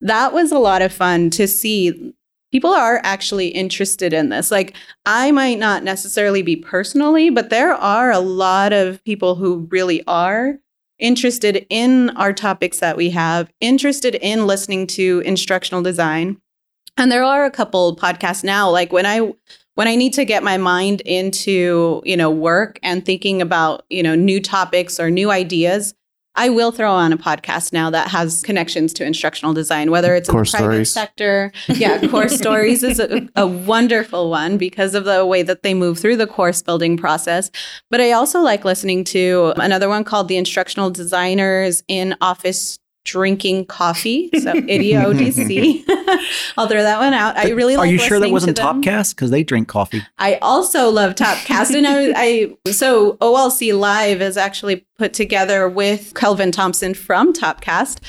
That 0.00 0.32
was 0.32 0.50
a 0.50 0.58
lot 0.58 0.82
of 0.82 0.92
fun 0.92 1.30
to 1.30 1.46
see 1.46 2.14
people 2.52 2.70
are 2.70 3.00
actually 3.04 3.48
interested 3.48 4.12
in 4.12 4.28
this. 4.28 4.50
Like, 4.50 4.74
I 5.04 5.30
might 5.30 5.58
not 5.58 5.82
necessarily 5.82 6.42
be 6.42 6.56
personally, 6.56 7.30
but 7.30 7.50
there 7.50 7.72
are 7.74 8.10
a 8.10 8.20
lot 8.20 8.72
of 8.72 9.02
people 9.04 9.34
who 9.34 9.68
really 9.70 10.02
are 10.06 10.58
interested 10.98 11.66
in 11.70 12.10
our 12.10 12.32
topics 12.32 12.80
that 12.80 12.96
we 12.96 13.10
have, 13.10 13.50
interested 13.60 14.16
in 14.16 14.46
listening 14.46 14.86
to 14.88 15.22
instructional 15.24 15.82
design. 15.82 16.40
And 16.96 17.12
there 17.12 17.22
are 17.22 17.44
a 17.44 17.50
couple 17.50 17.94
podcasts 17.96 18.42
now, 18.42 18.68
like 18.68 18.92
when 18.92 19.06
I 19.06 19.32
when 19.76 19.86
I 19.86 19.94
need 19.94 20.12
to 20.14 20.24
get 20.24 20.42
my 20.42 20.56
mind 20.56 21.02
into, 21.02 22.02
you 22.04 22.16
know, 22.16 22.32
work 22.32 22.80
and 22.82 23.06
thinking 23.06 23.40
about, 23.40 23.84
you 23.88 24.02
know, 24.02 24.16
new 24.16 24.40
topics 24.40 24.98
or 24.98 25.08
new 25.08 25.30
ideas, 25.30 25.94
I 26.38 26.50
will 26.50 26.70
throw 26.70 26.92
on 26.92 27.12
a 27.12 27.18
podcast 27.18 27.72
now 27.72 27.90
that 27.90 28.08
has 28.08 28.42
connections 28.42 28.92
to 28.94 29.04
instructional 29.04 29.52
design, 29.52 29.90
whether 29.90 30.14
it's 30.14 30.28
Course 30.28 30.54
in 30.54 30.58
the 30.58 30.66
private 30.66 30.84
Stories. 30.86 30.92
sector. 30.92 31.52
Yeah, 31.66 32.06
Course 32.06 32.36
Stories 32.38 32.84
is 32.84 33.00
a, 33.00 33.28
a 33.34 33.44
wonderful 33.44 34.30
one 34.30 34.56
because 34.56 34.94
of 34.94 35.04
the 35.04 35.26
way 35.26 35.42
that 35.42 35.64
they 35.64 35.74
move 35.74 35.98
through 35.98 36.16
the 36.16 36.28
course 36.28 36.62
building 36.62 36.96
process. 36.96 37.50
But 37.90 38.00
I 38.00 38.12
also 38.12 38.38
like 38.40 38.64
listening 38.64 39.02
to 39.04 39.52
another 39.56 39.88
one 39.88 40.04
called 40.04 40.28
the 40.28 40.36
Instructional 40.36 40.90
Designers 40.90 41.82
in 41.88 42.14
Office 42.20 42.78
Drinking 43.08 43.64
Coffee. 43.66 44.30
So 44.38 44.52
IDIODC. 44.74 45.84
I'll 46.58 46.68
throw 46.68 46.82
that 46.82 46.98
one 46.98 47.14
out. 47.14 47.36
I 47.36 47.50
really 47.50 47.76
love 47.76 47.86
it. 47.86 47.88
Are 47.88 47.92
like 47.92 47.92
you 47.92 47.98
sure 47.98 48.20
that 48.20 48.30
wasn't 48.30 48.56
to 48.56 48.62
them. 48.62 48.82
Topcast? 48.82 49.14
Because 49.14 49.30
they 49.30 49.42
drink 49.42 49.68
coffee. 49.68 50.02
I 50.18 50.34
also 50.42 50.90
love 50.90 51.14
Topcast, 51.14 51.74
and 51.74 51.86
I, 51.86 52.12
I 52.16 52.70
so 52.70 53.14
OLC 53.14 53.78
Live 53.78 54.20
is 54.20 54.36
actually 54.36 54.86
put 54.98 55.12
together 55.14 55.68
with 55.68 56.12
Kelvin 56.14 56.52
Thompson 56.52 56.92
from 56.94 57.32
Topcast, 57.32 58.00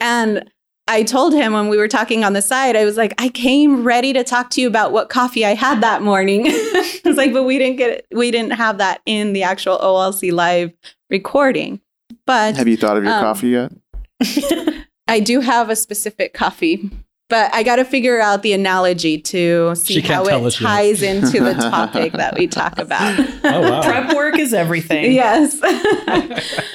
and 0.00 0.48
I 0.88 1.02
told 1.02 1.34
him 1.34 1.52
when 1.52 1.68
we 1.68 1.78
were 1.78 1.88
talking 1.88 2.22
on 2.22 2.32
the 2.32 2.42
side, 2.42 2.76
I 2.76 2.84
was 2.84 2.96
like, 2.96 3.12
I 3.20 3.28
came 3.28 3.82
ready 3.82 4.12
to 4.12 4.22
talk 4.22 4.50
to 4.50 4.60
you 4.60 4.68
about 4.68 4.92
what 4.92 5.08
coffee 5.08 5.44
I 5.44 5.54
had 5.54 5.80
that 5.80 6.00
morning. 6.02 6.44
I 6.48 7.00
was 7.04 7.16
like, 7.16 7.32
but 7.32 7.42
we 7.42 7.58
didn't 7.58 7.76
get 7.78 7.90
it, 7.90 8.06
we 8.14 8.30
didn't 8.30 8.52
have 8.52 8.78
that 8.78 9.00
in 9.04 9.32
the 9.32 9.42
actual 9.42 9.78
OLC 9.78 10.30
Live 10.32 10.72
recording, 11.10 11.80
but 12.24 12.56
Have 12.56 12.68
you 12.68 12.76
thought 12.76 12.96
of 12.96 13.02
your 13.04 13.12
Um, 13.12 13.20
coffee 13.22 13.48
yet? 13.48 13.72
I 15.08 15.20
do 15.20 15.40
have 15.40 15.70
a 15.70 15.76
specific 15.76 16.34
coffee. 16.34 16.90
But 17.28 17.52
I 17.52 17.64
got 17.64 17.76
to 17.76 17.84
figure 17.84 18.20
out 18.20 18.44
the 18.44 18.52
analogy 18.52 19.18
to 19.18 19.74
see 19.74 20.00
how 20.00 20.24
it 20.26 20.32
us 20.32 20.60
yet. 20.60 20.66
ties 20.68 21.02
into 21.02 21.40
the 21.40 21.54
topic 21.70 22.12
that 22.12 22.38
we 22.38 22.46
talk 22.46 22.78
about. 22.78 23.18
Oh 23.42 23.62
wow. 23.62 23.82
Prep 23.82 24.14
work 24.14 24.38
is 24.38 24.54
everything. 24.54 25.10
yes. 25.10 25.58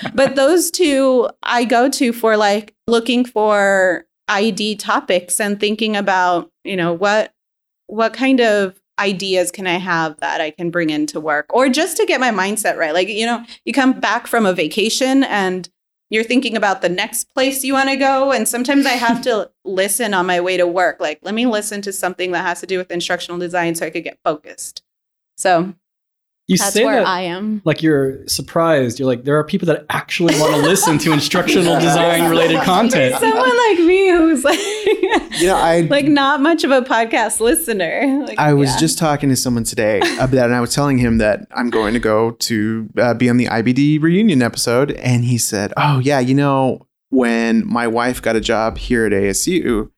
but 0.14 0.36
those 0.36 0.70
two 0.70 1.30
I 1.42 1.64
go 1.64 1.90
to 1.92 2.12
for 2.12 2.36
like 2.36 2.76
looking 2.86 3.24
for 3.24 4.06
ID 4.28 4.76
topics 4.76 5.40
and 5.40 5.58
thinking 5.58 5.96
about, 5.96 6.52
you 6.66 6.76
know, 6.76 6.92
what 6.92 7.34
what 7.88 8.14
kind 8.14 8.42
of 8.42 8.82
ideas 9.00 9.52
can 9.52 9.68
I 9.68 9.78
have 9.78 10.20
that 10.20 10.42
I 10.42 10.52
can 10.52 10.70
bring 10.70 10.90
into 10.90 11.20
work 11.20 11.46
or 11.50 11.70
just 11.70 11.98
to 11.98 12.06
get 12.06 12.20
my 12.20 12.32
mindset 12.32 12.78
right. 12.78 12.94
Like, 12.94 13.08
you 13.08 13.26
know, 13.26 13.44
you 13.66 13.74
come 13.74 14.00
back 14.00 14.28
from 14.28 14.46
a 14.46 14.54
vacation 14.54 15.24
and 15.24 15.68
you're 16.12 16.24
thinking 16.24 16.56
about 16.56 16.82
the 16.84 16.90
next 16.90 17.34
place 17.34 17.64
you 17.64 17.74
want 17.74 17.90
to 17.90 17.96
go 17.96 18.32
and 18.32 18.48
sometimes 18.48 18.86
I 18.86 18.92
have 18.92 19.22
to 19.24 19.50
listen 19.66 20.14
on 20.14 20.28
my 20.28 20.40
way 20.42 20.58
to 20.58 20.68
work. 20.68 21.00
Like, 21.00 21.20
let 21.24 21.34
me 21.34 21.46
listen 21.48 21.82
to 21.84 21.92
something 21.94 22.32
that 22.34 22.46
has 22.46 22.60
to 22.60 22.68
do 22.68 22.78
with 22.78 22.92
instructional 22.92 23.40
design 23.40 23.74
so 23.76 23.86
I 23.86 23.90
could 23.90 24.04
get 24.04 24.20
focused. 24.24 24.84
So, 25.38 25.74
You 26.48 26.58
that's 26.58 26.74
say 26.74 26.84
where 26.86 26.98
that 26.98 27.08
I 27.08 27.22
am. 27.22 27.62
like 27.66 27.82
you're 27.82 28.28
surprised. 28.28 29.00
You're 29.00 29.08
like, 29.08 29.24
there 29.24 29.40
are 29.40 29.44
people 29.44 29.66
that 29.68 29.86
actually 29.90 30.38
want 30.40 30.54
to 30.54 30.62
listen 30.62 30.98
to 31.00 31.14
instructional 31.20 31.80
design 31.80 32.30
related 32.30 32.62
content. 32.64 33.16
Someone 33.20 33.58
like 33.58 33.80
me 33.80 34.10
who's 34.10 34.44
like, 34.44 34.60
You 35.40 35.48
know, 35.48 35.56
I 35.56 35.82
like 35.82 36.06
not 36.06 36.42
much 36.42 36.64
of 36.64 36.72
a 36.72 36.82
podcast 36.82 37.40
listener. 37.40 38.24
Like, 38.28 38.40
I 38.40 38.54
was 38.54 38.72
yeah. 38.72 38.80
just 38.80 38.98
talking 38.98 39.30
to 39.30 39.36
someone 39.36 39.64
today 39.64 40.00
about 40.00 40.32
that, 40.32 40.46
and 40.46 40.56
I 40.56 40.62
was 40.62 40.74
telling 40.74 40.98
him 40.98 41.18
that 41.20 41.48
I'm 41.52 41.70
going 41.70 41.94
to 41.94 42.00
go 42.00 42.32
to 42.32 42.90
uh, 42.98 43.14
be 43.14 43.30
on 43.30 43.38
the 43.38 43.46
IBD 43.46 44.02
reunion 44.02 44.42
episode, 44.42 44.92
and 44.92 45.24
he 45.24 45.38
said, 45.38 45.74
"Oh 45.78 46.00
yeah, 46.00 46.20
you 46.20 46.36
know, 46.36 46.88
when 47.10 47.66
my 47.66 47.88
wife 47.88 48.22
got 48.22 48.36
a 48.36 48.42
job 48.42 48.78
here 48.78 49.06
at 49.06 49.12
ASU." 49.12 49.90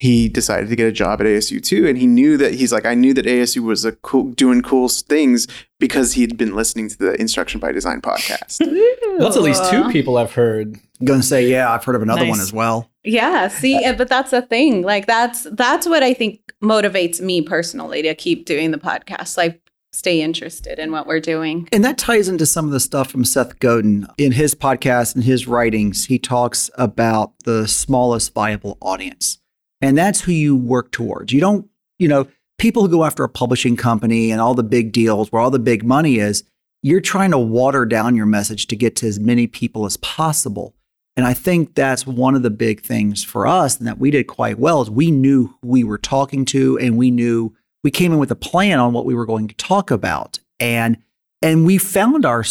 He 0.00 0.28
decided 0.28 0.70
to 0.70 0.76
get 0.76 0.88
a 0.88 0.92
job 0.92 1.20
at 1.20 1.26
ASU 1.26 1.62
too, 1.62 1.86
and 1.86 1.98
he 1.98 2.06
knew 2.06 2.36
that 2.38 2.54
he's 2.54 2.72
like 2.72 2.86
I 2.86 2.94
knew 2.94 3.14
that 3.14 3.26
ASU 3.26 3.62
was 3.62 3.84
a 3.84 3.92
cool 3.92 4.32
doing 4.32 4.62
cool 4.62 4.88
things 4.88 5.46
because 5.78 6.14
he'd 6.14 6.36
been 6.36 6.56
listening 6.56 6.88
to 6.88 6.98
the 6.98 7.20
Instruction 7.20 7.60
by 7.60 7.70
Design 7.70 8.00
podcast. 8.00 8.58
That's 9.18 9.36
at 9.36 9.42
least 9.42 9.70
two 9.70 9.90
people 9.90 10.16
I've 10.16 10.32
heard. 10.32 10.78
I'm 11.00 11.06
going 11.06 11.20
to 11.20 11.26
say, 11.26 11.48
yeah, 11.48 11.72
I've 11.72 11.84
heard 11.84 11.96
of 11.96 12.02
another 12.02 12.26
one 12.26 12.40
as 12.40 12.52
well. 12.52 12.90
Yeah, 13.04 13.48
see, 13.48 13.84
uh, 13.84 13.94
but 13.94 14.08
that's 14.08 14.30
the 14.30 14.42
thing. 14.42 14.82
Like 14.82 15.06
that's 15.06 15.46
that's 15.52 15.86
what 15.86 16.02
I 16.02 16.12
think 16.12 16.40
motivates 16.62 17.20
me 17.20 17.40
personally 17.40 18.02
to 18.02 18.14
keep 18.14 18.44
doing 18.44 18.70
the 18.70 18.78
podcast. 18.78 19.38
Like 19.38 19.60
stay 19.92 20.22
interested 20.22 20.78
in 20.78 20.92
what 20.92 21.06
we're 21.06 21.20
doing. 21.20 21.68
And 21.72 21.84
that 21.84 21.98
ties 21.98 22.28
into 22.28 22.46
some 22.46 22.66
of 22.66 22.72
the 22.72 22.80
stuff 22.80 23.10
from 23.10 23.24
Seth 23.24 23.58
Godin. 23.58 24.06
In 24.18 24.32
his 24.32 24.54
podcast 24.54 25.14
and 25.14 25.24
his 25.24 25.46
writings, 25.46 26.06
he 26.06 26.18
talks 26.18 26.70
about 26.74 27.32
the 27.44 27.66
smallest 27.66 28.32
viable 28.34 28.78
audience. 28.80 29.39
And 29.80 29.96
that's 29.96 30.20
who 30.20 30.32
you 30.32 30.56
work 30.56 30.92
towards. 30.92 31.32
You 31.32 31.40
don't, 31.40 31.68
you 31.98 32.08
know, 32.08 32.26
people 32.58 32.82
who 32.82 32.88
go 32.88 33.04
after 33.04 33.24
a 33.24 33.28
publishing 33.28 33.76
company 33.76 34.30
and 34.30 34.40
all 34.40 34.54
the 34.54 34.62
big 34.62 34.92
deals 34.92 35.32
where 35.32 35.40
all 35.40 35.50
the 35.50 35.58
big 35.58 35.84
money 35.84 36.18
is, 36.18 36.44
you're 36.82 37.00
trying 37.00 37.30
to 37.30 37.38
water 37.38 37.84
down 37.84 38.16
your 38.16 38.26
message 38.26 38.66
to 38.66 38.76
get 38.76 38.96
to 38.96 39.06
as 39.06 39.18
many 39.18 39.46
people 39.46 39.86
as 39.86 39.96
possible. 39.98 40.74
And 41.16 41.26
I 41.26 41.34
think 41.34 41.74
that's 41.74 42.06
one 42.06 42.34
of 42.34 42.42
the 42.42 42.50
big 42.50 42.82
things 42.82 43.24
for 43.24 43.46
us 43.46 43.78
and 43.78 43.86
that 43.86 43.98
we 43.98 44.10
did 44.10 44.26
quite 44.26 44.58
well 44.58 44.80
is 44.80 44.90
we 44.90 45.10
knew 45.10 45.54
who 45.62 45.68
we 45.68 45.84
were 45.84 45.98
talking 45.98 46.44
to 46.46 46.78
and 46.78 46.96
we 46.96 47.10
knew 47.10 47.54
we 47.82 47.90
came 47.90 48.12
in 48.12 48.18
with 48.18 48.30
a 48.30 48.36
plan 48.36 48.78
on 48.78 48.92
what 48.92 49.04
we 49.04 49.14
were 49.14 49.26
going 49.26 49.48
to 49.48 49.54
talk 49.56 49.90
about. 49.90 50.38
And 50.58 50.98
and 51.42 51.64
we 51.64 51.78
found 51.78 52.26
our 52.26 52.44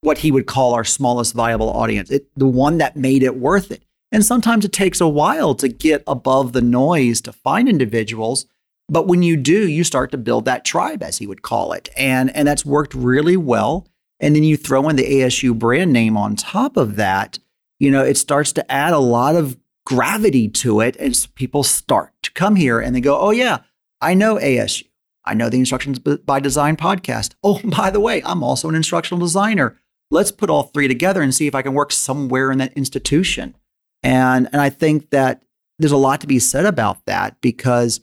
what 0.00 0.18
he 0.18 0.32
would 0.32 0.46
call 0.46 0.74
our 0.74 0.84
smallest 0.84 1.34
viable 1.34 1.70
audience, 1.70 2.10
it, 2.10 2.26
the 2.36 2.46
one 2.46 2.78
that 2.78 2.96
made 2.96 3.22
it 3.22 3.36
worth 3.36 3.70
it. 3.70 3.84
And 4.12 4.24
sometimes 4.24 4.64
it 4.64 4.72
takes 4.72 5.00
a 5.00 5.08
while 5.08 5.54
to 5.54 5.68
get 5.68 6.04
above 6.06 6.52
the 6.52 6.60
noise 6.60 7.22
to 7.22 7.32
find 7.32 7.66
individuals. 7.66 8.44
But 8.88 9.08
when 9.08 9.22
you 9.22 9.38
do, 9.38 9.66
you 9.66 9.84
start 9.84 10.10
to 10.10 10.18
build 10.18 10.44
that 10.44 10.66
tribe, 10.66 11.02
as 11.02 11.16
he 11.16 11.26
would 11.26 11.40
call 11.40 11.72
it. 11.72 11.88
And, 11.96 12.34
and 12.36 12.46
that's 12.46 12.66
worked 12.66 12.94
really 12.94 13.38
well. 13.38 13.88
And 14.20 14.36
then 14.36 14.44
you 14.44 14.58
throw 14.58 14.88
in 14.90 14.96
the 14.96 15.20
ASU 15.20 15.58
brand 15.58 15.92
name 15.92 16.16
on 16.16 16.36
top 16.36 16.76
of 16.76 16.96
that, 16.96 17.38
you 17.78 17.90
know, 17.90 18.04
it 18.04 18.18
starts 18.18 18.52
to 18.52 18.70
add 18.70 18.92
a 18.92 18.98
lot 18.98 19.34
of 19.34 19.58
gravity 19.84 20.48
to 20.48 20.80
it 20.80 20.96
And 20.96 21.26
people 21.34 21.64
start 21.64 22.12
to 22.22 22.30
come 22.32 22.54
here 22.54 22.78
and 22.78 22.94
they 22.94 23.00
go, 23.00 23.18
oh, 23.18 23.30
yeah, 23.30 23.58
I 24.00 24.14
know 24.14 24.36
ASU. 24.36 24.84
I 25.24 25.34
know 25.34 25.48
the 25.48 25.58
Instructions 25.58 25.98
by 25.98 26.40
Design 26.40 26.76
podcast. 26.76 27.34
Oh, 27.44 27.60
by 27.64 27.90
the 27.90 28.00
way, 28.00 28.22
I'm 28.24 28.42
also 28.42 28.68
an 28.68 28.74
instructional 28.74 29.24
designer. 29.24 29.78
Let's 30.10 30.30
put 30.32 30.50
all 30.50 30.64
three 30.64 30.86
together 30.86 31.22
and 31.22 31.34
see 31.34 31.46
if 31.46 31.54
I 31.54 31.62
can 31.62 31.74
work 31.74 31.92
somewhere 31.92 32.52
in 32.52 32.58
that 32.58 32.72
institution. 32.74 33.56
And, 34.02 34.48
and 34.52 34.60
I 34.60 34.70
think 34.70 35.10
that 35.10 35.42
there's 35.78 35.92
a 35.92 35.96
lot 35.96 36.20
to 36.20 36.26
be 36.26 36.38
said 36.38 36.66
about 36.66 37.04
that 37.06 37.40
because 37.40 38.00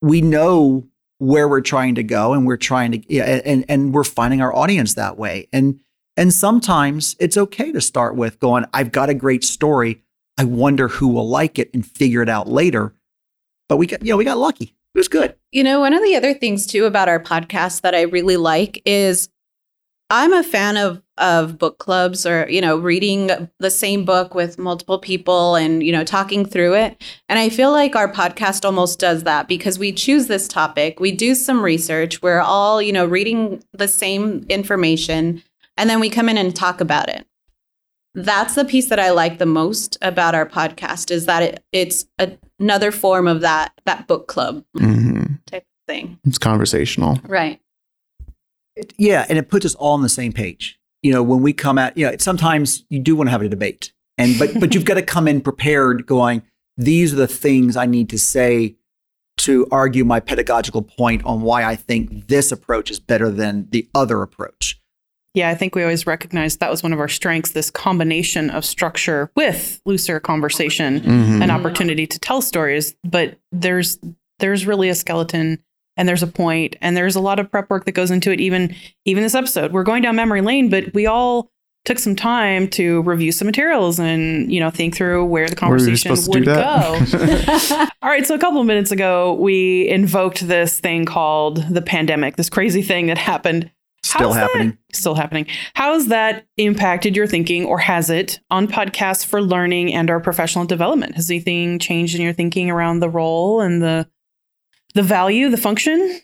we 0.00 0.20
know 0.20 0.86
where 1.18 1.48
we're 1.48 1.60
trying 1.60 1.96
to 1.96 2.02
go 2.02 2.32
and 2.32 2.46
we're 2.46 2.56
trying 2.56 2.92
to 2.92 3.18
and 3.20 3.64
and 3.68 3.92
we're 3.92 4.04
finding 4.04 4.40
our 4.40 4.54
audience 4.54 4.94
that 4.94 5.18
way. 5.18 5.48
And 5.52 5.80
and 6.16 6.32
sometimes 6.32 7.16
it's 7.18 7.36
okay 7.36 7.72
to 7.72 7.80
start 7.80 8.16
with 8.16 8.38
going, 8.40 8.64
I've 8.72 8.92
got 8.92 9.08
a 9.08 9.14
great 9.14 9.44
story. 9.44 10.02
I 10.36 10.44
wonder 10.44 10.88
who 10.88 11.08
will 11.08 11.28
like 11.28 11.58
it 11.58 11.70
and 11.74 11.84
figure 11.84 12.22
it 12.22 12.28
out 12.28 12.48
later. 12.48 12.94
But 13.68 13.76
we 13.76 13.86
got, 13.86 14.04
you 14.04 14.12
know, 14.12 14.16
we 14.16 14.24
got 14.24 14.38
lucky. 14.38 14.76
It 14.94 14.98
was 14.98 15.08
good. 15.08 15.34
You 15.52 15.62
know, 15.62 15.80
one 15.80 15.92
of 15.92 16.02
the 16.02 16.16
other 16.16 16.34
things 16.34 16.66
too 16.66 16.86
about 16.86 17.08
our 17.08 17.20
podcast 17.20 17.82
that 17.82 17.94
I 17.94 18.02
really 18.02 18.36
like 18.36 18.80
is 18.84 19.28
I'm 20.10 20.32
a 20.32 20.42
fan 20.42 20.76
of 20.76 21.02
of 21.18 21.58
book 21.58 21.78
clubs 21.78 22.24
or 22.24 22.48
you 22.48 22.60
know 22.60 22.78
reading 22.78 23.48
the 23.58 23.70
same 23.70 24.04
book 24.04 24.34
with 24.34 24.56
multiple 24.56 25.00
people 25.00 25.56
and 25.56 25.82
you 25.82 25.90
know 25.90 26.04
talking 26.04 26.46
through 26.46 26.76
it 26.76 27.02
and 27.28 27.40
i 27.40 27.48
feel 27.48 27.72
like 27.72 27.96
our 27.96 28.12
podcast 28.12 28.64
almost 28.64 29.00
does 29.00 29.24
that 29.24 29.48
because 29.48 29.80
we 29.80 29.90
choose 29.90 30.28
this 30.28 30.46
topic 30.46 31.00
we 31.00 31.10
do 31.10 31.34
some 31.34 31.60
research 31.60 32.22
we're 32.22 32.38
all 32.38 32.80
you 32.80 32.92
know 32.92 33.04
reading 33.04 33.60
the 33.72 33.88
same 33.88 34.46
information 34.48 35.42
and 35.78 35.88
then 35.88 36.00
we 36.00 36.10
come 36.10 36.28
in 36.28 36.36
and 36.36 36.54
talk 36.54 36.80
about 36.82 37.08
it. 37.08 37.24
That's 38.14 38.56
the 38.56 38.64
piece 38.64 38.88
that 38.88 38.98
I 38.98 39.10
like 39.12 39.38
the 39.38 39.46
most 39.46 39.96
about 40.02 40.34
our 40.34 40.46
podcast 40.46 41.12
is 41.12 41.26
that 41.26 41.42
it, 41.42 41.64
it's 41.72 42.04
a, 42.18 42.32
another 42.58 42.90
form 42.90 43.28
of 43.28 43.42
that 43.42 43.72
that 43.86 44.08
book 44.08 44.26
club 44.26 44.64
mm-hmm. 44.76 45.34
type 45.46 45.64
thing. 45.86 46.18
It's 46.24 46.38
conversational, 46.38 47.20
right? 47.28 47.60
It, 48.78 48.94
yeah, 48.96 49.26
and 49.28 49.38
it 49.38 49.48
puts 49.48 49.66
us 49.66 49.74
all 49.74 49.94
on 49.94 50.02
the 50.02 50.08
same 50.08 50.32
page. 50.32 50.78
You 51.02 51.12
know, 51.12 51.22
when 51.22 51.42
we 51.42 51.52
come 51.52 51.78
at, 51.78 51.96
you 51.96 52.06
know, 52.06 52.16
sometimes 52.18 52.84
you 52.90 52.98
do 52.98 53.14
want 53.14 53.28
to 53.28 53.30
have 53.32 53.42
a 53.42 53.48
debate, 53.48 53.92
and 54.16 54.38
but 54.38 54.58
but 54.58 54.74
you've 54.74 54.84
got 54.84 54.94
to 54.94 55.02
come 55.02 55.28
in 55.28 55.40
prepared, 55.40 56.06
going, 56.06 56.42
these 56.76 57.12
are 57.12 57.16
the 57.16 57.28
things 57.28 57.76
I 57.76 57.86
need 57.86 58.08
to 58.10 58.18
say 58.18 58.76
to 59.38 59.68
argue 59.70 60.04
my 60.04 60.18
pedagogical 60.18 60.82
point 60.82 61.24
on 61.24 61.42
why 61.42 61.64
I 61.64 61.76
think 61.76 62.26
this 62.26 62.50
approach 62.50 62.90
is 62.90 62.98
better 62.98 63.30
than 63.30 63.68
the 63.70 63.88
other 63.94 64.22
approach 64.22 64.80
yeah, 65.38 65.50
I 65.50 65.54
think 65.54 65.76
we 65.76 65.82
always 65.82 66.06
recognized 66.06 66.58
that 66.60 66.70
was 66.70 66.82
one 66.82 66.92
of 66.92 66.98
our 66.98 67.08
strengths 67.08 67.52
this 67.52 67.70
combination 67.70 68.50
of 68.50 68.64
structure 68.64 69.30
with 69.36 69.80
looser 69.84 70.18
conversation 70.18 71.00
mm-hmm. 71.00 71.42
and 71.42 71.52
opportunity 71.52 72.06
to 72.08 72.18
tell 72.18 72.42
stories. 72.42 72.96
But 73.04 73.38
there's 73.52 73.98
there's 74.40 74.66
really 74.66 74.88
a 74.88 74.94
skeleton 74.94 75.62
and 75.98 76.08
there's 76.08 76.22
a 76.22 76.26
point 76.26 76.76
and 76.80 76.96
there's 76.96 77.16
a 77.16 77.20
lot 77.20 77.38
of 77.38 77.50
prep 77.50 77.68
work 77.68 77.84
that 77.84 77.92
goes 77.92 78.10
into 78.10 78.30
it 78.30 78.40
even 78.40 78.74
even 79.04 79.22
this 79.22 79.34
episode 79.34 79.72
we're 79.72 79.82
going 79.82 80.02
down 80.02 80.16
memory 80.16 80.40
lane 80.40 80.70
but 80.70 80.94
we 80.94 81.06
all 81.06 81.50
took 81.84 81.98
some 81.98 82.16
time 82.16 82.68
to 82.68 83.02
review 83.02 83.32
some 83.32 83.46
materials 83.46 83.98
and 83.98 84.50
you 84.50 84.60
know 84.60 84.70
think 84.70 84.94
through 84.94 85.24
where 85.26 85.48
the 85.48 85.56
conversation 85.56 86.14
would 86.28 86.44
go 86.44 86.60
all 88.02 88.10
right 88.10 88.26
so 88.26 88.34
a 88.34 88.38
couple 88.38 88.60
of 88.60 88.66
minutes 88.66 88.90
ago 88.90 89.34
we 89.34 89.86
invoked 89.88 90.46
this 90.48 90.80
thing 90.80 91.04
called 91.04 91.64
the 91.68 91.82
pandemic 91.82 92.36
this 92.36 92.48
crazy 92.48 92.82
thing 92.82 93.06
that 93.06 93.18
happened 93.18 93.70
Still 94.04 94.32
happening. 94.32 94.78
Still 94.92 95.14
happening. 95.16 95.46
How 95.74 95.92
has 95.92 96.06
that 96.06 96.46
impacted 96.56 97.14
your 97.14 97.26
thinking, 97.26 97.66
or 97.66 97.78
has 97.78 98.08
it, 98.08 98.40
on 98.50 98.66
podcasts 98.66 99.26
for 99.26 99.42
learning 99.42 99.92
and 99.92 100.08
our 100.08 100.20
professional 100.20 100.64
development? 100.64 101.16
Has 101.16 101.30
anything 101.30 101.78
changed 101.78 102.14
in 102.14 102.22
your 102.22 102.32
thinking 102.32 102.70
around 102.70 103.00
the 103.00 103.10
role 103.10 103.60
and 103.60 103.82
the 103.82 104.08
the 104.94 105.02
value, 105.02 105.48
the 105.48 105.56
function? 105.56 106.20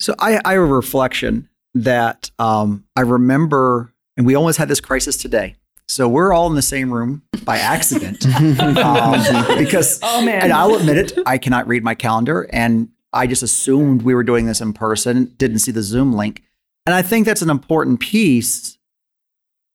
So 0.00 0.14
I, 0.18 0.40
I 0.44 0.52
have 0.52 0.62
a 0.62 0.66
reflection 0.66 1.48
that 1.74 2.30
um, 2.38 2.84
I 2.96 3.02
remember, 3.02 3.92
and 4.16 4.26
we 4.26 4.34
almost 4.34 4.58
had 4.58 4.68
this 4.68 4.80
crisis 4.80 5.16
today. 5.16 5.56
So 5.88 6.08
we're 6.08 6.32
all 6.32 6.46
in 6.46 6.54
the 6.54 6.62
same 6.62 6.92
room 6.92 7.22
by 7.44 7.58
accident 7.58 8.24
um, 8.78 9.58
because, 9.58 10.00
oh 10.02 10.22
man, 10.24 10.42
and 10.42 10.52
I'll 10.52 10.74
admit 10.74 10.96
it, 10.96 11.18
I 11.26 11.38
cannot 11.38 11.66
read 11.66 11.84
my 11.84 11.94
calendar, 11.94 12.48
and 12.52 12.88
I 13.12 13.26
just 13.26 13.42
assumed 13.42 14.02
we 14.02 14.14
were 14.14 14.22
doing 14.22 14.46
this 14.46 14.60
in 14.60 14.72
person, 14.72 15.34
didn't 15.36 15.58
see 15.58 15.72
the 15.72 15.82
Zoom 15.82 16.12
link. 16.12 16.42
And 16.86 16.94
I 16.94 17.02
think 17.02 17.26
that's 17.26 17.42
an 17.42 17.50
important 17.50 18.00
piece 18.00 18.78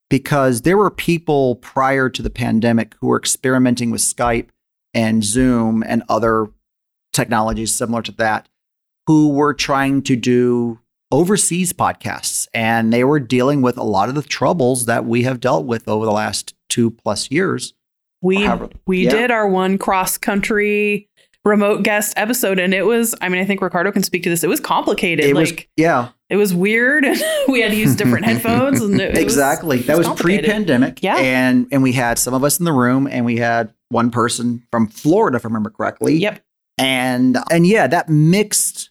because 0.09 0.61
there 0.61 0.77
were 0.77 0.89
people 0.89 1.55
prior 1.57 2.09
to 2.09 2.21
the 2.21 2.29
pandemic 2.29 2.95
who 2.99 3.07
were 3.07 3.17
experimenting 3.17 3.91
with 3.91 4.01
Skype 4.01 4.49
and 4.93 5.23
Zoom 5.23 5.83
and 5.85 6.03
other 6.07 6.47
technologies 7.15 7.73
similar 7.73 8.01
to 8.03 8.11
that 8.13 8.47
who 9.07 9.29
were 9.29 9.53
trying 9.53 10.01
to 10.03 10.15
do 10.15 10.79
overseas 11.11 11.73
podcasts. 11.73 12.47
And 12.53 12.91
they 12.91 13.03
were 13.03 13.19
dealing 13.19 13.61
with 13.61 13.77
a 13.77 13.83
lot 13.83 14.09
of 14.09 14.15
the 14.15 14.21
troubles 14.21 14.85
that 14.85 15.05
we 15.05 15.23
have 15.23 15.39
dealt 15.39 15.65
with 15.65 15.87
over 15.87 16.05
the 16.05 16.11
last 16.11 16.55
two 16.69 16.91
plus 16.91 17.31
years. 17.31 17.73
We, 18.21 18.43
however, 18.43 18.69
we 18.87 19.05
yeah. 19.05 19.11
did 19.11 19.31
our 19.31 19.47
one 19.47 19.77
cross 19.77 20.17
country 20.17 21.09
remote 21.45 21.83
guest 21.83 22.11
episode 22.17 22.57
and 22.57 22.73
it 22.73 22.87
was 22.87 23.13
i 23.21 23.29
mean 23.29 23.39
i 23.39 23.45
think 23.45 23.61
ricardo 23.61 23.91
can 23.91 24.01
speak 24.01 24.23
to 24.23 24.29
this 24.31 24.43
it 24.43 24.49
was 24.49 24.59
complicated 24.59 25.23
it 25.23 25.35
like 25.35 25.45
was, 25.45 25.65
yeah 25.77 26.09
it 26.27 26.37
was 26.37 26.55
weird 26.55 27.05
and 27.05 27.21
we 27.47 27.61
had 27.61 27.69
to 27.69 27.77
use 27.77 27.95
different 27.95 28.25
headphones 28.25 28.81
and 28.81 28.99
it, 28.99 29.15
exactly 29.15 29.77
was, 29.77 29.85
that 29.85 29.95
was, 29.95 30.09
was 30.09 30.19
pre-pandemic 30.19 31.03
yeah 31.03 31.17
and 31.17 31.67
and 31.71 31.83
we 31.83 31.91
had 31.91 32.17
some 32.17 32.33
of 32.33 32.43
us 32.43 32.57
in 32.57 32.65
the 32.65 32.73
room 32.73 33.07
and 33.07 33.25
we 33.25 33.37
had 33.37 33.71
one 33.89 34.09
person 34.09 34.63
from 34.71 34.87
florida 34.87 35.37
if 35.37 35.45
i 35.45 35.47
remember 35.47 35.69
correctly 35.69 36.15
yep 36.15 36.43
and 36.77 37.37
and 37.51 37.65
yeah 37.65 37.87
that 37.87 38.09
mixed 38.09 38.89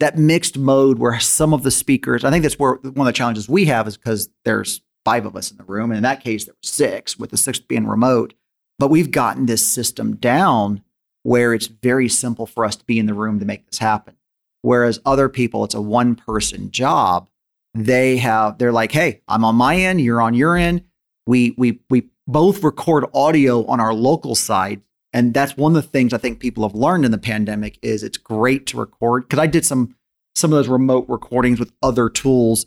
that 0.00 0.18
mixed 0.18 0.58
mode 0.58 0.98
where 0.98 1.18
some 1.18 1.54
of 1.54 1.62
the 1.62 1.70
speakers 1.70 2.24
i 2.24 2.30
think 2.30 2.42
that's 2.42 2.58
where 2.58 2.74
one 2.74 3.06
of 3.06 3.12
the 3.12 3.12
challenges 3.12 3.48
we 3.48 3.64
have 3.64 3.86
is 3.86 3.96
because 3.96 4.28
there's 4.44 4.82
five 5.04 5.24
of 5.24 5.36
us 5.36 5.50
in 5.50 5.56
the 5.56 5.64
room 5.64 5.90
and 5.90 5.96
in 5.96 6.02
that 6.02 6.22
case 6.22 6.44
there 6.44 6.52
were 6.52 6.58
six 6.62 7.18
with 7.18 7.30
the 7.30 7.36
sixth 7.36 7.66
being 7.68 7.86
remote 7.86 8.34
but 8.78 8.88
we've 8.88 9.10
gotten 9.10 9.46
this 9.46 9.66
system 9.66 10.16
down 10.16 10.82
where 11.26 11.54
it's 11.54 11.66
very 11.66 12.08
simple 12.08 12.46
for 12.46 12.64
us 12.64 12.76
to 12.76 12.84
be 12.84 13.00
in 13.00 13.06
the 13.06 13.12
room 13.12 13.40
to 13.40 13.44
make 13.44 13.66
this 13.66 13.78
happen. 13.78 14.14
Whereas 14.62 15.00
other 15.04 15.28
people, 15.28 15.64
it's 15.64 15.74
a 15.74 15.80
one 15.80 16.14
person 16.14 16.70
job. 16.70 17.28
They 17.74 18.18
have, 18.18 18.58
they're 18.58 18.72
like, 18.72 18.92
hey, 18.92 19.22
I'm 19.26 19.44
on 19.44 19.56
my 19.56 19.76
end, 19.76 20.00
you're 20.00 20.22
on 20.22 20.34
your 20.34 20.56
end. 20.56 20.84
We, 21.26 21.54
we, 21.58 21.80
we 21.90 22.10
both 22.28 22.62
record 22.62 23.06
audio 23.12 23.66
on 23.66 23.80
our 23.80 23.92
local 23.92 24.36
side. 24.36 24.82
And 25.12 25.32
that's 25.32 25.56
one 25.56 25.74
of 25.74 25.82
the 25.82 25.88
things 25.88 26.12
I 26.12 26.18
think 26.18 26.40
people 26.40 26.66
have 26.68 26.74
learned 26.76 27.04
in 27.04 27.10
the 27.10 27.18
pandemic 27.18 27.78
is 27.82 28.02
it's 28.02 28.18
great 28.18 28.66
to 28.68 28.78
record. 28.78 29.24
Because 29.24 29.38
I 29.38 29.46
did 29.46 29.64
some 29.64 29.94
some 30.34 30.52
of 30.52 30.56
those 30.56 30.68
remote 30.68 31.06
recordings 31.08 31.58
with 31.58 31.72
other 31.82 32.10
tools 32.10 32.66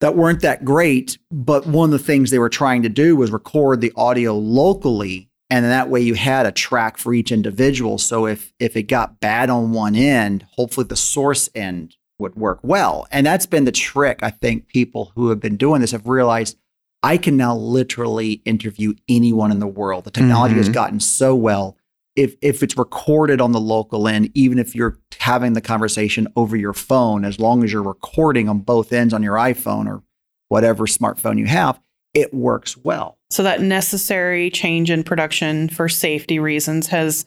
that 0.00 0.16
weren't 0.16 0.40
that 0.40 0.64
great. 0.64 1.18
But 1.30 1.66
one 1.66 1.92
of 1.92 1.92
the 1.92 2.04
things 2.04 2.30
they 2.30 2.38
were 2.38 2.48
trying 2.48 2.82
to 2.82 2.88
do 2.88 3.14
was 3.14 3.30
record 3.30 3.80
the 3.80 3.92
audio 3.96 4.36
locally 4.36 5.30
and 5.52 5.66
that 5.66 5.90
way 5.90 6.00
you 6.00 6.14
had 6.14 6.46
a 6.46 6.52
track 6.52 6.96
for 6.96 7.12
each 7.12 7.30
individual 7.30 7.98
so 7.98 8.26
if 8.26 8.52
if 8.58 8.74
it 8.76 8.84
got 8.84 9.20
bad 9.20 9.50
on 9.50 9.72
one 9.72 9.94
end 9.94 10.46
hopefully 10.52 10.86
the 10.86 10.96
source 10.96 11.50
end 11.54 11.96
would 12.18 12.34
work 12.34 12.58
well 12.62 13.06
and 13.12 13.26
that's 13.26 13.46
been 13.46 13.64
the 13.64 13.72
trick 13.72 14.20
i 14.22 14.30
think 14.30 14.66
people 14.66 15.12
who 15.14 15.28
have 15.28 15.40
been 15.40 15.56
doing 15.56 15.80
this 15.80 15.90
have 15.92 16.06
realized 16.06 16.56
i 17.02 17.16
can 17.16 17.36
now 17.36 17.54
literally 17.54 18.42
interview 18.44 18.92
anyone 19.08 19.50
in 19.50 19.58
the 19.58 19.66
world 19.66 20.04
the 20.04 20.10
technology 20.10 20.52
mm-hmm. 20.52 20.60
has 20.60 20.68
gotten 20.68 21.00
so 21.00 21.34
well 21.34 21.76
if 22.16 22.36
if 22.42 22.62
it's 22.62 22.76
recorded 22.76 23.40
on 23.40 23.52
the 23.52 23.60
local 23.60 24.08
end 24.08 24.30
even 24.34 24.58
if 24.58 24.74
you're 24.74 24.98
having 25.18 25.52
the 25.52 25.60
conversation 25.60 26.26
over 26.36 26.56
your 26.56 26.72
phone 26.72 27.24
as 27.24 27.38
long 27.38 27.62
as 27.64 27.72
you're 27.72 27.82
recording 27.82 28.48
on 28.48 28.58
both 28.58 28.92
ends 28.92 29.14
on 29.14 29.22
your 29.22 29.36
iphone 29.36 29.86
or 29.86 30.02
whatever 30.48 30.86
smartphone 30.86 31.38
you 31.38 31.46
have 31.46 31.80
it 32.14 32.32
works 32.34 32.76
well 32.76 33.18
so 33.30 33.42
that 33.42 33.60
necessary 33.60 34.50
change 34.50 34.90
in 34.90 35.02
production 35.02 35.68
for 35.68 35.88
safety 35.88 36.38
reasons 36.38 36.88
has 36.88 37.26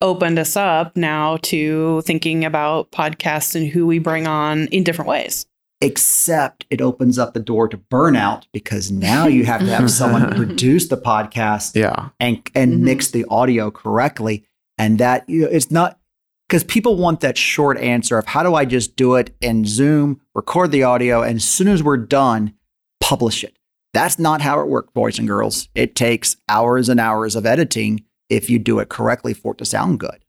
opened 0.00 0.38
us 0.38 0.56
up 0.56 0.96
now 0.96 1.38
to 1.38 2.02
thinking 2.02 2.44
about 2.44 2.90
podcasts 2.92 3.54
and 3.54 3.66
who 3.66 3.86
we 3.86 3.98
bring 3.98 4.26
on 4.26 4.66
in 4.68 4.84
different 4.84 5.08
ways. 5.08 5.46
Except 5.82 6.64
it 6.70 6.80
opens 6.80 7.18
up 7.18 7.34
the 7.34 7.40
door 7.40 7.68
to 7.68 7.76
burnout 7.76 8.44
because 8.52 8.90
now 8.90 9.26
you 9.26 9.44
have 9.44 9.60
to 9.60 9.66
have 9.66 9.90
someone 9.90 10.30
produce 10.36 10.88
the 10.88 10.96
podcast 10.96 11.74
Yeah. 11.74 12.08
and 12.18 12.40
and 12.54 12.74
Mhm. 12.74 12.80
mix 12.80 13.10
the 13.10 13.26
audio 13.28 13.70
correctly. 13.70 14.44
And 14.78 14.98
that 14.98 15.28
you 15.28 15.42
know, 15.42 15.48
it's 15.48 15.70
not 15.70 15.98
because 16.48 16.64
people 16.64 16.96
want 16.96 17.20
that 17.20 17.36
short 17.36 17.76
answer 17.78 18.16
of 18.18 18.24
how 18.26 18.42
do 18.42 18.54
I 18.54 18.64
just 18.64 18.96
do 18.96 19.16
it 19.16 19.34
in 19.40 19.64
Zoom, 19.66 20.20
record 20.34 20.70
the 20.70 20.82
audio, 20.84 21.22
and 21.22 21.36
as 21.36 21.44
soon 21.44 21.68
as 21.68 21.82
we're 21.82 21.96
done, 21.98 22.54
publish 23.00 23.44
it. 23.44 23.58
That's 23.92 24.18
not 24.18 24.40
how 24.40 24.60
it 24.60 24.68
works, 24.68 24.90
boys 24.94 25.18
and 25.18 25.26
girls. 25.28 25.68
It 25.74 25.94
takes 25.94 26.36
hours 26.48 26.88
and 26.88 27.00
hours 27.00 27.34
of 27.36 27.44
editing 27.46 28.04
if 28.30 28.48
you 28.48 28.58
do 28.58 28.78
it 28.78 28.88
correctly 28.88 29.34
for 29.34 29.52
it 29.52 29.58
to 29.58 29.64
sound 29.64 30.00
good. 30.00 30.24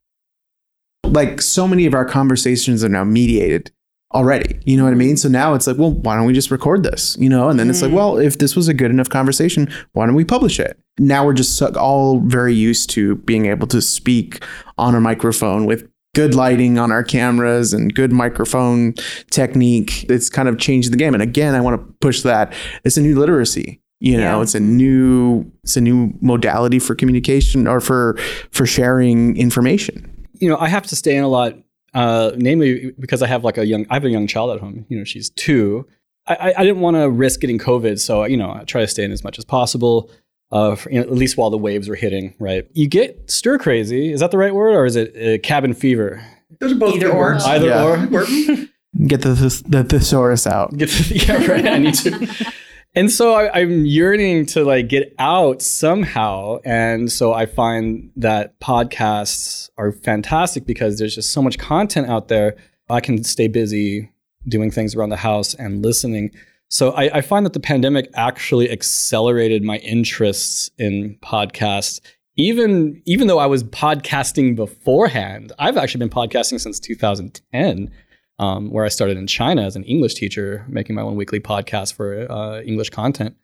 Like 1.05 1.41
so 1.41 1.67
many 1.67 1.85
of 1.85 1.93
our 1.93 2.05
conversations 2.05 2.83
are 2.83 2.89
now 2.89 3.03
mediated 3.05 3.71
already. 4.13 4.59
You 4.65 4.77
know 4.77 4.83
what 4.85 4.93
I 4.93 4.95
mean? 4.95 5.17
So 5.17 5.27
now 5.29 5.53
it's 5.53 5.67
like, 5.67 5.77
well, 5.77 5.91
why 5.91 6.15
don't 6.15 6.25
we 6.25 6.33
just 6.33 6.49
record 6.51 6.83
this? 6.83 7.17
You 7.19 7.29
know, 7.29 7.49
and 7.49 7.59
then 7.59 7.69
it's 7.69 7.81
like, 7.81 7.91
Mm. 7.91 7.95
well, 7.95 8.17
if 8.17 8.37
this 8.37 8.55
was 8.55 8.67
a 8.67 8.73
good 8.73 8.89
enough 8.91 9.09
conversation, 9.09 9.67
why 9.93 10.05
don't 10.05 10.15
we 10.15 10.23
publish 10.23 10.59
it? 10.59 10.79
Now 10.99 11.25
we're 11.25 11.33
just 11.33 11.61
all 11.61 12.19
very 12.21 12.53
used 12.53 12.89
to 12.91 13.15
being 13.17 13.45
able 13.47 13.67
to 13.67 13.81
speak 13.81 14.43
on 14.77 14.95
a 14.95 15.01
microphone 15.01 15.65
with 15.65 15.87
good 16.15 16.33
lighting 16.33 16.79
on 16.79 16.91
our 16.91 17.03
cameras 17.03 17.73
and 17.73 17.93
good 17.93 18.11
microphone 18.11 18.93
technique. 19.29 20.05
It's 20.09 20.29
kind 20.29 20.47
of 20.47 20.57
changed 20.57 20.91
the 20.91 20.97
game. 20.97 21.13
And 21.13 21.21
again, 21.21 21.53
I 21.53 21.61
want 21.61 21.79
to 21.79 21.93
push 22.01 22.21
that. 22.21 22.53
It's 22.83 22.97
a 22.97 23.01
new 23.01 23.19
literacy. 23.19 23.81
You 23.99 24.17
know, 24.17 24.37
Yeah. 24.37 24.41
it's 24.43 24.55
a 24.55 24.59
new 24.59 25.45
it's 25.63 25.75
a 25.75 25.81
new 25.81 26.13
modality 26.21 26.79
for 26.79 26.95
communication 26.95 27.67
or 27.67 27.79
for 27.81 28.15
for 28.51 28.65
sharing 28.65 29.35
information. 29.37 30.11
you 30.39 30.47
know, 30.47 30.57
I 30.59 30.67
have 30.69 30.85
to 30.87 30.95
stay 30.95 31.15
in 31.15 31.23
a 31.23 31.27
lot, 31.27 31.55
uh, 31.93 32.31
namely 32.35 32.93
because 32.99 33.21
I 33.21 33.27
have 33.27 33.43
like 33.43 33.57
a 33.57 33.65
young, 33.65 33.85
I 33.89 33.95
have 33.95 34.05
a 34.05 34.09
young 34.09 34.27
child 34.27 34.51
at 34.51 34.59
home. 34.59 34.85
You 34.89 34.97
know, 34.99 35.03
she's 35.03 35.29
two. 35.29 35.87
I, 36.27 36.35
I, 36.35 36.53
I 36.59 36.63
didn't 36.63 36.81
want 36.81 36.95
to 36.97 37.09
risk 37.09 37.39
getting 37.41 37.57
COVID, 37.59 37.99
so 37.99 38.25
you 38.25 38.37
know, 38.37 38.51
I 38.51 38.63
try 38.65 38.81
to 38.81 38.87
stay 38.87 39.03
in 39.03 39.11
as 39.11 39.23
much 39.23 39.37
as 39.37 39.45
possible. 39.45 40.09
Uh, 40.49 40.75
for, 40.75 40.89
you 40.89 40.95
know, 40.97 41.03
at 41.05 41.11
least 41.11 41.35
while 41.37 41.49
the 41.49 41.57
waves 41.57 41.89
were 41.89 41.95
hitting, 41.95 42.33
right? 42.39 42.65
You 42.73 42.87
get 42.87 43.29
stir 43.29 43.57
crazy. 43.57 44.13
Is 44.13 44.21
that 44.21 44.31
the 44.31 44.37
right 44.37 44.55
word, 44.55 44.73
or 44.75 44.85
is 44.85 44.95
it 44.95 45.15
uh, 45.17 45.45
cabin 45.45 45.73
fever? 45.73 46.23
Those 46.59 46.71
are 46.71 46.75
both 46.75 46.95
Either 46.95 47.11
or. 47.11 47.33
Either 47.35 47.67
Yeah. 47.67 48.07
or. 48.11 48.25
Get 49.07 49.21
the 49.21 49.29
the, 49.29 49.63
the 49.67 49.83
thesaurus 49.83 50.47
out. 50.47 50.75
Get 50.77 50.89
the, 50.89 51.25
yeah, 51.27 51.45
right. 51.51 51.65
I 51.67 51.77
need 51.77 51.93
to. 51.95 52.53
And 52.97 53.11
so 53.11 53.35
I, 53.35 53.59
I'm 53.59 53.85
yearning 53.85 54.47
to 54.47 54.65
like 54.65 54.87
get 54.87 55.13
out 55.19 55.61
somehow. 55.61 56.57
And 56.65 57.11
so 57.11 57.31
I 57.31 57.45
find 57.45 58.09
that 58.15 58.59
podcasts 58.59 59.69
are 59.77 59.91
fantastic 59.91 60.65
because 60.65 60.97
there's 60.97 61.13
just 61.13 61.31
so 61.31 61.43
much 61.43 61.59
content 61.59 62.09
out 62.09 62.27
there. 62.27 62.55
I 62.89 63.01
can 63.01 63.23
stay 63.23 63.49
busy 63.49 64.11
doing 64.47 64.71
things 64.71 64.95
around 64.95 65.09
the 65.09 65.15
house 65.15 65.53
and 65.53 65.85
listening. 65.85 66.31
So 66.69 66.89
I, 66.93 67.17
I 67.17 67.21
find 67.21 67.45
that 67.45 67.53
the 67.53 67.59
pandemic 67.59 68.09
actually 68.15 68.71
accelerated 68.71 69.61
my 69.61 69.77
interests 69.77 70.71
in 70.79 71.19
podcasts. 71.21 71.99
Even 72.35 72.99
even 73.05 73.27
though 73.27 73.37
I 73.37 73.45
was 73.45 73.63
podcasting 73.63 74.55
beforehand, 74.55 75.51
I've 75.59 75.77
actually 75.77 75.99
been 75.99 76.09
podcasting 76.09 76.59
since 76.59 76.79
2010 76.79 77.91
um, 78.39 78.71
where 78.71 78.85
I 78.85 78.89
started 78.89 79.17
in 79.17 79.27
China 79.27 79.63
as 79.63 79.75
an 79.75 79.83
English 79.83 80.15
teacher, 80.15 80.65
making 80.67 80.95
my 80.95 81.01
own 81.01 81.15
weekly 81.15 81.39
podcast 81.39 81.93
for 81.93 82.31
uh, 82.31 82.61
English 82.61 82.89
content. 82.89 83.35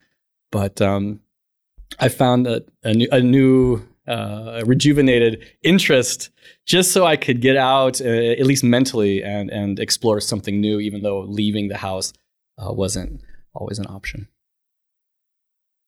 But 0.51 0.81
um, 0.81 1.19
I 1.99 2.09
found 2.09 2.47
a, 2.47 2.63
a 2.83 2.93
new, 2.93 3.07
a 3.11 3.19
new 3.19 3.81
uh, 4.07 4.63
rejuvenated 4.65 5.43
interest 5.63 6.29
just 6.65 6.91
so 6.91 7.05
I 7.05 7.15
could 7.15 7.41
get 7.41 7.57
out, 7.57 8.01
uh, 8.01 8.05
at 8.05 8.45
least 8.45 8.63
mentally, 8.63 9.23
and, 9.23 9.49
and 9.49 9.79
explore 9.79 10.19
something 10.19 10.59
new, 10.59 10.79
even 10.79 11.01
though 11.01 11.21
leaving 11.21 11.69
the 11.69 11.77
house 11.77 12.13
uh, 12.57 12.71
wasn't 12.71 13.21
always 13.55 13.79
an 13.79 13.87
option. 13.87 14.27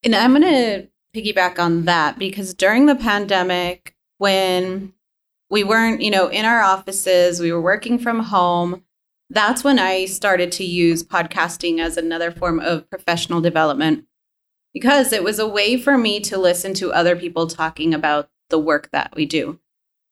And 0.04 0.16
I'm 0.16 0.32
going 0.32 0.44
to 0.44 0.88
piggyback 1.16 1.60
on 1.60 1.86
that 1.86 2.20
because 2.20 2.54
during 2.54 2.86
the 2.86 2.96
pandemic, 2.96 3.96
when 4.18 4.94
we 5.50 5.64
weren't, 5.64 6.02
you 6.02 6.12
know, 6.12 6.28
in 6.28 6.46
our 6.46 6.62
offices, 6.62 7.40
we 7.40 7.52
were 7.52 7.62
working 7.62 7.98
from 7.98 8.20
home, 8.20 8.84
that's 9.30 9.64
when 9.64 9.80
I 9.80 10.06
started 10.06 10.52
to 10.54 10.64
use 10.64 11.04
podcasting 11.04 11.80
as 11.80 11.98
another 11.98 12.32
form 12.32 12.60
of 12.60 12.90
professional 12.90 13.42
development 13.42 14.06
because 14.74 15.14
it 15.14 15.24
was 15.24 15.40
a 15.40 15.48
way 15.48 15.78
for 15.78 15.98
me 15.98 16.20
to 16.20 16.38
listen 16.38 16.74
to 16.76 16.92
other 16.92 17.16
people 17.16 17.48
talking 17.48 17.94
about 17.94 18.30
the 18.50 18.60
work 18.60 18.90
that 18.92 19.14
we 19.16 19.26
do. 19.26 19.60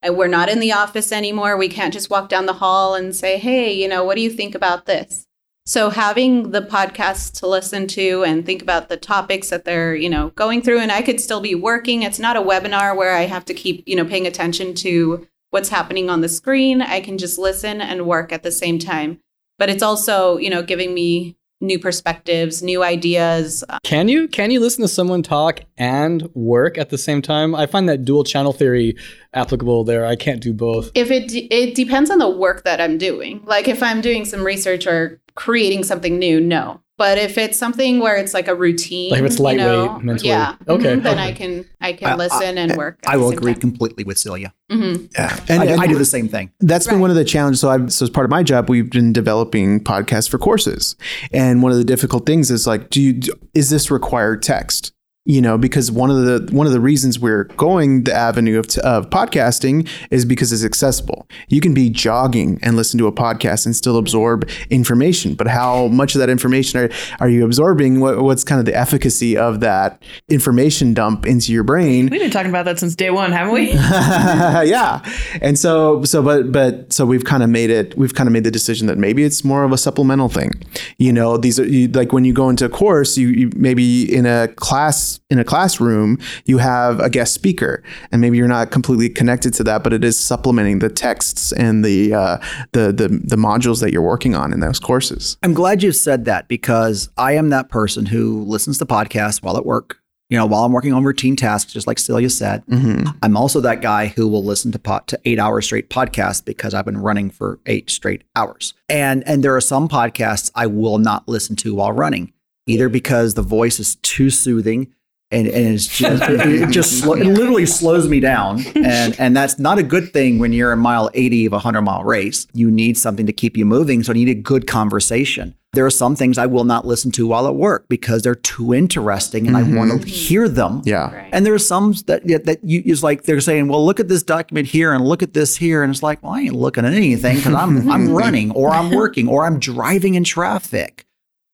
And 0.02 0.16
we're 0.16 0.26
not 0.26 0.48
in 0.48 0.58
the 0.58 0.72
office 0.72 1.12
anymore. 1.12 1.56
We 1.56 1.68
can't 1.68 1.92
just 1.92 2.10
walk 2.10 2.28
down 2.28 2.46
the 2.46 2.54
hall 2.54 2.94
and 2.94 3.14
say, 3.14 3.38
hey, 3.38 3.72
you 3.72 3.88
know, 3.88 4.04
what 4.04 4.16
do 4.16 4.22
you 4.22 4.30
think 4.30 4.54
about 4.54 4.86
this? 4.86 5.26
So 5.66 5.88
having 5.88 6.50
the 6.50 6.60
podcast 6.60 7.38
to 7.40 7.46
listen 7.46 7.86
to 7.88 8.22
and 8.24 8.44
think 8.44 8.60
about 8.60 8.88
the 8.88 8.98
topics 8.98 9.48
that 9.48 9.64
they're, 9.64 9.94
you 9.94 10.10
know, 10.10 10.30
going 10.30 10.60
through 10.60 10.80
and 10.80 10.92
I 10.92 11.00
could 11.00 11.20
still 11.20 11.40
be 11.40 11.54
working. 11.54 12.02
It's 12.02 12.18
not 12.18 12.36
a 12.36 12.42
webinar 12.42 12.94
where 12.94 13.14
I 13.14 13.22
have 13.22 13.46
to 13.46 13.54
keep, 13.54 13.82
you 13.86 13.96
know, 13.96 14.04
paying 14.04 14.26
attention 14.26 14.74
to 14.76 15.26
what's 15.54 15.68
happening 15.68 16.10
on 16.10 16.20
the 16.20 16.28
screen. 16.28 16.82
I 16.82 17.00
can 17.00 17.16
just 17.16 17.38
listen 17.38 17.80
and 17.80 18.06
work 18.06 18.32
at 18.32 18.42
the 18.42 18.50
same 18.50 18.80
time. 18.80 19.20
But 19.56 19.70
it's 19.70 19.84
also, 19.84 20.36
you 20.36 20.50
know, 20.50 20.64
giving 20.64 20.92
me 20.92 21.36
new 21.60 21.78
perspectives, 21.78 22.60
new 22.60 22.82
ideas. 22.82 23.62
Can 23.84 24.08
you 24.08 24.26
can 24.26 24.50
you 24.50 24.58
listen 24.58 24.82
to 24.82 24.88
someone 24.88 25.22
talk 25.22 25.60
and 25.78 26.28
work 26.34 26.76
at 26.76 26.90
the 26.90 26.98
same 26.98 27.22
time? 27.22 27.54
I 27.54 27.66
find 27.66 27.88
that 27.88 28.04
dual 28.04 28.24
channel 28.24 28.52
theory 28.52 28.96
applicable 29.32 29.84
there. 29.84 30.04
I 30.04 30.16
can't 30.16 30.42
do 30.42 30.52
both. 30.52 30.90
If 30.96 31.12
it 31.12 31.28
de- 31.28 31.46
it 31.52 31.76
depends 31.76 32.10
on 32.10 32.18
the 32.18 32.28
work 32.28 32.64
that 32.64 32.80
I'm 32.80 32.98
doing. 32.98 33.40
Like 33.46 33.68
if 33.68 33.80
I'm 33.80 34.00
doing 34.00 34.24
some 34.24 34.44
research 34.44 34.88
or 34.88 35.20
creating 35.36 35.84
something 35.84 36.18
new, 36.18 36.40
no. 36.40 36.80
But 36.96 37.18
if 37.18 37.36
it's 37.38 37.58
something 37.58 37.98
where 37.98 38.14
it's 38.16 38.32
like 38.34 38.46
a 38.46 38.54
routine, 38.54 39.10
Like 39.10 39.18
if 39.20 39.26
it's 39.26 39.38
you 39.38 39.44
lightweight 39.44 39.66
know, 39.66 39.98
mentally. 40.00 40.28
yeah, 40.28 40.54
Okay, 40.68 40.94
mhm, 40.96 41.02
then 41.02 41.14
okay. 41.18 41.22
I 41.28 41.32
can 41.32 41.64
I 41.80 41.92
can 41.92 42.08
I- 42.08 42.14
listen 42.14 42.56
and 42.56 42.76
work. 42.76 43.00
I 43.06 43.16
will 43.16 43.30
agree 43.30 43.52
time. 43.52 43.60
completely 43.60 44.04
with 44.04 44.16
Celia. 44.16 44.54
Mhm. 44.70 45.10
Yeah. 45.12 45.36
I, 45.48 45.74
I 45.74 45.86
do 45.88 45.98
the 45.98 46.04
same 46.04 46.28
thing. 46.28 46.50
That's 46.60 46.86
been 46.86 47.00
one 47.00 47.10
of 47.10 47.16
the 47.16 47.24
challenges. 47.24 47.60
So, 47.60 47.68
I've, 47.68 47.92
so 47.92 48.04
as 48.04 48.10
part 48.10 48.24
of 48.24 48.30
my 48.30 48.42
job, 48.44 48.70
we've 48.70 48.88
been 48.88 49.12
developing 49.12 49.80
podcasts 49.80 50.28
for 50.30 50.38
courses, 50.38 50.94
and 51.32 51.62
one 51.62 51.72
of 51.72 51.78
the 51.78 51.84
difficult 51.84 52.26
things 52.26 52.50
is 52.50 52.66
like, 52.66 52.90
do 52.90 53.02
you 53.02 53.20
is 53.54 53.70
this 53.70 53.90
required 53.90 54.42
text? 54.42 54.92
You 55.26 55.40
know, 55.40 55.56
because 55.56 55.90
one 55.90 56.10
of 56.10 56.18
the 56.18 56.54
one 56.54 56.66
of 56.66 56.74
the 56.74 56.80
reasons 56.80 57.18
we're 57.18 57.44
going 57.44 58.04
the 58.04 58.12
avenue 58.12 58.58
of, 58.58 58.66
of 58.78 59.08
podcasting 59.08 59.88
is 60.10 60.26
because 60.26 60.52
it's 60.52 60.64
accessible. 60.64 61.26
You 61.48 61.62
can 61.62 61.72
be 61.72 61.88
jogging 61.88 62.58
and 62.60 62.76
listen 62.76 62.98
to 62.98 63.06
a 63.06 63.12
podcast 63.12 63.64
and 63.64 63.74
still 63.74 63.96
absorb 63.96 64.46
information, 64.68 65.34
but 65.34 65.46
how 65.46 65.86
much 65.88 66.14
of 66.14 66.18
that 66.18 66.28
information 66.28 66.78
are, 66.80 66.90
are 67.20 67.28
you 67.30 67.42
absorbing? 67.44 68.00
What, 68.00 68.22
what's 68.22 68.44
kind 68.44 68.58
of 68.58 68.66
the 68.66 68.76
efficacy 68.76 69.34
of 69.34 69.60
that 69.60 70.02
information 70.28 70.92
dump 70.92 71.24
into 71.26 71.52
your 71.52 71.64
brain? 71.64 72.08
We've 72.10 72.20
been 72.20 72.30
talking 72.30 72.50
about 72.50 72.66
that 72.66 72.78
since 72.78 72.94
day 72.94 73.08
one, 73.08 73.32
haven't 73.32 73.54
we? 73.54 73.72
yeah. 73.72 75.00
And 75.40 75.58
so, 75.58 76.04
so, 76.04 76.22
but, 76.22 76.52
but, 76.52 76.92
so 76.92 77.06
we've 77.06 77.24
kind 77.24 77.42
of 77.42 77.48
made 77.48 77.70
it, 77.70 77.96
we've 77.96 78.14
kind 78.14 78.26
of 78.26 78.34
made 78.34 78.44
the 78.44 78.50
decision 78.50 78.88
that 78.88 78.98
maybe 78.98 79.24
it's 79.24 79.42
more 79.42 79.64
of 79.64 79.72
a 79.72 79.78
supplemental 79.78 80.28
thing. 80.28 80.50
You 80.98 81.14
know, 81.14 81.38
these 81.38 81.58
are 81.58 81.66
you, 81.66 81.88
like 81.88 82.12
when 82.12 82.24
you 82.24 82.34
go 82.34 82.50
into 82.50 82.66
a 82.66 82.68
course, 82.68 83.16
you, 83.16 83.28
you 83.28 83.50
maybe 83.56 84.14
in 84.14 84.26
a 84.26 84.48
class, 84.48 85.13
in 85.30 85.38
a 85.38 85.44
classroom, 85.44 86.18
you 86.44 86.58
have 86.58 87.00
a 87.00 87.10
guest 87.10 87.34
speaker 87.34 87.82
and 88.12 88.20
maybe 88.20 88.36
you're 88.36 88.48
not 88.48 88.70
completely 88.70 89.08
connected 89.08 89.54
to 89.54 89.64
that, 89.64 89.82
but 89.82 89.92
it 89.92 90.04
is 90.04 90.18
supplementing 90.18 90.78
the 90.78 90.88
texts 90.88 91.52
and 91.52 91.84
the, 91.84 92.14
uh, 92.14 92.38
the, 92.72 92.92
the, 92.92 93.08
the 93.22 93.36
modules 93.36 93.80
that 93.80 93.92
you're 93.92 94.02
working 94.02 94.34
on 94.34 94.52
in 94.52 94.60
those 94.60 94.78
courses. 94.78 95.36
I'm 95.42 95.54
glad 95.54 95.82
you 95.82 95.92
said 95.92 96.24
that 96.26 96.48
because 96.48 97.08
I 97.16 97.32
am 97.32 97.50
that 97.50 97.68
person 97.68 98.06
who 98.06 98.44
listens 98.44 98.78
to 98.78 98.86
podcasts 98.86 99.42
while 99.42 99.56
at 99.56 99.66
work. 99.66 99.98
You 100.30 100.38
know, 100.38 100.46
while 100.46 100.64
I'm 100.64 100.72
working 100.72 100.94
on 100.94 101.04
routine 101.04 101.36
tasks, 101.36 101.70
just 101.72 101.86
like 101.86 101.98
Celia 101.98 102.30
said. 102.30 102.62
hmm 102.66 103.04
I'm 103.22 103.36
also 103.36 103.60
that 103.60 103.82
guy 103.82 104.06
who 104.06 104.26
will 104.26 104.42
listen 104.42 104.72
to 104.72 104.78
pot 104.78 105.06
to 105.08 105.20
eight 105.26 105.38
hours 105.38 105.66
straight 105.66 105.90
podcasts 105.90 106.42
because 106.42 106.72
I've 106.72 106.86
been 106.86 106.96
running 106.96 107.28
for 107.30 107.60
eight 107.66 107.90
straight 107.90 108.24
hours. 108.34 108.72
And 108.88 109.22
and 109.28 109.44
there 109.44 109.54
are 109.54 109.60
some 109.60 109.86
podcasts 109.86 110.50
I 110.54 110.66
will 110.66 110.98
not 110.98 111.28
listen 111.28 111.56
to 111.56 111.74
while 111.74 111.92
running, 111.92 112.32
either 112.66 112.88
because 112.88 113.34
the 113.34 113.42
voice 113.42 113.78
is 113.78 113.96
too 113.96 114.30
soothing 114.30 114.92
and, 115.34 115.48
and 115.48 115.74
it's 115.74 115.86
just 115.86 116.22
it 116.28 116.70
just 116.70 117.00
slo- 117.00 117.14
it 117.14 117.26
literally 117.26 117.66
slows 117.66 118.08
me 118.08 118.20
down. 118.20 118.64
And 118.76 119.18
and 119.18 119.36
that's 119.36 119.58
not 119.58 119.78
a 119.78 119.82
good 119.82 120.12
thing 120.12 120.38
when 120.38 120.52
you're 120.52 120.72
a 120.72 120.76
mile 120.76 121.10
80 121.14 121.46
of 121.46 121.52
a 121.52 121.58
hundred 121.58 121.82
mile 121.82 122.04
race. 122.04 122.46
You 122.54 122.70
need 122.70 122.96
something 122.96 123.26
to 123.26 123.32
keep 123.32 123.56
you 123.56 123.64
moving. 123.64 124.02
So 124.02 124.12
you 124.12 124.24
need 124.24 124.38
a 124.38 124.40
good 124.40 124.66
conversation. 124.66 125.54
There 125.72 125.84
are 125.84 125.90
some 125.90 126.14
things 126.14 126.38
I 126.38 126.46
will 126.46 126.62
not 126.62 126.86
listen 126.86 127.10
to 127.12 127.26
while 127.26 127.48
at 127.48 127.56
work 127.56 127.86
because 127.88 128.22
they're 128.22 128.36
too 128.36 128.72
interesting 128.72 129.48
and 129.48 129.56
I 129.56 129.62
mm-hmm. 129.62 129.76
want 129.76 130.02
to 130.02 130.08
hear 130.08 130.48
them. 130.48 130.82
Yeah. 130.84 131.12
Right. 131.12 131.30
And 131.32 131.44
there 131.44 131.52
are 131.52 131.58
some 131.58 131.94
that 132.06 132.22
yeah, 132.24 132.38
that 132.44 132.62
you 132.62 132.80
is 132.84 133.02
like 133.02 133.24
they're 133.24 133.40
saying, 133.40 133.66
well, 133.66 133.84
look 133.84 133.98
at 133.98 134.06
this 134.06 134.22
document 134.22 134.68
here 134.68 134.92
and 134.92 135.04
look 135.04 135.22
at 135.22 135.34
this 135.34 135.56
here, 135.56 135.82
and 135.82 135.90
it's 135.90 136.02
like, 136.02 136.22
well, 136.22 136.32
I 136.32 136.42
ain't 136.42 136.54
looking 136.54 136.84
at 136.84 136.92
anything 136.92 137.38
because 137.38 137.54
I'm 137.54 137.90
I'm 137.90 138.08
running 138.22 138.52
or 138.52 138.70
I'm 138.70 138.90
working 138.92 139.28
or 139.28 139.44
I'm 139.44 139.58
driving 139.58 140.14
in 140.14 140.22
traffic. 140.22 141.06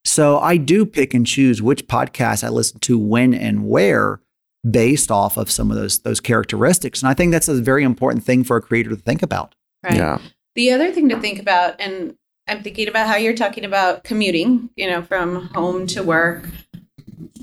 So 0.05 0.39
I 0.39 0.57
do 0.57 0.87
pick 0.87 1.15
and 1.15 1.27
choose 1.27 1.61
which 1.63 1.87
podcasts 1.87 2.43
I 2.43 2.49
listen 2.49 2.81
to 2.81 2.99
when 2.99 3.35
and 3.35 3.69
where. 3.69 4.21
based 4.69 5.11
off 5.11 5.37
of 5.37 5.51
some 5.51 5.71
of 5.71 5.77
those 5.77 6.01
those 6.01 6.21
characteristics. 6.21 7.03
And 7.03 7.09
I 7.09 7.15
think 7.15 7.33
that's 7.33 7.49
a 7.49 7.61
very 7.61 7.85
important 7.85 8.25
thing 8.25 8.45
for 8.45 8.57
a 8.57 8.63
creator 8.63 8.91
to 8.91 8.97
think 8.97 9.23
about. 9.23 9.55
Right. 9.83 9.97
Yeah. 9.97 10.19
The 10.55 10.73
other 10.73 10.93
thing 10.93 11.09
to 11.09 11.21
think 11.21 11.39
about, 11.39 11.81
and 11.81 12.15
I'm 12.49 12.63
thinking 12.63 12.89
about 12.89 13.07
how 13.07 13.17
you're 13.17 13.37
talking 13.37 13.65
about 13.65 14.05
commuting, 14.05 14.69
you 14.77 14.89
know, 14.89 15.03
from 15.03 15.47
home 15.55 15.87
to 15.89 16.03
work, 16.03 16.49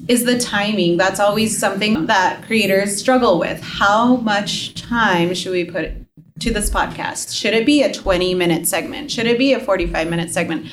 is 0.07 0.25
the 0.25 0.37
timing. 0.37 0.97
That's 0.97 1.19
always 1.19 1.57
something 1.57 2.05
that 2.07 2.43
creators 2.43 2.97
struggle 2.97 3.39
with. 3.39 3.61
How 3.61 4.17
much 4.17 4.75
time 4.75 5.33
should 5.33 5.53
we 5.53 5.63
put 5.65 5.91
to 6.41 6.53
this 6.53 6.69
podcast? 6.69 7.35
Should 7.35 7.55
it 7.55 7.65
be 7.65 7.81
a 7.81 7.91
20 7.91 8.35
minute 8.35 8.67
segment? 8.67 9.09
Should 9.09 9.25
it 9.25 9.39
be 9.39 9.53
a 9.53 9.59
45 9.59 10.09
minute 10.09 10.29
segment? 10.29 10.67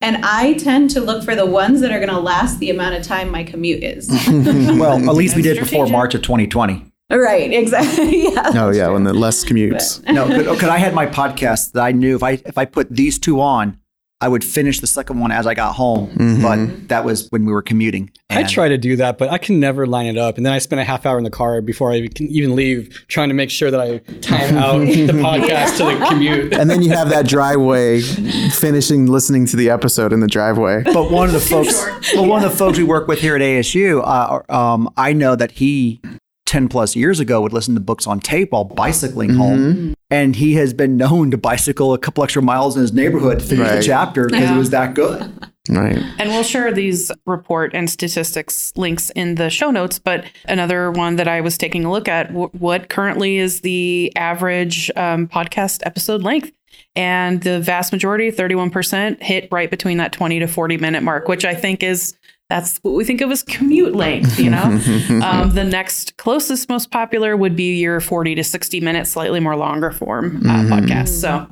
And 0.00 0.18
I 0.24 0.54
tend 0.54 0.90
to 0.90 1.00
look 1.00 1.24
for 1.24 1.34
the 1.34 1.46
ones 1.46 1.80
that 1.80 1.90
are 1.90 1.98
going 1.98 2.10
to 2.10 2.20
last 2.20 2.58
the 2.58 2.70
amount 2.70 2.96
of 2.96 3.02
time 3.02 3.30
my 3.30 3.42
commute 3.42 3.82
is. 3.82 4.08
well, 4.28 4.98
at 4.98 5.16
least 5.16 5.36
we 5.36 5.42
did 5.42 5.58
before. 5.58 5.86
March 5.86 6.14
of 6.14 6.22
2020. 6.22 6.84
right, 7.10 7.52
exactly. 7.52 8.24
yeah. 8.34 8.52
Oh 8.54 8.70
yeah, 8.70 8.88
when 8.88 9.04
the 9.04 9.14
less 9.14 9.44
commutes. 9.44 10.04
No, 10.12 10.26
because 10.26 10.64
oh, 10.64 10.70
I 10.70 10.78
had 10.78 10.92
my 10.92 11.06
podcast 11.06 11.72
that 11.72 11.82
I 11.82 11.92
knew 11.92 12.16
if 12.16 12.22
I 12.22 12.32
if 12.32 12.58
I 12.58 12.64
put 12.64 12.90
these 12.90 13.18
two 13.18 13.40
on, 13.40 13.78
I 14.20 14.28
would 14.28 14.42
finish 14.42 14.80
the 14.80 14.86
second 14.86 15.20
one 15.20 15.30
as 15.30 15.46
I 15.46 15.52
got 15.52 15.74
home. 15.74 16.08
Mhm. 16.16 16.42
But 16.42 16.88
that 16.88 17.04
was 17.04 17.28
when 17.28 17.44
we 17.44 17.52
were 17.52 17.60
commuting. 17.60 18.10
I 18.30 18.44
try 18.44 18.68
to 18.68 18.78
do 18.78 18.96
that, 18.96 19.18
but 19.18 19.30
I 19.30 19.36
can 19.38 19.60
never 19.60 19.86
line 19.86 20.06
it 20.06 20.16
up. 20.18 20.36
And 20.36 20.44
then 20.46 20.52
I 20.52 20.58
spend 20.58 20.80
a 20.80 20.84
half 20.84 21.04
hour 21.06 21.18
in 21.18 21.24
the 21.24 21.30
car 21.30 21.60
before 21.60 21.92
I 21.92 22.06
can 22.08 22.26
even 22.28 22.54
leave, 22.56 23.04
trying 23.08 23.28
to 23.28 23.34
make 23.34 23.50
sure 23.50 23.70
that 23.70 23.80
I 23.80 23.98
time 24.20 24.56
out 24.56 24.78
the 24.86 25.06
podcast 25.12 25.76
to 25.78 25.84
the 25.98 26.06
commute. 26.06 26.52
And 26.54 26.70
then 26.70 26.80
you 26.82 26.90
have 26.90 27.10
that 27.10 27.26
driveway 27.28 28.00
finishing 28.00 29.06
listening 29.06 29.46
to 29.46 29.56
the 29.56 29.68
episode 29.70 30.12
in 30.12 30.20
the 30.20 30.26
driveway. 30.26 30.82
But 30.84 31.10
one 31.10 31.28
of 31.28 31.32
the 31.34 31.40
folks, 31.54 31.74
well, 32.14 32.26
one 32.26 32.42
of 32.44 32.50
the 32.50 32.56
folks 32.56 32.78
we 32.78 32.84
work 32.84 33.08
with 33.08 33.20
here 33.20 33.36
at 33.36 33.42
ASU, 33.42 34.02
uh, 34.04 34.40
um, 34.54 34.88
I 34.96 35.12
know 35.12 35.36
that 35.36 35.52
he. 35.52 36.00
10 36.46 36.68
plus 36.68 36.94
years 36.94 37.18
ago 37.18 37.40
would 37.40 37.52
listen 37.52 37.74
to 37.74 37.80
books 37.80 38.06
on 38.06 38.20
tape 38.20 38.52
while 38.52 38.62
bicycling 38.62 39.30
home 39.34 39.95
and 40.10 40.36
he 40.36 40.54
has 40.54 40.72
been 40.72 40.96
known 40.96 41.30
to 41.32 41.36
bicycle 41.38 41.92
a 41.94 41.98
couple 41.98 42.22
extra 42.24 42.42
miles 42.42 42.76
in 42.76 42.82
his 42.82 42.92
neighborhood 42.92 43.40
to 43.40 43.44
finish 43.44 43.66
Right. 43.66 43.76
the 43.76 43.82
chapter 43.82 44.26
because 44.26 44.40
Yeah. 44.40 44.54
it 44.54 44.58
was 44.58 44.70
that 44.70 44.94
good 44.94 45.32
Right. 45.68 45.98
And 46.20 46.28
we'll 46.30 46.44
share 46.44 46.70
these 46.72 47.10
report 47.26 47.72
and 47.74 47.90
statistics 47.90 48.72
links 48.76 49.10
in 49.16 49.34
the 49.34 49.50
show 49.50 49.72
notes. 49.72 49.98
But 49.98 50.24
another 50.44 50.92
one 50.92 51.16
that 51.16 51.26
I 51.26 51.40
was 51.40 51.58
taking 51.58 51.84
a 51.84 51.90
look 51.90 52.06
at 52.06 52.28
w- 52.28 52.50
what 52.56 52.88
currently 52.88 53.38
is 53.38 53.62
the 53.62 54.12
average 54.14 54.92
um, 54.94 55.26
podcast 55.26 55.80
episode 55.84 56.22
length? 56.22 56.52
And 56.94 57.42
the 57.42 57.58
vast 57.60 57.90
majority, 57.90 58.30
31%, 58.30 59.20
hit 59.20 59.48
right 59.50 59.68
between 59.68 59.98
that 59.98 60.12
20 60.12 60.38
to 60.38 60.46
40 60.46 60.76
minute 60.76 61.02
mark, 61.02 61.26
which 61.26 61.44
I 61.44 61.54
think 61.56 61.82
is 61.82 62.14
that's 62.48 62.78
what 62.78 62.94
we 62.94 63.04
think 63.04 63.20
of 63.20 63.30
as 63.30 63.42
commute 63.42 63.94
length, 63.96 64.38
you 64.38 64.50
know? 64.50 64.62
um, 65.24 65.50
the 65.50 65.64
next 65.64 66.16
closest, 66.16 66.68
most 66.68 66.90
popular 66.90 67.36
would 67.36 67.56
be 67.56 67.78
your 67.80 68.00
40 68.00 68.36
to 68.36 68.44
60 68.44 68.80
minute, 68.80 69.06
slightly 69.06 69.40
more 69.40 69.56
longer 69.56 69.90
form 69.90 70.42
uh, 70.46 70.62
podcast. 70.64 71.08
So 71.20 71.48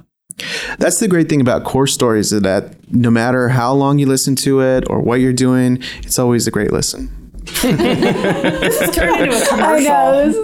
That's 0.78 1.00
the 1.00 1.08
great 1.08 1.28
thing 1.28 1.40
about 1.40 1.64
course 1.64 1.92
stories 1.92 2.32
is 2.32 2.42
that 2.42 2.76
no 2.92 3.10
matter 3.10 3.48
how 3.48 3.72
long 3.72 3.98
you 3.98 4.06
listen 4.06 4.36
to 4.36 4.60
it 4.60 4.84
or 4.88 5.00
what 5.00 5.20
you're 5.20 5.32
doing, 5.32 5.82
it's 6.02 6.18
always 6.18 6.46
a 6.46 6.50
great 6.52 6.72
listen. 6.72 7.10
this 7.44 8.80
is 8.80 8.90
turning 8.94 9.24
into 9.24 9.36
a 9.36 9.40
I 9.42 9.46
commercial. 9.48 9.90
know. 9.90 10.30
This 10.30 10.36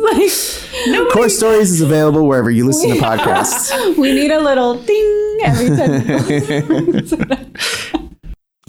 is 0.74 0.88
like, 0.88 1.08
Course 1.12 1.36
Stories 1.36 1.70
is 1.70 1.80
available 1.80 2.26
wherever 2.26 2.50
you 2.50 2.66
listen 2.66 2.90
to 2.90 2.96
podcasts. 3.00 3.96
we 3.96 4.12
need 4.12 4.30
a 4.30 4.40
little 4.40 4.74
ding 4.82 5.38
every 5.44 5.68
time. 7.16 8.06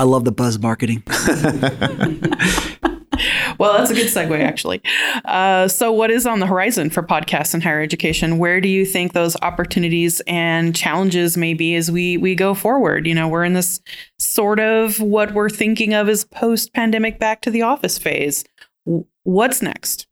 i 0.01 0.03
love 0.03 0.25
the 0.25 0.31
buzz 0.31 0.57
marketing 0.57 1.03
Well, 3.61 3.77
that's 3.77 3.91
a 3.91 3.93
good 3.93 4.07
segue, 4.07 4.41
actually. 4.41 4.81
Uh, 5.23 5.67
so, 5.67 5.91
what 5.91 6.09
is 6.09 6.25
on 6.25 6.39
the 6.39 6.47
horizon 6.47 6.89
for 6.89 7.03
podcasts 7.03 7.53
in 7.53 7.61
higher 7.61 7.79
education? 7.79 8.39
Where 8.39 8.59
do 8.59 8.67
you 8.67 8.87
think 8.87 9.13
those 9.13 9.37
opportunities 9.43 10.19
and 10.25 10.75
challenges 10.75 11.37
may 11.37 11.53
be 11.53 11.75
as 11.75 11.91
we 11.91 12.17
we 12.17 12.33
go 12.33 12.55
forward? 12.55 13.05
You 13.05 13.13
know, 13.13 13.27
we're 13.27 13.43
in 13.43 13.53
this 13.53 13.79
sort 14.17 14.59
of 14.59 14.99
what 14.99 15.35
we're 15.35 15.49
thinking 15.49 15.93
of 15.93 16.09
as 16.09 16.23
post-pandemic 16.23 17.19
back 17.19 17.41
to 17.41 17.51
the 17.51 17.61
office 17.61 17.99
phase. 17.99 18.43
What's 19.23 19.61
next? 19.61 20.07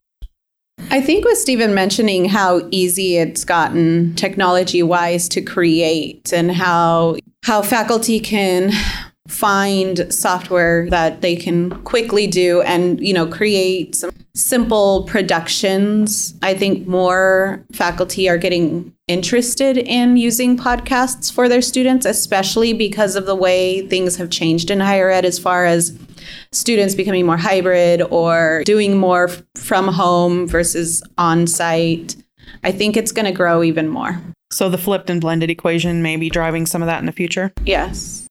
I 0.91 1.01
think 1.01 1.25
with 1.25 1.39
Stephen 1.39 1.73
mentioning 1.73 2.25
how 2.25 2.67
easy 2.71 3.17
it's 3.17 3.43
gotten 3.43 4.15
technology 4.15 4.83
wise 4.83 5.27
to 5.29 5.41
create 5.41 6.31
and 6.31 6.51
how 6.51 7.17
how 7.43 7.61
faculty 7.61 8.19
can 8.19 8.71
find 9.29 10.11
software 10.11 10.89
that 10.89 11.21
they 11.21 11.35
can 11.35 11.69
quickly 11.83 12.25
do 12.25 12.61
and 12.63 12.99
you 12.99 13.13
know 13.13 13.27
create 13.27 13.95
some 13.95 14.11
simple 14.33 15.03
productions. 15.03 16.33
I 16.41 16.55
think 16.55 16.87
more 16.87 17.63
faculty 17.71 18.27
are 18.27 18.37
getting 18.37 18.93
interested 19.07 19.77
in 19.77 20.17
using 20.17 20.57
podcasts 20.57 21.31
for 21.31 21.49
their 21.49 21.63
students 21.63 22.05
especially 22.05 22.73
because 22.73 23.15
of 23.15 23.25
the 23.25 23.35
way 23.35 23.85
things 23.87 24.15
have 24.15 24.29
changed 24.29 24.69
in 24.69 24.79
higher 24.79 25.09
ed 25.09 25.25
as 25.25 25.39
far 25.39 25.65
as 25.65 25.97
students 26.51 26.93
becoming 26.93 27.25
more 27.25 27.35
hybrid 27.37 28.03
or 28.11 28.61
doing 28.65 28.97
more 28.97 29.29
from 29.57 29.87
home 29.87 30.47
versus 30.47 31.01
on 31.17 31.47
site 31.47 32.15
i 32.63 32.71
think 32.71 32.95
it's 32.95 33.11
going 33.11 33.25
to 33.25 33.31
grow 33.31 33.63
even 33.63 33.87
more. 33.87 34.21
So, 34.51 34.67
the 34.67 34.79
flipped 34.79 35.11
and 35.11 35.21
blended 35.21 35.51
equation 35.51 36.01
may 36.01 36.15
be 36.15 36.29
driving 36.29 36.65
some 36.65 36.81
of 36.81 36.87
that 36.87 36.99
in 36.99 37.05
the 37.07 37.11
future. 37.11 37.51
yes 37.65 38.28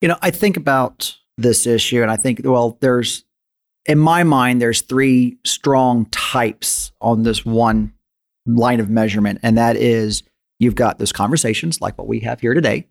You 0.00 0.08
know, 0.08 0.18
I 0.22 0.30
think 0.30 0.56
about 0.56 1.16
this 1.36 1.66
issue 1.66 2.02
and 2.02 2.10
I 2.10 2.16
think, 2.16 2.40
well, 2.44 2.78
there's, 2.80 3.24
in 3.86 3.98
my 3.98 4.22
mind, 4.22 4.60
there's 4.60 4.82
three 4.82 5.38
strong 5.44 6.06
types 6.06 6.92
on 7.00 7.22
this 7.22 7.44
one 7.44 7.94
line 8.46 8.80
of 8.80 8.90
measurement. 8.90 9.40
And 9.42 9.58
that 9.58 9.76
is 9.76 10.22
you've 10.58 10.74
got 10.74 10.98
those 10.98 11.12
conversations 11.12 11.80
like 11.80 11.96
what 11.98 12.06
we 12.06 12.20
have 12.20 12.40
here 12.40 12.54
today. 12.54 12.86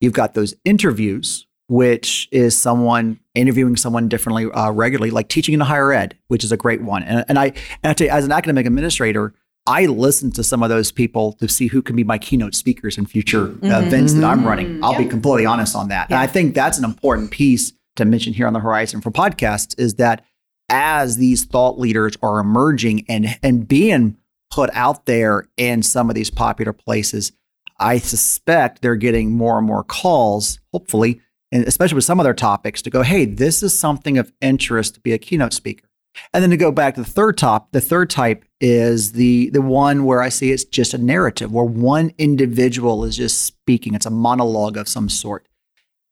You've 0.00 0.12
got 0.12 0.34
those 0.34 0.54
interviews, 0.64 1.46
which 1.68 2.28
is 2.30 2.56
someone 2.56 3.18
interviewing 3.34 3.76
someone 3.76 4.08
differently 4.08 4.46
uh, 4.46 4.70
regularly, 4.70 5.10
like 5.10 5.28
teaching 5.28 5.54
in 5.54 5.60
higher 5.60 5.92
ed, 5.92 6.16
which 6.28 6.44
is 6.44 6.52
a 6.52 6.56
great 6.56 6.82
one. 6.82 7.02
And, 7.02 7.24
and 7.28 7.38
I, 7.38 7.46
and 7.82 7.90
I 7.90 7.94
you, 7.94 8.10
as 8.10 8.24
an 8.24 8.32
academic 8.32 8.66
administrator, 8.66 9.34
I 9.66 9.86
listen 9.86 10.30
to 10.32 10.44
some 10.44 10.62
of 10.62 10.68
those 10.68 10.92
people 10.92 11.32
to 11.34 11.48
see 11.48 11.66
who 11.66 11.82
can 11.82 11.96
be 11.96 12.04
my 12.04 12.18
keynote 12.18 12.54
speakers 12.54 12.98
in 12.98 13.06
future 13.06 13.46
uh, 13.64 13.82
events 13.82 14.14
that 14.14 14.24
I'm 14.24 14.46
running. 14.46 14.82
I'll 14.82 14.96
be 14.96 15.06
completely 15.06 15.46
honest 15.46 15.74
on 15.74 15.88
that. 15.88 16.10
And 16.10 16.18
I 16.18 16.26
think 16.26 16.54
that's 16.54 16.78
an 16.78 16.84
important 16.84 17.30
piece 17.30 17.72
to 17.96 18.04
mention 18.04 18.32
here 18.32 18.46
on 18.46 18.52
the 18.52 18.60
horizon 18.60 19.00
for 19.00 19.10
podcasts 19.10 19.78
is 19.78 19.94
that 19.94 20.24
as 20.68 21.16
these 21.16 21.44
thought 21.44 21.78
leaders 21.78 22.16
are 22.22 22.38
emerging 22.38 23.04
and 23.08 23.38
and 23.42 23.66
being 23.66 24.16
put 24.50 24.70
out 24.72 25.06
there 25.06 25.48
in 25.56 25.82
some 25.82 26.08
of 26.08 26.14
these 26.14 26.30
popular 26.30 26.72
places, 26.72 27.32
I 27.78 27.98
suspect 27.98 28.82
they're 28.82 28.96
getting 28.96 29.32
more 29.32 29.58
and 29.58 29.66
more 29.66 29.84
calls, 29.84 30.60
hopefully, 30.72 31.20
and 31.52 31.64
especially 31.66 31.96
with 31.96 32.04
some 32.04 32.20
of 32.20 32.24
their 32.24 32.34
topics, 32.34 32.82
to 32.82 32.90
go, 32.90 33.02
hey, 33.02 33.24
this 33.24 33.62
is 33.62 33.78
something 33.78 34.18
of 34.18 34.32
interest 34.40 34.94
to 34.94 35.00
be 35.00 35.12
a 35.12 35.18
keynote 35.18 35.52
speaker. 35.52 35.88
And 36.32 36.42
then 36.42 36.50
to 36.50 36.56
go 36.56 36.72
back 36.72 36.94
to 36.94 37.02
the 37.02 37.10
third 37.10 37.36
top, 37.36 37.72
the 37.72 37.80
third 37.80 38.08
type 38.08 38.45
is 38.60 39.12
the 39.12 39.50
the 39.50 39.62
one 39.62 40.04
where 40.04 40.22
I 40.22 40.28
see 40.28 40.52
it's 40.52 40.64
just 40.64 40.94
a 40.94 40.98
narrative, 40.98 41.52
where 41.52 41.64
one 41.64 42.12
individual 42.18 43.04
is 43.04 43.16
just 43.16 43.42
speaking. 43.42 43.94
It's 43.94 44.06
a 44.06 44.10
monologue 44.10 44.76
of 44.76 44.88
some 44.88 45.08
sort. 45.08 45.46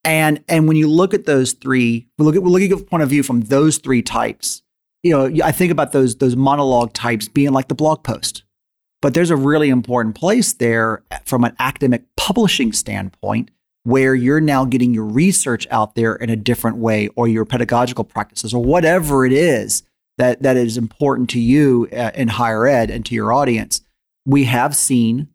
And 0.05 0.45
and 0.49 0.69
when 0.69 0.77
you 0.77 0.89
look 0.89 1.15
at 1.15 1.25
those 1.25 1.53
three, 1.53 2.07
we 2.19 2.25
look 2.25 2.37
at 2.37 2.43
we're 2.43 2.51
looking 2.51 2.73
at 2.73 2.87
point 2.87 3.03
of 3.03 3.09
view 3.09 3.23
from 3.23 3.43
those 3.43 3.79
three 3.79 4.03
types. 4.03 4.63
You 5.03 5.13
know, 5.13 5.45
I 5.45 5.53
think 5.53 5.73
about 5.73 5.93
those 5.93 6.17
those 6.17 6.37
monologue 6.37 6.93
types 6.93 7.29
being 7.29 7.53
like 7.53 7.69
the 7.69 7.75
blog 7.75 8.03
post. 8.03 8.45
But 9.01 9.13
there's 9.13 9.31
a 9.31 9.37
really 9.37 9.69
important 9.69 10.15
place 10.15 10.55
there 10.55 11.03
eh, 11.11 11.19
from 11.27 11.45
an 11.45 11.55
academic 11.59 12.05
publishing 12.17 12.73
standpoint 12.73 13.51
where 13.83 14.15
you're 14.15 14.41
now 14.41 14.65
getting 14.65 14.95
your 14.95 15.05
research 15.05 15.67
out 15.71 15.95
there 15.95 16.15
in 16.17 16.31
a 16.31 16.37
different 16.37 16.79
way 16.79 17.09
or 17.09 17.29
your 17.29 17.45
pedagogical 17.45 18.05
practices 18.05 18.55
or 18.55 18.65
whatever 18.65 19.27
it 19.27 19.33
is 19.33 19.83
that 20.19 20.43
that 20.43 20.57
is 20.57 20.77
important 20.77 21.31
to 21.31 21.41
you 21.41 21.89
uh, 21.93 22.11
in 22.15 22.29
higher 22.29 22.67
ed 22.67 22.91
and 22.91 23.05
to 23.07 23.15
your 23.15 23.33
audience. 23.33 23.81
We 24.27 24.45
have 24.45 24.77
seen 24.77 25.29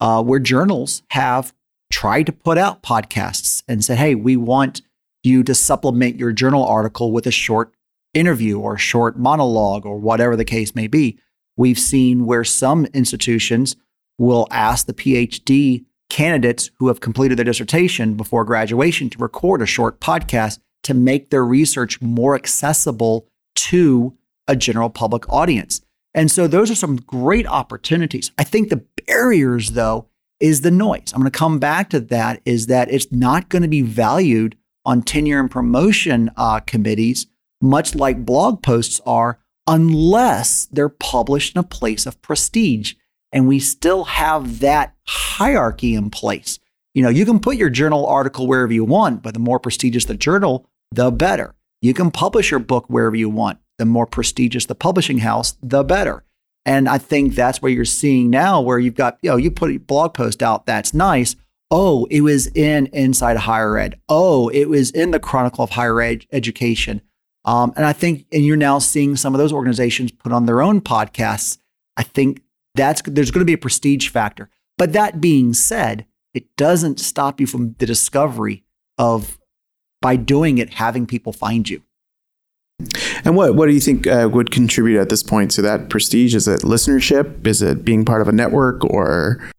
uh, 0.00 0.22
where 0.22 0.38
journals 0.38 1.02
have 1.10 1.52
tried 1.90 2.26
to 2.26 2.32
put 2.32 2.58
out 2.58 2.82
podcasts 2.82 3.62
and 3.68 3.84
said, 3.84 3.98
"Hey, 3.98 4.14
we 4.14 4.36
want 4.36 4.82
you 5.22 5.42
to 5.44 5.54
supplement 5.54 6.16
your 6.16 6.32
journal 6.32 6.64
article 6.64 7.12
with 7.12 7.26
a 7.26 7.30
short 7.30 7.74
interview 8.14 8.58
or 8.58 8.74
a 8.74 8.78
short 8.78 9.18
monologue 9.18 9.86
or 9.86 9.98
whatever 9.98 10.36
the 10.36 10.44
case 10.44 10.74
may 10.74 10.86
be." 10.86 11.18
We've 11.56 11.78
seen 11.78 12.24
where 12.24 12.44
some 12.44 12.86
institutions 12.86 13.76
will 14.18 14.46
ask 14.50 14.86
the 14.86 14.94
PhD 14.94 15.84
candidates 16.08 16.70
who 16.78 16.88
have 16.88 17.00
completed 17.00 17.38
their 17.38 17.44
dissertation 17.44 18.14
before 18.14 18.44
graduation 18.44 19.08
to 19.10 19.18
record 19.18 19.62
a 19.62 19.66
short 19.66 19.98
podcast 20.00 20.58
to 20.82 20.94
make 20.94 21.30
their 21.30 21.44
research 21.44 22.00
more 22.02 22.34
accessible 22.34 23.26
to 23.54 24.16
a 24.48 24.56
general 24.56 24.90
public 24.90 25.28
audience. 25.28 25.80
And 26.14 26.30
so 26.30 26.46
those 26.46 26.70
are 26.70 26.74
some 26.74 26.96
great 26.96 27.46
opportunities. 27.46 28.32
I 28.36 28.44
think 28.44 28.68
the 28.68 28.84
barriers, 29.06 29.70
though, 29.70 30.08
is 30.40 30.60
the 30.60 30.70
noise. 30.70 31.12
I'm 31.12 31.20
going 31.20 31.30
to 31.30 31.38
come 31.38 31.58
back 31.58 31.88
to 31.90 32.00
that 32.00 32.42
is 32.44 32.66
that 32.66 32.90
it's 32.90 33.10
not 33.10 33.48
going 33.48 33.62
to 33.62 33.68
be 33.68 33.82
valued 33.82 34.56
on 34.84 35.02
tenure 35.02 35.40
and 35.40 35.50
promotion 35.50 36.30
uh, 36.36 36.60
committees, 36.60 37.26
much 37.60 37.94
like 37.94 38.26
blog 38.26 38.62
posts 38.62 39.00
are 39.06 39.38
unless 39.66 40.66
they're 40.66 40.88
published 40.88 41.54
in 41.54 41.60
a 41.60 41.64
place 41.64 42.04
of 42.04 42.20
prestige. 42.20 42.94
And 43.30 43.46
we 43.46 43.60
still 43.60 44.04
have 44.04 44.58
that 44.60 44.94
hierarchy 45.06 45.94
in 45.94 46.10
place. 46.10 46.58
You 46.94 47.02
know, 47.02 47.08
you 47.08 47.24
can 47.24 47.40
put 47.40 47.56
your 47.56 47.70
journal 47.70 48.04
article 48.06 48.46
wherever 48.46 48.72
you 48.72 48.84
want, 48.84 49.22
but 49.22 49.32
the 49.34 49.40
more 49.40 49.58
prestigious 49.58 50.04
the 50.04 50.14
journal, 50.14 50.66
the 50.90 51.10
better. 51.10 51.54
You 51.82 51.92
can 51.92 52.10
publish 52.10 52.50
your 52.50 52.60
book 52.60 52.86
wherever 52.88 53.16
you 53.16 53.28
want. 53.28 53.58
The 53.78 53.84
more 53.84 54.06
prestigious 54.06 54.66
the 54.66 54.74
publishing 54.74 55.18
house, 55.18 55.56
the 55.62 55.82
better. 55.82 56.24
And 56.64 56.88
I 56.88 56.98
think 56.98 57.34
that's 57.34 57.60
where 57.60 57.72
you're 57.72 57.84
seeing 57.84 58.30
now, 58.30 58.60
where 58.60 58.78
you've 58.78 58.94
got, 58.94 59.18
you 59.20 59.30
know, 59.30 59.36
you 59.36 59.50
put 59.50 59.72
a 59.72 59.78
blog 59.78 60.14
post 60.14 60.42
out 60.42 60.64
that's 60.64 60.94
nice. 60.94 61.34
Oh, 61.70 62.06
it 62.10 62.20
was 62.20 62.46
in 62.48 62.86
Inside 62.92 63.36
Higher 63.36 63.76
Ed. 63.78 63.98
Oh, 64.08 64.48
it 64.50 64.66
was 64.66 64.90
in 64.92 65.10
the 65.10 65.18
Chronicle 65.18 65.64
of 65.64 65.70
Higher 65.70 66.00
Ed- 66.00 66.26
Education. 66.30 67.02
Um, 67.44 67.72
and 67.74 67.84
I 67.84 67.92
think, 67.92 68.26
and 68.30 68.46
you're 68.46 68.56
now 68.56 68.78
seeing 68.78 69.16
some 69.16 69.34
of 69.34 69.38
those 69.38 69.52
organizations 69.52 70.12
put 70.12 70.32
on 70.32 70.46
their 70.46 70.62
own 70.62 70.80
podcasts. 70.80 71.58
I 71.96 72.04
think 72.04 72.42
that's 72.76 73.02
there's 73.02 73.32
going 73.32 73.40
to 73.40 73.46
be 73.46 73.54
a 73.54 73.58
prestige 73.58 74.08
factor. 74.08 74.48
But 74.78 74.92
that 74.92 75.20
being 75.20 75.52
said, 75.52 76.06
it 76.34 76.54
doesn't 76.56 77.00
stop 77.00 77.40
you 77.40 77.46
from 77.46 77.74
the 77.78 77.86
discovery 77.86 78.64
of 78.98 79.38
by 80.02 80.16
doing 80.16 80.58
it 80.58 80.74
having 80.74 81.06
people 81.06 81.32
find 81.32 81.70
you. 81.70 81.80
And 83.24 83.36
what 83.36 83.54
what 83.54 83.66
do 83.66 83.72
you 83.72 83.80
think 83.80 84.06
uh, 84.06 84.28
would 84.30 84.50
contribute 84.50 85.00
at 85.00 85.08
this 85.08 85.22
point 85.22 85.50
to 85.52 85.62
that 85.62 85.88
prestige? 85.88 86.34
Is 86.34 86.48
it 86.48 86.60
listenership? 86.60 87.46
Is 87.46 87.62
it 87.62 87.84
being 87.84 88.04
part 88.04 88.20
of 88.20 88.28
a 88.28 88.32
network 88.32 88.84
or? 88.84 89.50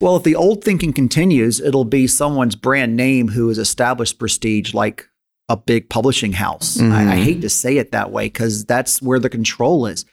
Well, 0.00 0.16
if 0.16 0.22
the 0.22 0.36
old 0.36 0.62
thinking 0.62 0.92
continues, 0.92 1.60
it'll 1.60 1.84
be 1.84 2.06
someone's 2.06 2.54
brand 2.54 2.96
name 2.96 3.28
who 3.28 3.48
has 3.48 3.58
established 3.58 4.18
prestige, 4.18 4.72
like 4.72 5.08
a 5.48 5.56
big 5.56 5.88
publishing 5.88 6.32
house. 6.32 6.76
Mm-hmm. 6.76 6.92
I, 6.92 7.12
I 7.12 7.16
hate 7.16 7.40
to 7.40 7.48
say 7.48 7.78
it 7.78 7.90
that 7.92 8.10
way 8.12 8.26
because 8.26 8.64
that's 8.64 9.02
where 9.02 9.18
the 9.18 9.30
control 9.30 9.86
is. 9.86 10.04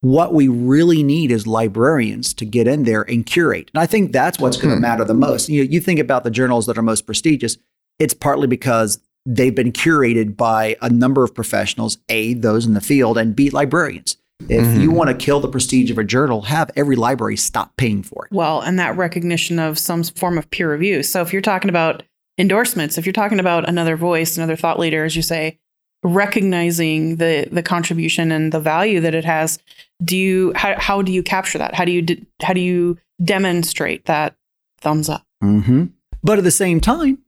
What 0.00 0.34
we 0.34 0.48
really 0.48 1.02
need 1.02 1.30
is 1.30 1.46
librarians 1.46 2.34
to 2.34 2.44
get 2.44 2.66
in 2.66 2.82
there 2.82 3.02
and 3.02 3.24
curate. 3.24 3.70
And 3.72 3.80
I 3.80 3.86
think 3.86 4.12
that's 4.12 4.38
what's 4.38 4.56
going 4.56 4.70
to 4.70 4.76
hmm. 4.76 4.82
matter 4.82 5.04
the 5.04 5.14
most. 5.14 5.48
You, 5.48 5.62
know, 5.62 5.70
you 5.70 5.80
think 5.80 6.00
about 6.00 6.24
the 6.24 6.30
journals 6.30 6.66
that 6.66 6.76
are 6.76 6.82
most 6.82 7.06
prestigious, 7.06 7.56
it's 8.00 8.12
partly 8.12 8.48
because 8.48 8.98
they've 9.26 9.54
been 9.54 9.72
curated 9.72 10.36
by 10.36 10.76
a 10.82 10.90
number 10.90 11.24
of 11.24 11.34
professionals, 11.34 11.98
A, 12.08 12.34
those 12.34 12.66
in 12.66 12.74
the 12.74 12.80
field, 12.80 13.18
and 13.18 13.36
B, 13.36 13.50
librarians. 13.50 14.16
If 14.48 14.64
mm-hmm. 14.66 14.80
you 14.80 14.90
want 14.90 15.08
to 15.08 15.14
kill 15.14 15.40
the 15.40 15.48
prestige 15.48 15.90
of 15.90 15.98
a 15.98 16.04
journal, 16.04 16.42
have 16.42 16.70
every 16.74 16.96
library 16.96 17.36
stop 17.36 17.76
paying 17.76 18.02
for 18.02 18.26
it. 18.26 18.32
Well, 18.32 18.60
and 18.60 18.78
that 18.78 18.96
recognition 18.96 19.58
of 19.58 19.78
some 19.78 20.02
form 20.02 20.36
of 20.36 20.50
peer 20.50 20.72
review. 20.72 21.02
So 21.02 21.22
if 21.22 21.32
you're 21.32 21.42
talking 21.42 21.68
about 21.68 22.02
endorsements, 22.38 22.98
if 22.98 23.06
you're 23.06 23.12
talking 23.12 23.38
about 23.38 23.68
another 23.68 23.96
voice, 23.96 24.36
another 24.36 24.56
thought 24.56 24.78
leader, 24.78 25.04
as 25.04 25.14
you 25.14 25.22
say, 25.22 25.58
recognizing 26.02 27.16
the 27.16 27.48
the 27.52 27.62
contribution 27.62 28.32
and 28.32 28.52
the 28.52 28.58
value 28.58 29.00
that 29.00 29.14
it 29.14 29.24
has, 29.24 29.58
do 30.02 30.16
you 30.16 30.52
how, 30.56 30.74
how 30.78 31.02
do 31.02 31.12
you 31.12 31.22
capture 31.22 31.58
that? 31.58 31.74
How 31.74 31.84
do 31.84 31.92
you 31.92 32.02
de- 32.02 32.26
how 32.42 32.52
do 32.52 32.60
you 32.60 32.98
demonstrate 33.22 34.06
that 34.06 34.34
thumbs 34.80 35.08
up? 35.08 35.24
Mm-hmm. 35.42 35.86
But 36.24 36.38
at 36.38 36.44
the 36.44 36.50
same 36.50 36.80
time, 36.80 37.18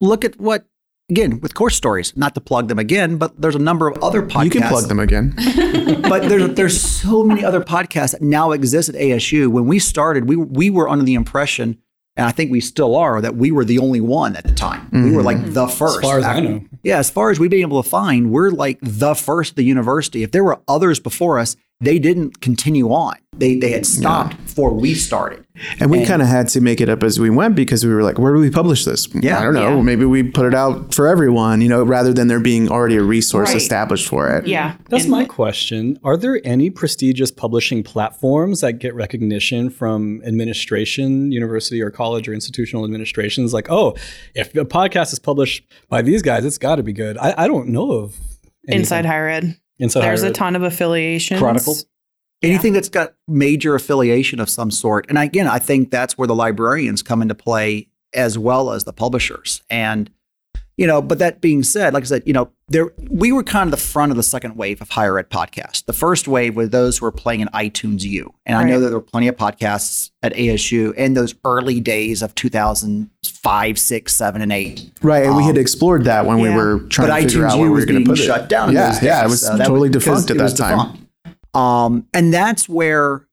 look 0.00 0.24
at 0.24 0.40
what 0.40 0.66
again 1.10 1.40
with 1.40 1.54
course 1.54 1.76
stories 1.76 2.12
not 2.16 2.34
to 2.34 2.40
plug 2.40 2.68
them 2.68 2.78
again 2.78 3.16
but 3.16 3.40
there's 3.40 3.54
a 3.54 3.60
number 3.60 3.86
of 3.86 3.96
other 4.02 4.22
podcasts 4.22 4.44
you 4.44 4.50
can 4.50 4.68
plug 4.68 4.88
them 4.88 4.98
again 4.98 5.34
but 6.02 6.28
there's 6.28 6.54
there's 6.54 6.80
so 6.80 7.22
many 7.22 7.44
other 7.44 7.60
podcasts 7.60 8.12
that 8.12 8.22
now 8.22 8.50
exist 8.52 8.88
at 8.88 8.94
asu 8.96 9.48
when 9.48 9.66
we 9.66 9.78
started 9.78 10.28
we 10.28 10.36
we 10.36 10.68
were 10.68 10.88
under 10.88 11.04
the 11.04 11.14
impression 11.14 11.78
and 12.16 12.26
I 12.26 12.32
think 12.32 12.50
we 12.50 12.60
still 12.60 12.96
are 12.96 13.20
that 13.20 13.36
we 13.36 13.50
were 13.50 13.64
the 13.64 13.78
only 13.78 14.00
one 14.00 14.36
at 14.36 14.44
the 14.44 14.54
time. 14.54 14.86
Mm-hmm. 14.86 15.04
We 15.04 15.16
were 15.16 15.22
like 15.22 15.52
the 15.52 15.66
first. 15.66 15.98
As 15.98 16.02
far 16.02 16.18
as 16.18 16.24
I 16.24 16.40
know. 16.40 16.64
Yeah, 16.82 16.98
as 16.98 17.10
far 17.10 17.30
as 17.30 17.38
we've 17.38 17.50
been 17.50 17.60
able 17.60 17.82
to 17.82 17.88
find, 17.88 18.30
we're 18.30 18.50
like 18.50 18.78
the 18.80 19.14
first 19.14 19.50
at 19.50 19.56
the 19.56 19.64
university. 19.64 20.22
If 20.22 20.32
there 20.32 20.42
were 20.42 20.58
others 20.66 20.98
before 20.98 21.38
us, 21.38 21.56
they 21.80 21.98
didn't 21.98 22.40
continue 22.40 22.88
on. 22.90 23.16
They 23.36 23.56
they 23.56 23.70
had 23.70 23.84
stopped 23.84 24.32
yeah. 24.32 24.40
before 24.40 24.72
we 24.72 24.94
started. 24.94 25.44
And 25.78 25.90
we 25.90 26.04
kind 26.06 26.22
of 26.22 26.28
had 26.28 26.48
to 26.48 26.60
make 26.60 26.80
it 26.80 26.88
up 26.88 27.02
as 27.02 27.18
we 27.18 27.30
went 27.30 27.54
because 27.54 27.84
we 27.84 27.92
were 27.92 28.02
like, 28.02 28.18
where 28.18 28.34
do 28.34 28.40
we 28.40 28.50
publish 28.50 28.84
this? 28.84 29.08
Yeah, 29.14 29.38
I 29.38 29.44
don't 29.44 29.54
know. 29.54 29.76
Yeah. 29.76 29.82
Maybe 29.82 30.04
we 30.04 30.22
put 30.22 30.46
it 30.46 30.54
out 30.54 30.94
for 30.94 31.06
everyone, 31.06 31.60
you 31.60 31.68
know, 31.68 31.82
rather 31.82 32.12
than 32.12 32.28
there 32.28 32.40
being 32.40 32.70
already 32.70 32.96
a 32.96 33.02
resource 33.02 33.50
right. 33.50 33.56
established 33.56 34.08
for 34.08 34.28
it. 34.30 34.46
Yeah. 34.46 34.76
That's 34.88 35.04
and 35.04 35.10
my 35.10 35.24
question. 35.24 35.98
Are 36.02 36.16
there 36.16 36.40
any 36.44 36.70
prestigious 36.70 37.30
publishing 37.30 37.82
platforms 37.82 38.60
that 38.60 38.74
get 38.74 38.94
recognition 38.94 39.70
from 39.70 40.22
administration, 40.24 41.32
university 41.32 41.80
or 41.80 41.90
college 41.90 42.28
or 42.28 42.34
institutional 42.34 42.84
administrations? 42.84 43.54
Like, 43.54 43.70
oh, 43.70 43.96
if 44.34 44.54
a 44.54 44.64
podcast 44.64 45.12
is 45.12 45.18
published 45.18 45.66
by 45.88 46.02
these 46.02 46.22
guys, 46.22 46.44
it's 46.44 46.58
got 46.58 46.76
to 46.76 46.82
be 46.82 46.92
good. 46.92 47.16
I, 47.18 47.34
I 47.36 47.48
don't 47.48 47.68
know 47.68 47.92
of 47.92 48.16
anything. 48.68 48.80
Inside 48.80 49.06
Higher 49.06 49.28
Ed. 49.28 49.60
Inside 49.78 50.02
There's 50.02 50.22
Higher 50.22 50.30
a 50.30 50.34
ton 50.34 50.56
of 50.56 50.62
affiliations. 50.62 51.38
Chronicle 51.38 51.76
anything 52.42 52.72
yeah. 52.72 52.78
that's 52.78 52.88
got 52.88 53.14
major 53.26 53.74
affiliation 53.74 54.40
of 54.40 54.50
some 54.50 54.70
sort. 54.70 55.06
And 55.08 55.18
again, 55.18 55.46
I 55.46 55.58
think 55.58 55.90
that's 55.90 56.18
where 56.18 56.28
the 56.28 56.34
librarians 56.34 57.02
come 57.02 57.22
into 57.22 57.34
play 57.34 57.88
as 58.14 58.38
well 58.38 58.70
as 58.70 58.84
the 58.84 58.92
publishers. 58.92 59.62
And 59.68 60.10
you 60.76 60.86
know, 60.86 61.00
but 61.00 61.18
that 61.20 61.40
being 61.40 61.62
said, 61.62 61.94
like 61.94 62.02
I 62.02 62.06
said, 62.06 62.22
you 62.26 62.34
know, 62.34 62.50
there 62.68 62.92
we 63.08 63.32
were 63.32 63.42
kind 63.42 63.66
of 63.66 63.70
the 63.70 63.82
front 63.82 64.12
of 64.12 64.16
the 64.16 64.22
second 64.22 64.56
wave 64.56 64.82
of 64.82 64.90
higher 64.90 65.18
ed 65.18 65.30
podcasts. 65.30 65.84
The 65.84 65.94
first 65.94 66.28
wave 66.28 66.54
were 66.54 66.66
those 66.66 66.98
who 66.98 67.06
were 67.06 67.12
playing 67.12 67.40
in 67.40 67.48
iTunes 67.48 68.02
U. 68.02 68.34
And 68.44 68.58
right. 68.58 68.66
I 68.66 68.68
know 68.68 68.80
that 68.80 68.88
there 68.88 68.98
were 68.98 69.04
plenty 69.04 69.28
of 69.28 69.36
podcasts 69.36 70.10
at 70.22 70.34
ASU 70.34 70.94
in 70.94 71.14
those 71.14 71.34
early 71.44 71.80
days 71.80 72.20
of 72.20 72.34
2005, 72.34 73.78
6, 73.78 74.14
7, 74.14 74.42
and 74.42 74.52
8. 74.52 74.90
Right. 75.00 75.22
And 75.22 75.30
um, 75.30 75.36
we 75.36 75.44
had 75.44 75.56
um, 75.56 75.60
explored 75.60 76.04
that 76.04 76.26
when 76.26 76.38
yeah. 76.38 76.50
we 76.50 76.54
were 76.54 76.80
trying 76.88 77.08
but 77.08 77.16
to 77.16 77.22
figure 77.22 77.40
iTunes 77.42 77.50
out 77.50 77.58
where 77.58 77.70
we 77.70 77.80
were 77.80 77.86
going 77.86 78.04
to 78.04 78.10
put 78.10 78.18
shut 78.18 78.42
it. 78.42 78.48
down. 78.48 78.72
Yeah. 78.74 78.98
yeah. 79.02 79.24
It 79.24 79.28
was 79.28 79.42
totally 79.42 79.88
defunct 79.88 80.30
at 80.30 80.36
that 80.36 80.56
time. 80.56 80.78
Defunct. 80.78 81.56
Um, 81.56 82.06
and 82.12 82.34
that's 82.34 82.68
where 82.68 83.26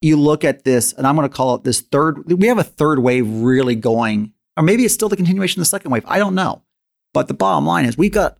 you 0.00 0.16
look 0.16 0.44
at 0.44 0.64
this, 0.64 0.92
and 0.92 1.06
I'm 1.06 1.14
going 1.14 1.28
to 1.28 1.34
call 1.34 1.54
it 1.54 1.64
this 1.64 1.80
third. 1.80 2.30
We 2.30 2.48
have 2.48 2.58
a 2.58 2.64
third 2.64 2.98
wave 3.00 3.28
really 3.28 3.76
going, 3.76 4.32
or 4.56 4.64
maybe 4.64 4.84
it's 4.84 4.94
still 4.94 5.08
the 5.08 5.16
continuation 5.16 5.60
of 5.60 5.62
the 5.62 5.68
second 5.68 5.92
wave. 5.92 6.04
I 6.06 6.18
don't 6.18 6.34
know. 6.34 6.62
But 7.14 7.28
the 7.28 7.34
bottom 7.34 7.66
line 7.66 7.84
is 7.84 7.96
we've 7.96 8.12
got 8.12 8.38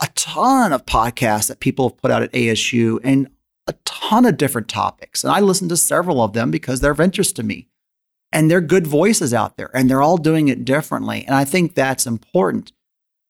a 0.00 0.08
ton 0.14 0.72
of 0.72 0.86
podcasts 0.86 1.48
that 1.48 1.60
people 1.60 1.88
have 1.88 1.98
put 1.98 2.10
out 2.10 2.22
at 2.22 2.32
ASU 2.32 2.98
and 3.02 3.28
a 3.66 3.74
ton 3.84 4.24
of 4.24 4.36
different 4.36 4.68
topics. 4.68 5.22
And 5.22 5.32
I 5.32 5.40
listen 5.40 5.68
to 5.68 5.76
several 5.76 6.22
of 6.22 6.32
them 6.32 6.50
because 6.50 6.80
they're 6.80 6.92
of 6.92 7.00
interest 7.00 7.36
to 7.36 7.42
me. 7.42 7.68
And 8.30 8.50
they're 8.50 8.60
good 8.60 8.86
voices 8.86 9.32
out 9.32 9.56
there 9.56 9.70
and 9.74 9.88
they're 9.88 10.02
all 10.02 10.18
doing 10.18 10.48
it 10.48 10.64
differently. 10.64 11.24
And 11.24 11.34
I 11.34 11.44
think 11.44 11.74
that's 11.74 12.06
important. 12.06 12.72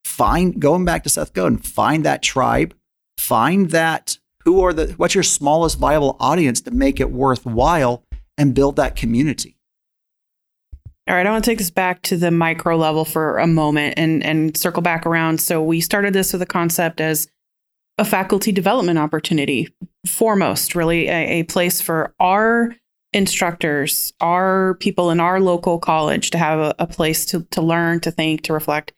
Find, 0.05 0.61
going 0.61 0.85
back 0.85 1.05
to 1.05 1.09
Seth 1.09 1.33
Godin, 1.33 1.59
find 1.59 2.05
that 2.05 2.23
tribe, 2.23 2.75
find 3.17 3.71
that 3.71 4.19
who 4.45 4.61
are 4.63 4.73
the 4.73 4.95
what's 4.97 5.15
your 5.15 5.23
smallest 5.23 5.79
viable 5.79 6.17
audience 6.19 6.61
to 6.63 6.71
make 6.71 6.99
it 6.99 7.11
worthwhile 7.11 8.03
and 8.37 8.55
build 8.55 8.77
that 8.77 8.97
community 8.97 9.58
all 11.09 11.15
right, 11.15 11.27
I 11.27 11.31
want 11.31 11.43
to 11.43 11.51
take 11.51 11.59
this 11.59 11.71
back 11.71 12.03
to 12.03 12.17
the 12.17 12.31
micro 12.31 12.77
level 12.77 13.05
for 13.05 13.39
a 13.39 13.47
moment 13.47 13.95
and 13.97 14.23
and 14.23 14.57
circle 14.57 14.83
back 14.83 15.07
around. 15.07 15.41
So 15.41 15.63
we 15.63 15.81
started 15.81 16.13
this 16.13 16.33
with 16.33 16.43
a 16.43 16.47
concept 16.47 17.01
as 17.01 17.29
a 17.97 18.05
faculty 18.05 18.53
development 18.53 18.99
opportunity, 18.99 19.69
foremost, 20.07 20.75
really 20.75 21.09
a, 21.09 21.41
a 21.41 21.43
place 21.45 21.81
for 21.81 22.15
our 22.21 22.75
instructors, 23.15 24.13
our 24.21 24.75
people 24.81 25.11
in 25.11 25.19
our 25.19 25.41
local 25.41 25.79
college 25.79 26.31
to 26.31 26.39
have 26.39 26.59
a, 26.59 26.75
a 26.79 26.87
place 26.87 27.25
to 27.27 27.45
to 27.53 27.63
learn, 27.63 28.01
to 28.01 28.11
think, 28.11 28.43
to 28.43 28.53
reflect. 28.53 28.93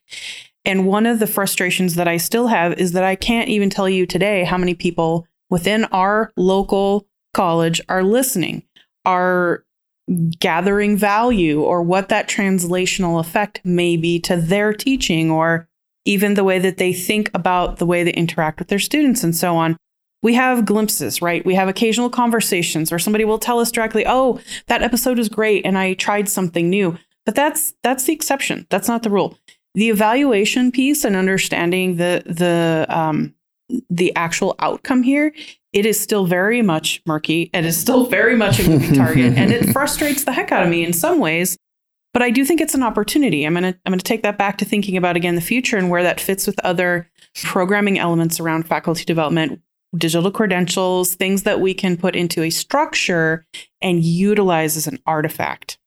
And 0.64 0.86
one 0.86 1.06
of 1.06 1.20
the 1.20 1.26
frustrations 1.28 1.94
that 1.94 2.08
I 2.08 2.16
still 2.16 2.48
have 2.48 2.72
is 2.74 2.92
that 2.92 3.04
I 3.04 3.14
can't 3.14 3.48
even 3.48 3.70
tell 3.70 3.88
you 3.88 4.04
today 4.04 4.44
how 4.44 4.58
many 4.58 4.74
people 4.74 5.26
within 5.48 5.84
our 5.86 6.32
local 6.36 7.06
college 7.34 7.80
are 7.88 8.02
listening, 8.02 8.64
are 9.04 9.64
gathering 10.38 10.96
value, 10.96 11.62
or 11.62 11.82
what 11.82 12.08
that 12.08 12.28
translational 12.28 13.20
effect 13.20 13.60
may 13.64 13.96
be 13.96 14.18
to 14.20 14.36
their 14.36 14.72
teaching, 14.72 15.30
or 15.30 15.68
even 16.04 16.34
the 16.34 16.44
way 16.44 16.58
that 16.58 16.78
they 16.78 16.92
think 16.92 17.30
about 17.34 17.78
the 17.78 17.86
way 17.86 18.02
they 18.02 18.12
interact 18.12 18.58
with 18.58 18.68
their 18.68 18.78
students 18.78 19.22
and 19.22 19.36
so 19.36 19.56
on. 19.56 19.76
We 20.22 20.34
have 20.34 20.66
glimpses, 20.66 21.22
right? 21.22 21.44
We 21.46 21.54
have 21.54 21.68
occasional 21.68 22.10
conversations 22.10 22.90
where 22.90 22.98
somebody 22.98 23.24
will 23.24 23.38
tell 23.38 23.58
us 23.58 23.70
directly, 23.70 24.04
"Oh, 24.06 24.40
that 24.66 24.82
episode 24.82 25.18
is 25.18 25.28
great 25.28 25.64
and 25.64 25.78
I 25.78 25.94
tried 25.94 26.28
something 26.28 26.68
new." 26.68 26.98
But 27.24 27.34
that's 27.34 27.74
that's 27.82 28.04
the 28.04 28.12
exception. 28.12 28.66
That's 28.70 28.88
not 28.88 29.02
the 29.02 29.10
rule. 29.10 29.38
The 29.74 29.88
evaluation 29.88 30.72
piece 30.72 31.04
and 31.04 31.14
understanding 31.16 31.96
the 31.96 32.22
the 32.26 32.86
um, 32.88 33.34
the 33.88 34.14
actual 34.16 34.54
outcome 34.58 35.02
here, 35.02 35.34
it 35.72 35.86
is 35.86 35.98
still 35.98 36.26
very 36.26 36.62
much 36.62 37.02
murky. 37.06 37.50
And 37.54 37.64
It 37.64 37.68
is 37.68 37.78
still 37.78 38.06
very 38.06 38.36
much 38.36 38.58
a 38.60 38.68
moving 38.68 38.94
target, 38.94 39.36
and 39.36 39.52
it 39.52 39.68
frustrates 39.72 40.24
the 40.24 40.32
heck 40.32 40.52
out 40.52 40.62
of 40.64 40.68
me 40.68 40.84
in 40.84 40.92
some 40.92 41.18
ways. 41.18 41.56
But 42.12 42.22
I 42.22 42.30
do 42.30 42.44
think 42.44 42.60
it's 42.60 42.74
an 42.74 42.82
opportunity. 42.82 43.44
I'm 43.44 43.54
gonna 43.54 43.78
I'm 43.86 43.92
gonna 43.92 44.02
take 44.02 44.22
that 44.22 44.38
back 44.38 44.58
to 44.58 44.64
thinking 44.64 44.96
about 44.96 45.16
again 45.16 45.36
the 45.36 45.40
future 45.40 45.76
and 45.76 45.90
where 45.90 46.02
that 46.02 46.20
fits 46.20 46.46
with 46.46 46.58
other 46.64 47.08
programming 47.44 47.98
elements 47.98 48.40
around 48.40 48.66
faculty 48.66 49.04
development, 49.04 49.60
digital 49.96 50.30
credentials, 50.32 51.14
things 51.14 51.44
that 51.44 51.60
we 51.60 51.72
can 51.72 51.96
put 51.96 52.16
into 52.16 52.42
a 52.42 52.50
structure 52.50 53.46
and 53.80 54.04
utilize 54.04 54.76
as 54.76 54.88
an 54.88 54.98
artifact. 55.06 55.78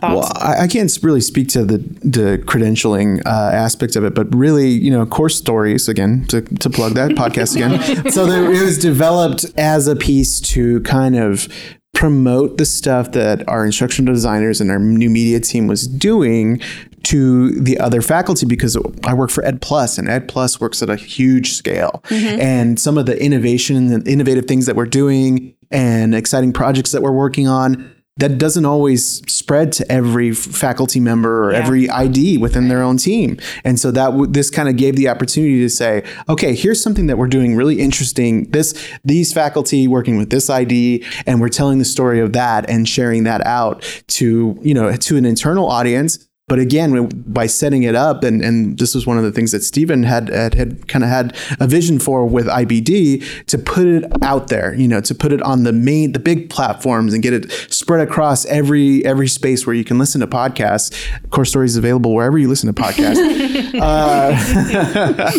Thoughts? 0.00 0.30
Well, 0.32 0.32
I, 0.36 0.64
I 0.64 0.66
can't 0.68 0.96
really 1.02 1.20
speak 1.20 1.48
to 1.48 1.64
the 1.64 1.78
the 1.78 2.42
credentialing 2.44 3.22
uh, 3.26 3.50
aspect 3.52 3.96
of 3.96 4.04
it, 4.04 4.14
but 4.14 4.34
really, 4.34 4.68
you 4.68 4.90
know, 4.90 5.04
course 5.06 5.36
stories 5.36 5.88
again 5.88 6.26
to, 6.28 6.42
to 6.42 6.70
plug 6.70 6.94
that 6.94 7.12
podcast 7.12 7.56
again. 7.56 7.78
So 8.12 8.26
there, 8.26 8.44
it 8.44 8.62
was 8.62 8.78
developed 8.78 9.44
as 9.56 9.86
a 9.86 9.94
piece 9.94 10.40
to 10.40 10.80
kind 10.80 11.16
of 11.16 11.48
promote 11.94 12.58
the 12.58 12.64
stuff 12.64 13.12
that 13.12 13.46
our 13.48 13.64
instructional 13.64 14.14
designers 14.14 14.60
and 14.60 14.70
our 14.70 14.78
new 14.78 15.10
media 15.10 15.40
team 15.40 15.66
was 15.66 15.86
doing 15.86 16.60
to 17.04 17.50
the 17.60 17.78
other 17.78 18.02
faculty 18.02 18.46
because 18.46 18.76
I 19.04 19.14
work 19.14 19.30
for 19.30 19.44
Ed 19.44 19.62
Plus 19.62 19.98
and 19.98 20.08
Ed 20.08 20.28
Plus 20.28 20.60
works 20.60 20.82
at 20.82 20.90
a 20.90 20.96
huge 20.96 21.54
scale. 21.54 22.02
And 22.10 22.78
some 22.78 22.98
of 22.98 23.06
the 23.06 23.20
innovation 23.22 23.92
and 23.92 24.06
innovative 24.06 24.44
things 24.44 24.66
that 24.66 24.76
we're 24.76 24.86
doing 24.86 25.54
and 25.70 26.14
exciting 26.14 26.52
projects 26.52 26.92
that 26.92 27.02
we're 27.02 27.12
working 27.12 27.48
on 27.48 27.90
that 28.18 28.36
doesn't 28.38 28.64
always 28.64 29.22
spread 29.32 29.72
to 29.72 29.90
every 29.90 30.32
faculty 30.32 31.00
member 31.00 31.48
or 31.48 31.52
Yeah. 31.52 31.58
every 31.58 31.88
ID 31.90 32.36
within 32.38 32.68
their 32.68 32.82
own 32.82 32.96
team. 32.96 33.36
And 33.64 33.78
so 33.80 33.90
that 33.92 34.06
w- 34.06 34.26
this 34.30 34.50
kind 34.50 34.68
of 34.68 34.76
gave 34.76 34.96
the 34.96 35.08
opportunity 35.08 35.60
to 35.60 35.70
say, 35.70 36.02
okay, 36.28 36.54
here's 36.54 36.82
something 36.82 37.06
that 37.06 37.16
we're 37.16 37.28
doing 37.28 37.56
really 37.56 37.80
interesting. 37.80 38.44
This 38.50 38.74
these 39.04 39.32
faculty 39.32 39.86
working 39.88 40.18
with 40.18 40.30
this 40.30 40.50
ID, 40.50 41.04
and 41.26 41.40
we're 41.40 41.48
telling 41.48 41.78
the 41.78 41.84
story 41.84 42.20
of 42.20 42.32
that 42.34 42.68
and 42.68 42.88
sharing 42.88 43.24
that 43.24 43.44
out 43.46 43.82
to 44.08 44.58
you 44.62 44.74
know 44.74 44.94
to 44.96 45.16
an 45.16 45.24
internal 45.24 45.66
audience. 45.68 46.18
But 46.48 46.58
again, 46.58 47.08
by 47.26 47.46
setting 47.46 47.82
it 47.82 47.94
up, 47.94 48.24
and, 48.24 48.42
and 48.42 48.78
this 48.78 48.94
was 48.94 49.06
one 49.06 49.18
of 49.18 49.24
the 49.24 49.32
things 49.32 49.52
that 49.52 49.62
Stephen 49.62 50.02
had 50.02 50.30
had, 50.30 50.54
had 50.54 50.88
kind 50.88 51.04
of 51.04 51.10
had 51.10 51.36
a 51.60 51.66
vision 51.66 51.98
for 51.98 52.26
with 52.26 52.46
IBD 52.46 53.46
to 53.46 53.58
put 53.58 53.86
it 53.86 54.04
out 54.22 54.48
there, 54.48 54.74
you 54.74 54.88
know, 54.88 55.00
to 55.02 55.14
put 55.14 55.32
it 55.32 55.42
on 55.42 55.64
the 55.64 55.72
main, 55.72 56.12
the 56.12 56.18
big 56.18 56.50
platforms 56.50 57.12
and 57.12 57.22
get 57.22 57.32
it 57.32 57.50
spread 57.72 58.00
across 58.00 58.44
every 58.46 59.04
every 59.04 59.28
space 59.28 59.66
where 59.66 59.74
you 59.74 59.84
can 59.84 59.98
listen 59.98 60.20
to 60.20 60.26
podcasts. 60.26 60.94
Course 61.30 61.50
Stories 61.50 61.72
is 61.72 61.76
available 61.76 62.14
wherever 62.14 62.38
you 62.38 62.48
listen 62.48 62.72
to 62.72 62.82
podcasts. 62.82 63.74
uh, 63.80 65.30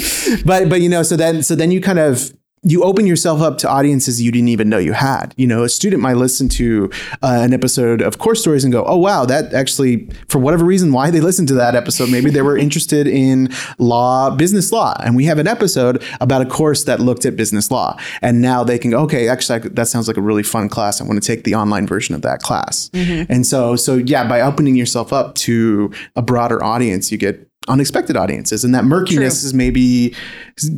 but 0.45 0.69
but 0.69 0.81
you 0.81 0.89
know, 0.89 1.03
so 1.03 1.15
then 1.15 1.43
so 1.43 1.55
then 1.55 1.71
you 1.71 1.81
kind 1.81 1.99
of 1.99 2.33
you 2.63 2.83
open 2.83 3.07
yourself 3.07 3.41
up 3.41 3.57
to 3.59 3.69
audiences 3.69 4.21
you 4.21 4.31
didn't 4.31 4.49
even 4.49 4.69
know 4.69 4.77
you 4.77 4.93
had. 4.93 5.33
You 5.37 5.47
know, 5.47 5.63
a 5.63 5.69
student 5.69 6.01
might 6.01 6.17
listen 6.17 6.49
to 6.49 6.89
uh, 7.21 7.39
an 7.41 7.53
episode 7.53 8.01
of 8.01 8.17
Course 8.17 8.41
Stories 8.41 8.63
and 8.63 8.73
go, 8.73 8.83
"Oh 8.85 8.97
wow, 8.97 9.25
that 9.25 9.53
actually, 9.53 10.09
for 10.27 10.39
whatever 10.39 10.65
reason, 10.65 10.91
why 10.91 11.09
they 11.09 11.21
listened 11.21 11.47
to 11.49 11.53
that 11.55 11.75
episode, 11.75 12.09
maybe 12.09 12.29
they 12.29 12.41
were 12.41 12.57
interested 12.69 13.07
in 13.07 13.49
law, 13.77 14.29
business 14.29 14.71
law, 14.71 14.95
and 15.03 15.15
we 15.15 15.25
have 15.25 15.39
an 15.39 15.47
episode 15.47 16.03
about 16.19 16.41
a 16.41 16.45
course 16.45 16.83
that 16.83 16.99
looked 16.99 17.25
at 17.25 17.35
business 17.35 17.71
law, 17.71 17.97
and 18.21 18.41
now 18.41 18.63
they 18.63 18.77
can 18.77 18.91
go, 18.91 18.99
okay, 19.03 19.29
actually, 19.29 19.59
that 19.59 19.87
sounds 19.87 20.07
like 20.07 20.17
a 20.17 20.21
really 20.21 20.43
fun 20.43 20.67
class. 20.69 20.99
I 20.99 21.05
want 21.05 21.21
to 21.21 21.25
take 21.25 21.45
the 21.45 21.55
online 21.55 21.87
version 21.87 22.13
of 22.13 22.21
that 22.23 22.41
class, 22.41 22.89
and 23.29 23.45
so 23.45 23.75
so 23.75 23.95
yeah, 23.95 24.27
by 24.27 24.41
opening 24.41 24.75
yourself 24.75 25.13
up 25.13 25.35
to 25.35 25.91
a 26.15 26.21
broader 26.21 26.63
audience, 26.63 27.11
you 27.11 27.17
get 27.17 27.48
unexpected 27.69 28.17
audiences 28.17 28.63
and 28.63 28.73
that 28.75 28.83
murkiness 28.83 29.41
True. 29.41 29.47
is 29.47 29.53
maybe 29.53 30.13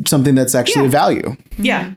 something 0.05 0.35
that's 0.35 0.53
actually 0.53 0.83
Yeah. 0.83 0.87
a 0.87 0.91
value 0.91 1.21
mm-hmm. 1.21 1.65
yeah. 1.65 1.93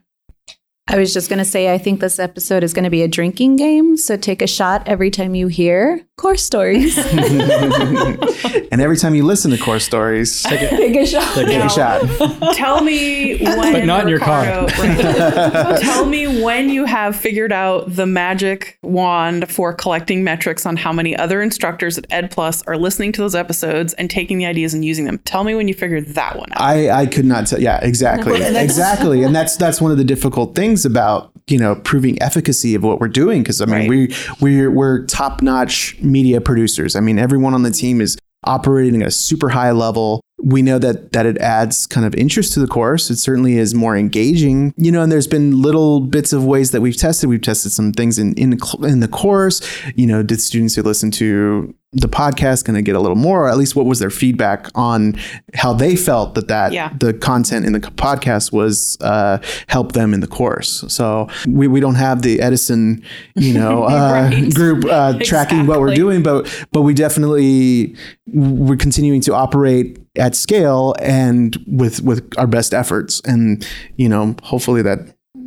I 0.87 0.99
was 0.99 1.15
just 1.15 1.31
going 1.31 1.39
to 1.39 1.47
say, 1.47 1.73
I 1.73 1.79
think 1.79 2.01
this 2.01 2.19
episode 2.19 2.63
is 2.63 2.75
going 2.75 2.85
to 2.85 2.91
be 2.91 3.01
a 3.01 3.09
drinking 3.09 3.57
game. 3.57 3.97
So 3.97 4.19
take 4.19 4.43
a 4.43 4.47
shot 4.47 4.87
every 4.87 5.11
time 5.11 5.35
you 5.35 5.47
hear 5.47 6.07
course 6.17 6.45
stories. 6.45 6.97
and 7.13 8.81
every 8.81 8.97
time 8.97 9.15
you 9.17 9.25
listen 9.25 9.51
to 9.51 9.59
course 9.59 9.85
stories 9.85 10.43
take 10.45 10.71
take 10.71 10.97
a 10.97 11.07
shot. 11.07 11.35
Take 11.35 11.49
a 11.63 11.69
shot 11.69 12.55
Tell 12.55 12.83
me 12.83 13.39
when. 13.45 13.73
But 13.73 13.85
not 13.85 14.03
in 14.03 14.09
your 14.09 14.21
car. 14.21 14.45
right. 14.45 15.81
Tell 15.83 16.07
me 16.07 16.43
when 16.43 16.69
you 16.69 16.85
have 16.85 17.17
figured 17.17 17.53
out 17.53 17.95
the 17.95 18.07
magic 18.07 18.79
wand 18.83 19.51
for 19.51 19.73
collecting 19.75 20.23
metrics 20.23 20.65
on 20.67 20.77
how 20.77 20.93
many 20.93 21.17
other 21.17 21.43
instructors 21.43 21.99
at 21.99 22.07
Ed 22.11 22.31
Plus 22.31 22.63
are 22.63 22.77
listening 22.79 23.11
to 23.13 23.21
those 23.21 23.35
episodes 23.35 23.93
and 23.95 24.09
taking 24.09 24.39
the 24.39 24.47
ideas 24.47 24.73
and 24.73 24.85
using 24.85 25.05
them. 25.07 25.19
Tell 25.25 25.43
me 25.45 25.55
when 25.55 25.67
you 25.69 25.75
figured 25.75 26.07
that 26.15 26.39
one 26.39 26.53
out. 26.53 26.61
I, 26.61 26.91
I 26.91 27.07
could 27.07 27.25
not 27.25 27.47
tell. 27.49 27.61
Yeah, 27.61 27.81
exactly, 27.83 28.41
exactly, 28.41 29.25
and 29.25 29.35
that's 29.35 29.57
that's 29.57 29.81
one 29.81 29.91
of 29.91 29.99
the 29.99 30.05
difficult 30.05 30.55
things 30.55 30.85
about 30.87 31.33
you 31.49 31.59
know 31.59 31.75
proving 31.75 32.21
efficacy 32.23 32.75
of 32.75 32.83
what 32.83 33.01
we're 33.01 33.09
doing 33.09 33.43
because 33.43 33.61
I 33.61 33.67
mean 33.67 33.75
Right. 33.75 33.89
we 33.91 34.15
we're 34.41 34.71
we're 34.71 35.05
top 35.07 35.43
notch 35.43 35.95
media 36.05 36.41
producers. 36.41 36.97
I 36.97 37.01
mean 37.01 37.19
everyone 37.19 37.55
on 37.55 37.63
the 37.63 37.71
team 37.71 38.01
is 38.01 38.17
operating 38.45 39.03
at 39.03 39.09
a 39.09 39.11
super 39.11 39.49
high 39.51 39.73
level. 39.73 40.21
We 40.43 40.63
know 40.63 40.79
that 40.79 41.13
that 41.13 41.25
it 41.27 41.39
adds 41.39 41.87
kind 41.87 42.07
of 42.07 42.15
interest 42.15 42.53
to 42.55 42.61
the 42.61 42.67
course. 42.67 43.11
It 43.11 43.17
certainly 43.17 43.57
is 43.57 43.75
more 43.75 43.97
engaging, 43.97 44.75
you 44.77 44.93
know. 44.93 45.03
And 45.03 45.11
there's 45.11 45.27
been 45.27 45.63
little 45.63 46.01
bits 46.01 46.33
of 46.33 46.45
ways 46.45 46.71
that 46.73 46.83
we've 46.83 46.97
tested. 46.97 47.31
We've 47.31 47.41
tested 47.41 47.73
some 47.73 47.93
things 47.93 48.19
in 48.19 48.35
in 48.35 48.59
in 48.83 49.01
the 49.01 49.09
course. 49.09 49.63
You 49.95 50.07
know, 50.07 50.23
did 50.23 50.41
students 50.41 50.75
who 50.75 50.83
listen 50.83 51.11
to 51.13 51.75
the 51.95 52.09
podcast 52.09 52.65
going 52.65 52.75
to 52.77 52.83
get 52.83 52.97
a 52.97 53.01
little 53.01 53.17
more, 53.17 53.45
or 53.45 53.49
at 53.49 53.57
least 53.57 53.77
what 53.77 53.87
was 53.87 53.99
their 53.99 54.11
feedback 54.11 54.69
on 54.75 55.17
how 55.55 55.73
they 55.73 55.97
felt 55.97 56.35
that 56.35 56.49
that 56.49 56.73
Yeah. 56.73 56.93
the 56.99 57.15
content 57.15 57.65
in 57.67 57.73
the 57.73 57.81
podcast 57.81 58.53
was 58.53 58.99
uh, 59.01 59.39
help 59.69 59.93
them 59.93 60.13
in 60.13 60.21
the 60.21 60.27
course. 60.27 60.85
So 60.89 61.29
we, 61.47 61.69
we 61.69 61.81
don't 61.81 61.95
have 61.95 62.23
the 62.23 62.41
Edison, 62.41 63.03
you 63.37 63.55
know, 63.61 63.85
uh, 63.85 64.29
Right. 64.31 64.53
group 64.55 64.85
uh, 64.91 65.19
tracking 65.23 65.67
what 65.67 65.81
we're 65.81 65.95
doing, 65.95 66.23
but 66.23 66.47
but 66.73 66.83
we 66.83 66.95
definitely 66.95 67.95
we're 68.27 68.77
continuing 68.77 69.21
to 69.23 69.35
operate 69.35 69.99
at 70.17 70.35
scale 70.35 70.95
and 71.01 71.57
with 71.67 72.03
with 72.03 72.29
our 72.39 72.47
best 72.47 72.73
efforts, 72.75 73.21
and 73.25 73.67
you 73.97 74.09
know, 74.09 74.35
hopefully 74.43 74.83
that 74.83 74.99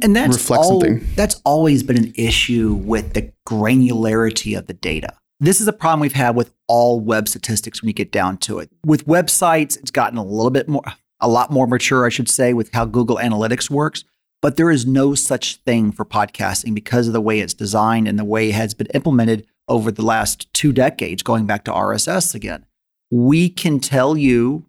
and 0.01 0.15
that's 0.15 0.35
reflect 0.37 0.63
all, 0.63 0.81
something. 0.81 1.05
That's 1.15 1.41
always 1.45 1.83
been 1.83 1.97
an 1.97 2.13
issue 2.15 2.73
with 2.73 3.13
the 3.13 3.31
granularity 3.47 4.57
of 4.57 4.67
the 4.67 4.73
data. 4.73 5.13
This 5.39 5.61
is 5.61 5.67
a 5.67 5.73
problem 5.73 5.99
we've 5.99 6.13
had 6.13 6.35
with 6.35 6.51
all 6.67 6.99
web 6.99 7.27
statistics 7.27 7.79
when 7.79 7.87
you 7.87 7.93
get 7.93 8.11
down 8.11 8.37
to 8.37 8.57
it. 8.57 8.71
With 8.83 9.05
websites, 9.05 9.77
it's 9.77 9.91
gotten 9.91 10.17
a 10.17 10.23
little 10.23 10.49
bit 10.49 10.67
more, 10.67 10.81
a 11.19 11.29
lot 11.29 11.51
more 11.51 11.67
mature, 11.67 12.07
I 12.07 12.09
should 12.09 12.27
say, 12.27 12.53
with 12.53 12.71
how 12.73 12.85
Google 12.85 13.17
Analytics 13.17 13.69
works. 13.69 14.03
But 14.41 14.57
there 14.57 14.71
is 14.71 14.87
no 14.87 15.13
such 15.13 15.57
thing 15.57 15.91
for 15.91 16.05
podcasting 16.05 16.73
because 16.73 17.05
of 17.05 17.13
the 17.13 17.21
way 17.21 17.39
it's 17.39 17.53
designed 17.53 18.07
and 18.07 18.17
the 18.17 18.25
way 18.25 18.49
it 18.49 18.55
has 18.55 18.73
been 18.73 18.87
implemented 18.95 19.45
over 19.67 19.91
the 19.91 20.03
last 20.03 20.51
two 20.53 20.71
decades, 20.71 21.21
going 21.21 21.45
back 21.45 21.65
to 21.65 21.71
RSS 21.71 22.33
again. 22.33 22.65
We 23.11 23.47
can 23.47 23.79
tell 23.79 24.17
you 24.17 24.65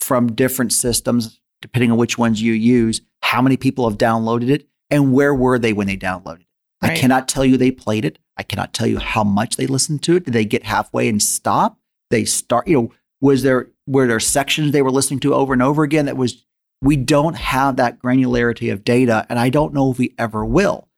from 0.00 0.34
different 0.34 0.72
systems, 0.72 1.40
depending 1.60 1.90
on 1.90 1.98
which 1.98 2.16
ones 2.16 2.40
you 2.40 2.52
use, 2.52 3.00
how 3.22 3.42
many 3.42 3.56
people 3.56 3.88
have 3.88 3.98
downloaded 3.98 4.50
it 4.50 4.68
and 4.88 5.12
where 5.12 5.34
were 5.34 5.58
they 5.58 5.72
when 5.72 5.88
they 5.88 5.96
downloaded 5.96 6.42
it. 6.42 6.45
I 6.82 6.94
cannot 6.94 7.28
tell 7.28 7.44
you 7.44 7.56
they 7.56 7.70
played 7.70 8.04
it. 8.04 8.18
I 8.36 8.42
cannot 8.42 8.72
tell 8.72 8.86
you 8.86 8.98
how 8.98 9.24
much 9.24 9.56
they 9.56 9.66
listened 9.66 10.02
to 10.04 10.16
it. 10.16 10.24
Did 10.24 10.34
they 10.34 10.44
get 10.44 10.64
halfway 10.64 11.08
and 11.08 11.22
stop? 11.22 11.78
They 12.10 12.24
start, 12.24 12.68
you 12.68 12.76
know, 12.76 12.92
was 13.20 13.42
there 13.42 13.70
were 13.86 14.06
there 14.06 14.20
sections 14.20 14.72
they 14.72 14.82
were 14.82 14.90
listening 14.90 15.20
to 15.20 15.34
over 15.34 15.52
and 15.52 15.62
over 15.62 15.82
again 15.82 16.06
that 16.06 16.16
was 16.16 16.44
we 16.82 16.96
don't 16.96 17.36
have 17.36 17.76
that 17.76 17.98
granularity 17.98 18.70
of 18.72 18.84
data 18.84 19.26
and 19.28 19.38
I 19.38 19.48
don't 19.48 19.72
know 19.72 19.90
if 19.90 19.98
we 19.98 20.14
ever 20.18 20.44
will. 20.44 20.88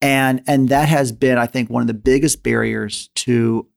And 0.00 0.42
and 0.46 0.68
that 0.68 0.88
has 0.88 1.12
been 1.12 1.38
I 1.38 1.46
think 1.46 1.70
one 1.70 1.82
of 1.82 1.86
the 1.86 1.94
biggest 1.94 2.42
barriers 2.42 3.08
to 3.16 3.68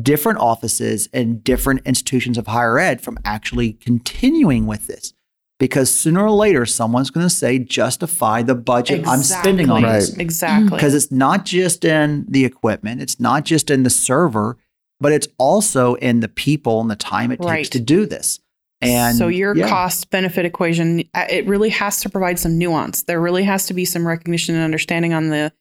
different 0.00 0.38
offices 0.38 1.08
and 1.12 1.42
different 1.42 1.80
institutions 1.84 2.38
of 2.38 2.46
higher 2.46 2.78
ed 2.78 3.00
from 3.00 3.18
actually 3.24 3.72
continuing 3.72 4.66
with 4.66 4.86
this. 4.86 5.12
Because 5.58 5.92
sooner 5.92 6.24
or 6.24 6.30
later, 6.30 6.64
someone's 6.66 7.10
going 7.10 7.26
to 7.26 7.30
say, 7.34 7.58
justify 7.58 8.42
the 8.42 8.54
budget 8.54 9.06
I'm 9.08 9.22
spending 9.22 9.70
on 9.70 9.78
Exactly. 9.84 9.98
this. 9.98 10.16
Exactly. 10.18 10.70
Because 10.70 10.94
it's 10.94 11.10
not 11.10 11.44
just 11.44 11.84
in 11.84 12.26
the 12.28 12.44
equipment, 12.44 13.02
it's 13.02 13.18
not 13.18 13.44
just 13.44 13.68
in 13.70 13.82
the 13.82 13.90
server, 13.90 14.56
but 15.00 15.10
it's 15.12 15.26
also 15.36 15.94
in 15.94 16.20
the 16.20 16.28
people 16.28 16.80
and 16.80 16.88
the 16.90 16.96
time 16.96 17.32
it 17.32 17.40
Right. 17.40 17.56
takes 17.58 17.70
to 17.70 17.80
do 17.80 18.06
this. 18.06 18.38
And 18.80 19.16
so 19.18 19.26
your 19.26 19.56
yeah. 19.56 19.68
cost 19.68 20.08
benefit 20.10 20.44
equation, 20.46 21.02
uh, 21.12 21.24
it 21.28 21.44
really 21.48 21.70
has 21.70 22.00
to 22.02 22.08
provide 22.08 22.38
some 22.38 22.56
nuance. 22.56 23.02
There 23.02 23.20
really 23.20 23.42
has 23.42 23.66
to 23.66 23.74
be 23.74 23.84
some 23.84 24.06
recognition 24.06 24.54
and 24.54 24.62
understanding 24.62 25.12
on 25.12 25.30
the 25.30 25.52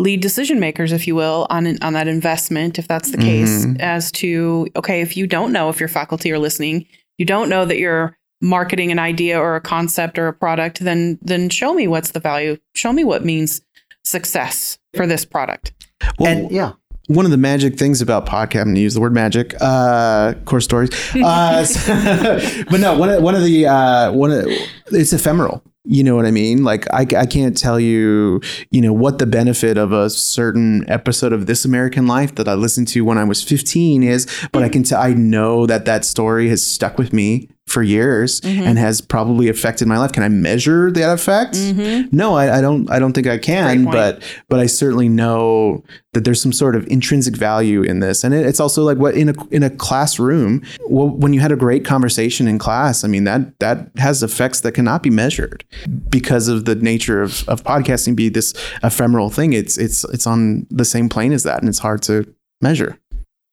lead 0.00 0.20
decision 0.20 0.58
makers, 0.58 0.90
if 0.90 1.06
you 1.06 1.14
will, 1.14 1.46
on 1.50 1.78
on 1.82 1.92
that 1.92 2.08
investment, 2.08 2.76
if 2.76 2.88
that's 2.88 3.12
the 3.12 3.18
case, 3.18 3.64
Mhm. 3.64 3.78
as 3.78 4.10
to 4.12 4.66
okay, 4.74 5.00
if 5.00 5.16
you 5.16 5.28
don't 5.28 5.52
know 5.52 5.68
if 5.68 5.78
your 5.78 5.88
faculty 5.88 6.32
are 6.32 6.38
listening, 6.40 6.84
you 7.16 7.24
don't 7.24 7.48
know 7.48 7.64
that 7.64 7.78
you're 7.78 8.16
marketing 8.40 8.92
an 8.92 8.98
idea 8.98 9.40
or 9.40 9.56
a 9.56 9.60
concept 9.60 10.18
or 10.18 10.28
a 10.28 10.32
product, 10.32 10.80
then 10.80 11.18
then 11.22 11.48
show 11.48 11.74
me 11.74 11.88
what's 11.88 12.12
the 12.12 12.20
value. 12.20 12.56
Show 12.74 12.92
me 12.92 13.04
what 13.04 13.24
means 13.24 13.60
success 14.04 14.78
for 14.94 15.06
this 15.06 15.24
product. 15.24 15.72
Well, 16.18 16.28
and 16.28 16.50
yeah, 16.50 16.72
one 17.08 17.24
of 17.24 17.30
the 17.30 17.38
magic 17.38 17.78
things 17.78 18.00
about 18.00 18.26
podcast, 18.26 18.60
I'm 18.60 18.66
going 18.66 18.74
to 18.76 18.80
use 18.80 18.94
the 18.94 19.00
word 19.00 19.14
magic, 19.14 19.54
uh, 19.60 20.34
course 20.44 20.64
stories. 20.64 20.90
Uh, 21.14 21.66
but 22.70 22.80
no, 22.80 22.96
one 22.96 23.08
of, 23.08 23.22
one 23.22 23.34
of 23.34 23.42
the, 23.42 23.66
uh, 23.66 24.12
one 24.12 24.30
of, 24.30 24.46
it's 24.92 25.12
ephemeral. 25.12 25.62
You 25.84 26.04
know 26.04 26.16
what 26.16 26.26
I 26.26 26.30
mean? 26.30 26.64
Like 26.64 26.86
I, 26.92 27.06
I 27.16 27.24
can't 27.24 27.56
tell 27.56 27.80
you, 27.80 28.42
you 28.70 28.82
know, 28.82 28.92
what 28.92 29.18
the 29.18 29.26
benefit 29.26 29.78
of 29.78 29.90
a 29.90 30.10
certain 30.10 30.84
episode 30.90 31.32
of 31.32 31.46
This 31.46 31.64
American 31.64 32.06
Life 32.06 32.34
that 32.34 32.46
I 32.46 32.52
listened 32.52 32.88
to 32.88 33.00
when 33.06 33.16
I 33.16 33.24
was 33.24 33.42
15 33.42 34.02
is, 34.02 34.26
but 34.52 34.62
I 34.62 34.68
can 34.68 34.82
tell, 34.82 35.00
I 35.00 35.14
know 35.14 35.64
that 35.64 35.86
that 35.86 36.04
story 36.04 36.50
has 36.50 36.62
stuck 36.62 36.98
with 36.98 37.14
me 37.14 37.48
for 37.68 37.82
years 37.82 38.40
Mhm. 38.40 38.62
and 38.66 38.78
has 38.78 39.00
probably 39.00 39.48
affected 39.48 39.86
my 39.86 39.98
life. 39.98 40.12
Can 40.12 40.22
I 40.22 40.28
measure 40.28 40.90
that 40.90 41.12
effect? 41.12 41.54
Mhm. 41.54 42.12
No, 42.12 42.34
I, 42.34 42.58
I 42.58 42.60
don't. 42.60 42.90
I 42.90 42.98
don't 42.98 43.12
think 43.12 43.26
I 43.26 43.38
can. 43.38 43.84
But 43.84 44.22
but 44.48 44.58
I 44.60 44.66
certainly 44.66 45.08
know 45.08 45.84
that 46.14 46.24
there's 46.24 46.40
some 46.40 46.52
sort 46.52 46.74
of 46.74 46.86
intrinsic 46.88 47.36
value 47.36 47.82
in 47.82 48.00
this, 48.00 48.24
and 48.24 48.32
it, 48.34 48.46
it's 48.46 48.58
also 48.60 48.82
like 48.82 48.98
what 48.98 49.14
in 49.14 49.28
a 49.28 49.34
in 49.50 49.62
a 49.62 49.70
classroom. 49.70 50.62
Well, 50.88 51.08
when 51.08 51.32
you 51.34 51.40
had 51.40 51.52
a 51.52 51.56
great 51.56 51.84
conversation 51.84 52.48
in 52.48 52.58
class, 52.58 53.04
I 53.04 53.08
mean 53.08 53.24
that 53.24 53.58
that 53.60 53.90
has 53.98 54.22
effects 54.22 54.60
that 54.62 54.72
cannot 54.72 55.02
be 55.02 55.10
measured 55.10 55.64
because 56.10 56.48
of 56.48 56.64
the 56.64 56.74
nature 56.74 57.22
of 57.22 57.44
of 57.48 57.62
podcasting. 57.64 58.16
Be 58.16 58.28
this 58.30 58.54
ephemeral 58.82 59.30
thing. 59.30 59.52
It's 59.52 59.76
it's 59.78 60.04
it's 60.04 60.26
on 60.26 60.66
the 60.70 60.84
same 60.84 61.08
plane 61.08 61.32
as 61.32 61.42
that, 61.42 61.60
and 61.60 61.68
it's 61.68 61.78
hard 61.80 62.02
to 62.02 62.24
measure. 62.62 62.96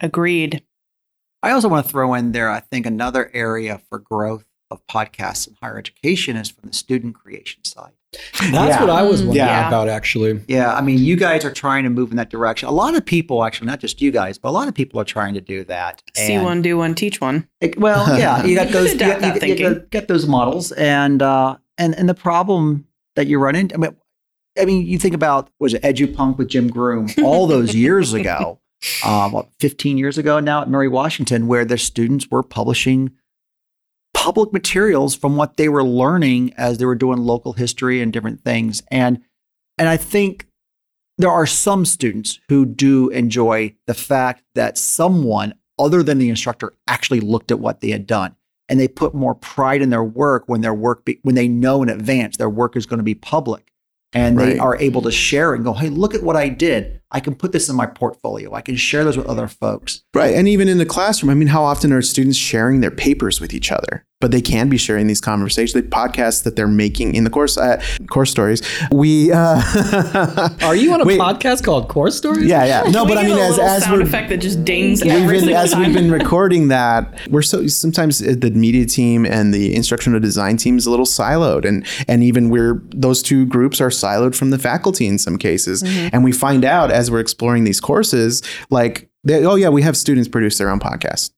Agreed. 0.01 0.61
I 1.45 1.51
also 1.51 1.67
want 1.69 1.85
to 1.85 1.91
throw 1.91 2.13
in 2.15 2.31
there, 2.31 2.49
I 2.49 2.59
think 2.59 2.85
another 2.85 3.29
area 3.33 3.79
for 3.89 3.99
growth 3.99 4.45
of 4.71 4.85
podcasts 4.87 5.47
in 5.47 5.55
higher 5.61 5.77
education 5.77 6.35
is 6.37 6.49
from 6.49 6.69
the 6.69 6.73
student 6.75 7.13
creation 7.15 7.63
side. 7.63 7.91
That's 8.39 8.51
Yeah. 8.75 8.81
what 8.81 8.89
I 8.89 9.03
was 9.03 9.21
Mm, 9.21 9.27
wondering 9.27 9.47
yeah. 9.47 9.67
about, 9.67 9.89
actually. 9.89 10.41
Yeah, 10.47 10.73
I 10.73 10.81
mean, 10.81 10.99
you 10.99 11.15
guys 11.15 11.45
are 11.45 11.51
trying 11.51 11.83
to 11.83 11.89
move 11.89 12.09
in 12.11 12.17
that 12.17 12.29
direction. 12.29 12.67
A 12.67 12.71
lot 12.71 12.95
of 12.95 13.05
people, 13.05 13.43
actually, 13.43 13.67
not 13.67 13.79
just 13.79 14.01
you 14.01 14.09
guys, 14.11 14.37
but 14.39 14.49
a 14.49 14.51
lot 14.59 14.67
of 14.67 14.73
people 14.73 14.99
are 14.99 15.03
trying 15.05 15.33
to 15.35 15.41
do 15.41 15.63
that. 15.65 16.01
See 16.15 16.39
one, 16.39 16.61
do 16.63 16.77
one, 16.77 16.95
teach 16.95 17.21
one. 17.21 17.47
It- 17.61 17.77
well, 17.79 18.07
yeah, 18.19 18.43
you 18.43 18.55
got 18.55 18.69
those. 18.69 18.89
you, 18.89 18.95
Adapt 18.95 19.21
got- 19.21 19.27
you, 19.43 19.49
you 19.49 19.55
thinking. 19.57 19.85
get 19.91 20.07
those 20.07 20.25
models, 20.27 20.71
and 20.71 21.21
uh, 21.21 21.57
and 21.77 21.93
and 21.95 22.07
the 22.09 22.15
problem 22.15 22.85
that 23.15 23.27
you 23.27 23.37
run 23.37 23.55
into. 23.55 23.75
I 23.75 23.77
mean, 23.77 23.95
I 24.59 24.65
mean, 24.65 24.87
you 24.87 24.97
think 24.97 25.13
about 25.13 25.49
was 25.59 25.73
it 25.75 25.83
EduPunk 25.83 26.37
with 26.37 26.47
Jim 26.47 26.69
Groom 26.69 27.07
all 27.23 27.45
those 27.47 27.75
years 27.75 28.13
ago, 28.13 28.59
uh, 29.03 29.29
what, 29.29 29.49
15 29.59 29.97
years 29.97 30.17
ago 30.17 30.39
now 30.39 30.61
at 30.61 30.69
Mary 30.69 30.88
Washington, 30.88 31.47
where 31.47 31.65
their 31.65 31.77
students 31.77 32.29
were 32.29 32.43
publishing 32.43 33.11
public 34.13 34.51
materials 34.53 35.15
from 35.15 35.36
what 35.36 35.57
they 35.57 35.69
were 35.69 35.83
learning 35.83 36.53
as 36.57 36.77
they 36.77 36.86
were 36.86 36.95
doing 36.95 37.19
local 37.19 37.53
history 37.53 38.01
and 38.01 38.11
different 38.11 38.41
things, 38.43 38.81
and 38.89 39.21
and 39.77 39.89
I 39.89 39.97
think 39.97 40.47
there 41.17 41.31
are 41.31 41.45
some 41.45 41.86
students 41.86 42.39
who 42.49 42.65
do 42.65 43.09
enjoy 43.09 43.75
the 43.88 43.93
fact 43.93 44.43
that 44.55 44.77
someone 44.77 45.53
other 45.79 46.03
than 46.03 46.17
the 46.17 46.29
instructor 46.29 46.73
actually 46.88 47.19
looked 47.19 47.51
at 47.51 47.59
what 47.59 47.81
they 47.81 47.89
had 47.89 48.07
done. 48.07 48.36
And 48.67 48.79
they 48.79 48.88
put 48.88 49.13
more 49.13 49.36
pride 49.36 49.81
in 49.81 49.91
their 49.91 50.03
work 50.03 50.45
when 50.47 50.61
their 50.61 50.73
work 50.73 51.05
be, 51.05 51.19
when 51.21 51.36
they 51.36 51.47
know 51.47 51.83
in 51.83 51.89
advance 51.89 52.38
their 52.38 52.49
work 52.49 52.75
is 52.75 52.86
going 52.86 52.97
to 52.97 53.03
be 53.03 53.15
public 53.15 53.71
and 54.16 54.39
they 54.39 54.51
Right. 54.53 54.59
are 54.59 54.76
able 54.78 55.01
to 55.03 55.11
share 55.11 55.53
and 55.53 55.63
go 55.63 55.74
hey 55.74 55.89
look 55.89 56.16
at 56.16 56.24
what 56.24 56.36
i 56.36 56.47
did 56.49 57.01
i 57.11 57.20
can 57.20 57.36
put 57.36 57.51
this 57.51 57.70
in 57.70 57.76
my 57.76 57.86
portfolio 57.86 58.53
i 58.53 58.61
can 58.61 58.76
share 58.76 59.03
this 59.03 59.18
with 59.18 59.28
other 59.28 59.47
folks 59.47 60.01
Right. 60.16 60.34
And 60.34 60.47
even 60.47 60.68
in 60.70 60.78
the 60.78 60.86
classroom, 60.86 61.30
I 61.30 61.34
mean, 61.34 61.49
how 61.49 61.63
often 61.63 61.91
are 61.91 62.01
students 62.01 62.38
sharing 62.38 62.80
their 62.80 62.89
papers 62.91 63.41
with 63.41 63.53
each 63.53 63.70
other? 63.72 64.05
But 64.22 64.32
they 64.32 64.41
can 64.41 64.70
be 64.70 64.78
sharing 64.78 65.07
these 65.07 65.20
conversations, 65.20 65.74
the 65.74 65.82
podcasts 65.84 66.43
that 66.43 66.55
they're 66.55 66.70
making 66.70 67.16
in 67.16 67.26
the 67.26 67.30
course, 67.30 67.57
uh, 67.57 67.84
course 68.09 68.32
stories. 68.32 68.61
We, 68.89 69.30
uh, 69.32 69.61
Are 70.63 70.76
you 70.76 70.93
on 70.93 71.01
a 71.01 71.05
Wait. 71.05 71.20
podcast 71.20 71.66
called 71.66 71.89
Course 71.89 72.16
Stories? 72.16 72.45
Yeah, 72.45 72.63
yeah. 72.66 72.89
No, 72.91 73.05
but 73.05 73.18
I 73.18 73.24
mean, 73.24 73.38
as, 73.38 73.59
as 73.59 73.84
sound 73.84 73.97
we're, 73.97 74.03
effect 74.07 74.30
that 74.30 74.38
just 74.38 74.63
dings 74.63 75.03
we've 75.03 75.11
every 75.11 75.41
been, 75.41 75.49
as 75.49 75.72
time. 75.74 75.82
we've 75.82 75.93
been 75.93 76.09
recording 76.20 76.70
that, 76.70 77.20
we're 77.30 77.41
so 77.41 77.68
sometimes 77.68 78.20
the 78.20 78.51
media 78.51 78.86
team 78.86 79.26
and 79.26 79.53
the 79.53 79.76
instructional 79.76 80.22
design 80.22 80.55
team 80.55 80.78
is 80.78 80.86
a 80.86 80.89
little 80.89 81.05
siloed, 81.05 81.66
and 81.66 81.86
and 82.07 82.24
even 82.24 82.49
we're 82.49 82.82
those 82.91 83.22
two 83.22 83.45
groups 83.45 83.82
are 83.82 83.89
siloed 83.89 84.34
from 84.34 84.49
the 84.49 84.57
faculty 84.57 85.07
in 85.07 85.18
some 85.20 85.38
cases, 85.38 85.84
Mm-hmm. 85.84 86.09
and 86.13 86.24
we 86.24 86.32
find 86.32 86.63
out 86.63 86.89
as 86.89 87.11
we're 87.11 87.20
exploring 87.20 87.66
these 87.66 87.82
courses, 87.82 88.41
like, 88.70 89.09
they, 89.26 89.43
oh 89.45 89.55
yeah, 89.55 89.70
we 89.70 89.82
have 89.82 89.97
students 89.97 90.30
produce 90.30 90.57
their 90.57 90.70
own 90.70 90.80
podcast. 90.80 91.32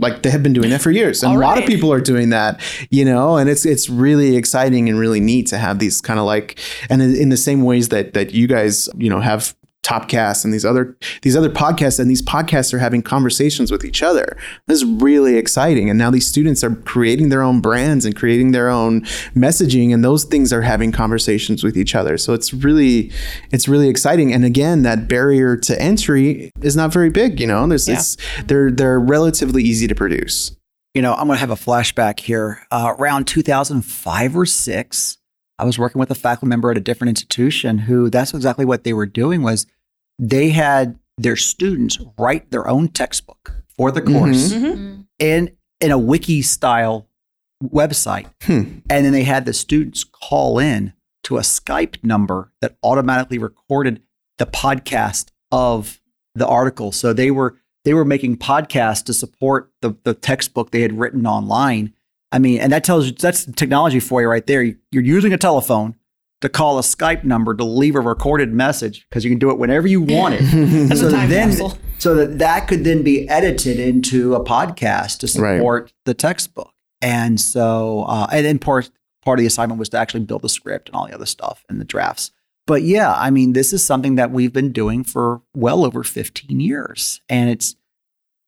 Like 0.00 0.22
they 0.22 0.30
have 0.30 0.42
been 0.42 0.52
doing 0.52 0.70
that 0.70 0.80
for 0.80 0.90
years, 0.90 1.22
and 1.22 1.32
All 1.32 1.38
a 1.38 1.40
lot 1.40 1.58
of 1.58 1.66
people 1.66 1.92
are 1.92 2.00
doing 2.00 2.30
that, 2.30 2.60
you 2.90 3.04
know. 3.04 3.36
And 3.36 3.48
it's 3.48 3.64
it's 3.64 3.88
really 3.88 4.36
exciting 4.36 4.88
and 4.88 4.98
really 4.98 5.20
neat 5.20 5.46
to 5.48 5.58
have 5.58 5.78
these 5.78 6.00
kind 6.00 6.18
of 6.18 6.26
like, 6.26 6.58
and 6.88 7.02
in, 7.02 7.14
in 7.14 7.28
the 7.28 7.36
same 7.36 7.62
ways 7.62 7.90
that 7.90 8.14
that 8.14 8.32
you 8.32 8.46
guys, 8.46 8.88
you 8.96 9.10
know, 9.10 9.20
have 9.20 9.54
Topcast 9.82 10.44
and 10.44 10.52
these 10.52 10.64
other 10.64 10.96
these 11.22 11.34
other 11.36 11.48
podcasts, 11.50 11.98
and 11.98 12.10
these 12.10 12.22
podcasts 12.22 12.72
are 12.74 12.78
having 12.78 13.02
conversations 13.02 13.72
with 13.72 13.84
each 13.84 14.02
other. 14.02 14.36
This 14.66 14.82
is 14.82 14.84
really 14.84 15.36
exciting, 15.36 15.88
and 15.88 15.98
now 15.98 16.10
these 16.10 16.26
students 16.26 16.62
are 16.62 16.74
creating 16.74 17.30
their 17.30 17.42
own 17.42 17.60
brands 17.60 18.04
and 18.04 18.14
creating 18.14 18.52
their 18.52 18.68
own 18.68 19.00
messaging, 19.34 19.92
and 19.92 20.04
those 20.04 20.24
things 20.24 20.52
are 20.52 20.62
having 20.62 20.92
conversations 20.92 21.64
with 21.64 21.76
each 21.76 21.94
other. 21.94 22.18
So 22.18 22.34
it's 22.34 22.52
really 22.52 23.10
it's 23.50 23.68
really 23.68 23.88
exciting. 23.88 24.32
And 24.32 24.44
again, 24.44 24.82
that 24.82 25.08
barrier 25.08 25.56
to 25.56 25.80
entry 25.80 26.50
is 26.60 26.76
not 26.76 26.92
very 26.92 27.10
big. 27.10 27.40
You 27.40 27.46
know, 27.46 27.66
there's 27.66 27.88
Yeah. 27.88 27.94
it's 27.94 28.16
they're 28.44 28.70
they're 28.70 29.00
relatively 29.00 29.62
easy 29.64 29.86
to 29.88 29.94
produce. 29.94 30.54
you 30.94 31.00
know 31.02 31.14
i'm 31.14 31.26
going 31.28 31.36
to 31.36 31.40
have 31.40 31.50
a 31.50 31.54
flashback 31.54 32.18
here 32.18 32.60
uh, 32.72 32.92
around 32.98 33.24
2005 33.26 34.36
or 34.36 34.44
6 34.44 35.16
i 35.60 35.64
was 35.64 35.78
working 35.78 35.98
with 36.00 36.10
a 36.10 36.14
faculty 36.14 36.48
member 36.48 36.70
at 36.70 36.76
a 36.76 36.80
different 36.80 37.08
institution 37.10 37.78
who 37.78 38.10
that's 38.10 38.34
exactly 38.34 38.64
what 38.64 38.84
they 38.84 38.92
were 38.92 39.06
doing 39.06 39.42
was 39.42 39.66
they 40.18 40.50
had 40.50 40.98
their 41.18 41.36
students 41.36 41.98
write 42.18 42.50
their 42.50 42.66
own 42.68 42.88
textbook 42.88 43.62
for 43.76 43.90
the 43.90 44.02
course 44.02 44.52
Mhm. 44.52 45.06
in 45.18 45.50
in 45.80 45.90
a 45.90 45.98
wiki 45.98 46.42
style 46.42 47.06
website. 47.62 48.26
Hmm. 48.42 48.78
and 48.88 49.04
then 49.04 49.12
they 49.12 49.24
had 49.24 49.44
the 49.44 49.52
students 49.52 50.04
call 50.04 50.58
in 50.58 50.92
to 51.24 51.36
a 51.36 51.42
skype 51.42 52.02
number 52.02 52.52
that 52.62 52.76
automatically 52.82 53.38
recorded 53.38 54.00
the 54.38 54.46
podcast 54.46 55.28
of 55.52 56.00
the 56.34 56.46
article. 56.46 56.92
So 56.92 57.12
they 57.12 57.30
were 57.30 57.56
they 57.84 57.92
were 57.94 58.04
making 58.04 58.36
podcasts 58.38 59.04
to 59.04 59.12
support 59.14 59.70
the, 59.82 59.94
the 60.04 60.14
textbook 60.14 60.70
they 60.70 60.80
had 60.82 60.98
written 60.98 61.26
online 61.26 61.92
i 62.32 62.38
mean 62.38 62.60
and 62.60 62.72
that 62.72 62.84
tells 62.84 63.06
you 63.06 63.12
that's 63.12 63.44
technology 63.52 64.00
for 64.00 64.20
you 64.22 64.28
right 64.28 64.46
there. 64.46 64.62
You're 64.62 65.02
using 65.02 65.32
a 65.32 65.38
telephone 65.38 65.94
to 66.40 66.48
call 66.48 66.78
a 66.78 66.82
skype 66.82 67.22
number 67.24 67.54
to 67.54 67.64
leave 67.64 67.94
a 67.94 68.00
recorded 68.00 68.52
message 68.52 69.06
because 69.08 69.24
you 69.24 69.30
can 69.30 69.38
do 69.38 69.50
it 69.50 69.58
whenever 69.58 69.86
you 69.86 70.00
want 70.00 70.34
it. 70.34 70.40
That's 70.88 71.00
so 71.00 71.10
time 71.10 71.28
then 71.28 71.50
capsule. 71.50 71.76
so 71.98 72.14
that 72.14 72.38
that 72.38 72.66
could 72.66 72.82
then 72.84 73.02
be 73.02 73.28
edited 73.28 73.78
into 73.78 74.34
a 74.34 74.42
podcast 74.44 75.18
to 75.18 75.40
Right. 75.40 75.58
support 75.58 75.92
the 76.06 76.14
textbook. 76.14 76.72
And 77.02 77.38
so 77.40 78.04
uh, 78.08 78.26
and 78.32 78.46
then 78.46 78.58
part 78.58 78.90
part 79.22 79.38
of 79.38 79.42
the 79.42 79.46
assignment 79.46 79.78
was 79.78 79.90
to 79.90 79.98
actually 79.98 80.20
build 80.24 80.42
the 80.42 80.48
script 80.48 80.88
and 80.88 80.96
all 80.96 81.06
the 81.06 81.14
other 81.14 81.26
stuff 81.26 81.64
and 81.68 81.78
the 81.80 81.84
drafts. 81.84 82.30
But 82.66 82.82
yeah 82.82 83.12
i 83.14 83.30
mean 83.30 83.52
this 83.52 83.72
is 83.72 83.84
something 83.84 84.14
that 84.14 84.30
we've 84.30 84.52
been 84.52 84.70
doing 84.72 85.02
for 85.04 85.42
well 85.54 85.84
over 85.84 86.02
15 86.04 86.58
years. 86.60 87.20
And 87.28 87.50
it's 87.50 87.74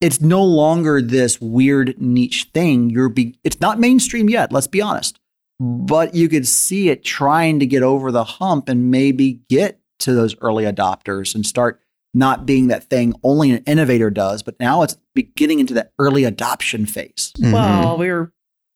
it's 0.03 0.20
no 0.20 0.42
longer 0.44 1.00
this 1.00 1.40
weird 1.40 1.94
niche 2.00 2.50
thing 2.53 2.90
you're 2.90 3.09
be 3.09 3.38
it's 3.44 3.61
not 3.61 3.78
mainstream 3.78 4.28
yet 4.28 4.53
let's 4.53 4.66
be 4.66 4.82
honest 4.82 5.18
but 5.61 6.14
you 6.14 6.28
could 6.28 6.46
see 6.46 6.88
it 6.88 7.05
trying 7.05 7.61
to 7.61 7.66
get 7.66 7.82
over 7.82 8.11
the 8.11 8.24
hump 8.24 8.68
and 8.68 8.90
maybe 8.90 9.40
get 9.48 9.80
to 10.00 10.12
those 10.12 10.34
early 10.40 10.64
adopters 10.64 11.34
and 11.34 11.46
start 11.46 11.80
not 12.14 12.44
being 12.44 12.68
that 12.68 12.84
thing 12.84 13.14
only 13.22 13.53
an 13.53 13.62
innovator 13.64 14.11
does, 14.11 14.42
but 14.42 14.59
now 14.61 14.82
it's 14.82 14.96
beginning 15.14 15.61
into 15.61 15.74
that 15.74 15.92
early 15.98 16.24
adoption 16.24 16.84
phase. 16.84 17.32
Mhm. 17.38 17.53
Well, 17.53 17.96
we 17.96 18.09
were 18.09 18.32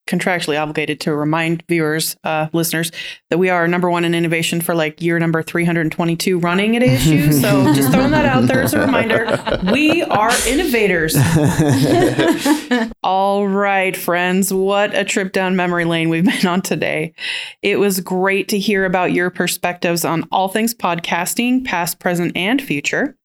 contractually 0.07 0.59
obligated 0.59 0.99
to 1.01 1.13
remind 1.13 1.63
viewers, 1.67 2.15
uh, 2.23 2.47
listeners, 2.53 2.91
that 3.29 3.37
we 3.37 3.49
are 3.49 3.67
number 3.67 3.89
one 3.89 4.05
in 4.05 4.15
innovation 4.15 4.61
for 4.61 4.73
like 4.73 5.01
year 5.01 5.19
number 5.19 5.43
322 5.43 6.39
running 6.39 6.75
at 6.75 6.81
ASU. 6.81 7.27
So 7.47 7.73
just 7.73 7.91
throwing 7.91 8.11
that 8.11 8.25
out 8.25 8.47
there 8.47 8.61
as 8.61 8.73
a 8.73 8.79
reminder. 8.79 9.39
We 9.71 10.01
are 10.03 10.31
innovators. 10.47 11.15
All 13.03 13.47
right, 13.47 13.95
friends, 13.95 14.53
what 14.53 14.95
a 14.95 15.03
trip 15.03 15.33
down 15.33 15.55
memory 15.55 15.85
lane 15.85 16.09
we've 16.09 16.25
been 16.25 16.47
on 16.47 16.61
today. 16.61 17.13
It 17.61 17.79
was 17.79 17.99
great 17.99 18.47
to 18.49 18.59
hear 18.59 18.85
about 18.85 19.13
your 19.13 19.29
perspectives 19.29 20.03
on 20.03 20.23
all 20.31 20.47
things 20.47 20.73
podcasting, 20.73 21.65
past, 21.65 21.99
present, 21.99 22.35
and 22.35 22.61
future. 22.61 23.17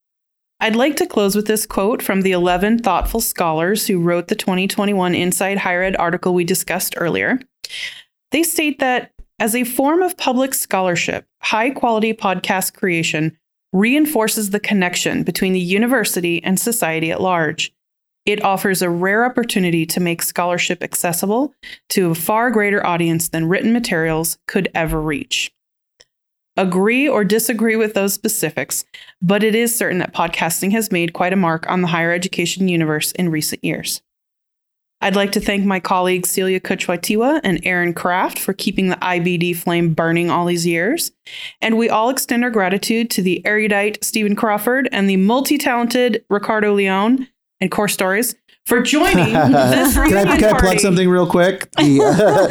I'd 0.63 0.77
like 0.77 0.95
to 0.99 1.09
close 1.09 1.35
with 1.35 1.49
this 1.49 1.67
quote 1.67 2.01
from 2.01 2.23
the 2.23 2.31
11 2.31 2.79
thoughtful 2.79 3.21
scholars 3.21 3.85
who 3.89 3.99
wrote 3.99 4.29
the 4.29 4.37
2021 4.37 5.13
Inside 5.13 5.59
Higher 5.59 5.83
Ed 5.83 5.97
article 5.97 6.35
we 6.35 6.45
discussed 6.45 6.95
earlier. 6.97 7.41
They 8.31 8.45
state 8.45 8.79
that 8.79 9.11
as 9.41 9.57
a 9.57 9.65
form 9.65 10.03
of 10.03 10.17
public 10.17 10.55
scholarship, 10.55 11.27
high 11.41 11.71
quality 11.71 12.15
podcast 12.15 12.75
creation 12.75 13.37
reinforces 13.73 14.51
the 14.51 14.61
connection 14.61 15.25
between 15.25 15.53
the 15.53 15.59
university 15.59 16.41
and 16.45 16.61
society 16.61 17.11
at 17.11 17.21
large. 17.21 17.75
It 18.25 18.45
offers 18.45 18.83
a 18.83 18.91
rare 18.91 19.25
opportunity 19.25 19.85
to 19.87 19.99
make 19.99 20.23
scholarship 20.23 20.81
accessible 20.81 21.57
to 21.89 22.13
a 22.13 22.15
far 22.15 22.53
greater 22.53 22.87
audience 22.87 23.31
than 23.31 23.49
written 23.49 23.73
materials 23.73 24.39
could 24.47 24.69
ever 24.77 25.03
reach. 25.03 25.53
Agree 26.57 27.09
or 27.09 27.24
disagree 27.24 27.76
with 27.76 27.94
those 27.94 28.12
specifics, 28.12 28.84
but 29.22 29.42
it 29.42 29.55
is 29.55 29.76
certain 29.76 29.98
that 29.98 30.12
podcasting 30.12 30.72
has 30.72 30.92
made 30.92 31.14
quite 31.14 31.32
a 31.32 31.36
mark 31.36 31.68
on 31.68 31.80
the 31.80 31.88
higher 31.88 32.12
education 32.12 32.68
universe 32.68 33.12
in 33.12 33.30
recent 33.30 33.64
years. 33.64 34.03
I'd 35.00 35.16
like 35.16 35.32
to 35.32 35.40
thank 35.40 35.64
my 35.64 35.80
colleagues 35.80 36.30
Celia 36.30 36.61
Coochwytewa 36.61 37.40
and 37.42 37.61
Aaron 37.64 37.92
Kraft 37.92 38.38
for 38.38 38.53
keeping 38.53 38.88
the 38.88 38.96
IBD 38.96 39.57
flame 39.57 39.94
burning 39.94 40.30
all 40.30 40.44
these 40.44 40.64
years. 40.64 41.11
And 41.61 41.76
we 41.76 41.88
all 41.88 42.09
extend 42.09 42.44
our 42.44 42.50
gratitude 42.50 43.11
to 43.11 43.22
the 43.22 43.44
erudite 43.44 44.05
Stephen 44.05 44.36
Crawford 44.36 44.88
and 44.92 45.11
the 45.11 45.16
multi 45.16 45.59
talented 45.59 46.24
Ricardo 46.30 46.72
Leone 46.74 47.26
and 47.61 47.70
Course 47.70 47.94
Stories 47.94 48.36
for 48.67 48.81
joining 48.81 49.33
this 49.33 49.95
can 49.95 50.17
I, 50.17 50.37
can 50.39 50.55
I 50.55 50.59
plug 50.59 50.79
something 50.81 51.09
real 51.09 51.27
quick? 51.27 51.69
The, 51.73 52.01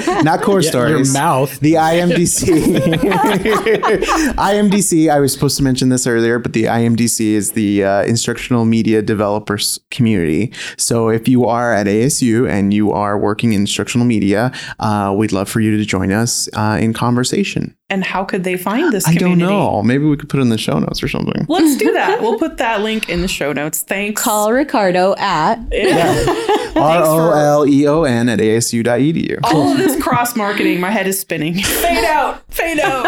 uh, 0.10 0.22
not 0.24 0.42
core 0.42 0.60
Yeah, 0.62 0.72
your 0.72 0.72
stories. 1.06 1.14
mouth. 1.14 1.60
The 1.62 1.74
IMDC. 1.74 2.48
IMDC, 4.36 5.10
I 5.10 5.20
was 5.20 5.34
supposed 5.34 5.58
to 5.58 5.64
mention 5.64 5.90
this 5.90 6.06
earlier, 6.06 6.40
but 6.40 6.54
the 6.54 6.66
IMDC 6.66 7.26
is 7.32 7.52
the 7.54 7.84
uh, 7.84 8.04
Instructional 8.04 8.66
Media 8.66 9.02
Developers 9.02 9.80
Community. 9.90 10.54
So 10.78 11.10
if 11.10 11.28
you 11.28 11.46
are 11.46 11.74
at 11.74 11.88
ASU 11.88 12.50
and 12.50 12.74
you 12.74 12.92
are 12.92 13.18
working 13.18 13.54
in 13.54 13.62
instructional 13.62 14.06
media, 14.06 14.52
uh, 14.80 15.14
we'd 15.18 15.32
love 15.32 15.50
for 15.50 15.62
you 15.62 15.78
to 15.78 15.86
join 15.86 16.12
us 16.12 16.50
uh, 16.54 16.78
in 16.80 16.94
conversation. 16.94 17.76
And 17.92 18.06
how 18.06 18.24
could 18.24 18.46
they 18.46 18.56
find 18.56 18.94
this 18.94 19.06
I 19.06 19.16
don't 19.16 19.38
know. 19.38 19.84
Maybe 19.84 20.06
we 20.06 20.16
could 20.16 20.30
put 20.30 20.40
it 20.40 20.44
in 20.44 20.50
the 20.50 20.58
show 20.58 20.80
notes 20.80 21.04
or 21.04 21.10
something. 21.10 21.46
Let's 21.50 21.76
do 21.76 21.92
that. 21.92 22.22
We'll 22.32 22.40
put 22.40 22.58
that 22.58 22.82
link 22.82 23.10
in 23.10 23.22
the 23.22 23.28
show 23.28 23.52
notes. 23.52 23.82
Thanks. 23.82 24.22
Call 24.22 24.54
Ricardo 24.54 25.14
at 25.18 25.56
R 26.76 27.04
O 27.04 27.32
L 27.32 27.68
E 27.68 27.86
O 27.88 28.04
N 28.04 28.30
at 28.30 28.40
asu.edu. 28.40 29.40
All 29.44 29.72
of 29.74 29.78
this 29.78 30.02
cross 30.02 30.36
marketing, 30.38 30.80
my 30.80 30.90
head 30.90 31.08
is 31.08 31.20
spinning. 31.20 31.56
Fade 31.64 32.06
out, 32.06 32.42
fade 32.54 32.80
out. 32.80 33.06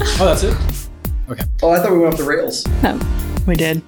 Oh, 0.00 0.26
that's 0.26 0.44
it. 0.44 0.56
Okay. 1.28 1.44
Oh, 1.62 1.72
I 1.72 1.80
thought 1.80 1.92
we 1.92 1.98
went 1.98 2.14
off 2.14 2.18
the 2.18 2.24
rails. 2.24 2.66
No. 2.82 2.98
We 3.46 3.54
did. 3.54 3.82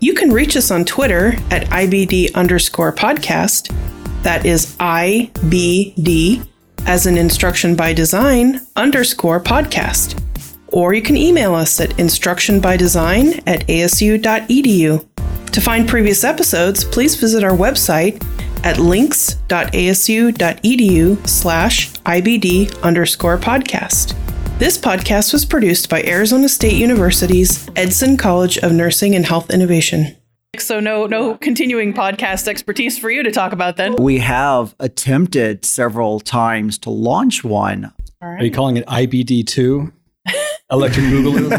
You 0.00 0.14
can 0.14 0.30
reach 0.30 0.56
us 0.56 0.70
on 0.70 0.84
Twitter 0.86 1.34
at 1.50 1.66
IBD 1.66 2.34
underscore 2.34 2.94
podcast. 2.94 3.74
That 4.22 4.46
is 4.46 4.74
IBD 4.76 6.46
as 6.86 7.06
an 7.06 7.18
instruction 7.18 7.76
by 7.76 7.92
design 7.92 8.66
underscore 8.76 9.42
podcast. 9.42 10.22
Or 10.68 10.94
you 10.94 11.02
can 11.02 11.16
email 11.16 11.54
us 11.54 11.80
at 11.80 11.90
instructionbydesign 11.90 13.42
at 13.46 13.66
asu.edu. 13.66 15.06
To 15.52 15.60
find 15.60 15.88
previous 15.88 16.24
episodes, 16.24 16.84
please 16.84 17.14
visit 17.16 17.44
our 17.44 17.56
website 17.56 18.22
at 18.64 18.78
links.asu.edu 18.78 21.28
slash 21.28 21.92
IBD 21.92 22.82
underscore 22.82 23.38
podcast. 23.38 24.14
This 24.58 24.78
podcast 24.78 25.32
was 25.32 25.44
produced 25.44 25.90
by 25.90 26.02
Arizona 26.02 26.48
State 26.48 26.74
University's 26.74 27.68
Edson 27.76 28.16
College 28.16 28.58
of 28.58 28.72
Nursing 28.72 29.14
and 29.14 29.26
Health 29.26 29.50
Innovation. 29.50 30.16
So 30.60 30.80
no 30.80 31.06
no 31.06 31.36
continuing 31.36 31.92
podcast 31.92 32.48
expertise 32.48 32.98
for 32.98 33.10
you 33.10 33.22
to 33.22 33.30
talk 33.30 33.52
about 33.52 33.76
then. 33.76 33.96
We 33.96 34.18
have 34.18 34.74
attempted 34.80 35.64
several 35.64 36.20
times 36.20 36.78
to 36.78 36.90
launch 36.90 37.44
one. 37.44 37.92
All 38.22 38.28
Are 38.28 38.42
you 38.42 38.50
calling 38.50 38.76
it 38.76 38.86
IBD2? 38.86 39.92
Electric 40.70 41.06
Boogaloo? 41.06 41.52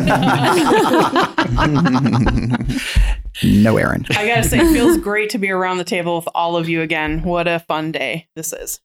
No, 3.44 3.78
Aaron. 3.78 4.06
I 4.10 4.28
gotta 4.28 4.44
say, 4.44 4.58
it 4.58 4.74
feels 4.74 4.98
great 4.98 5.30
to 5.32 5.38
be 5.38 5.52
around 5.52 5.78
the 5.78 5.84
table 5.84 6.16
with 6.16 6.28
all 6.34 6.58
of 6.58 6.68
you 6.68 6.82
again. 6.82 7.22
What 7.22 7.48
a 7.48 7.60
fun 7.60 7.92
day 7.92 8.28
this 8.36 8.52
is. 8.52 8.80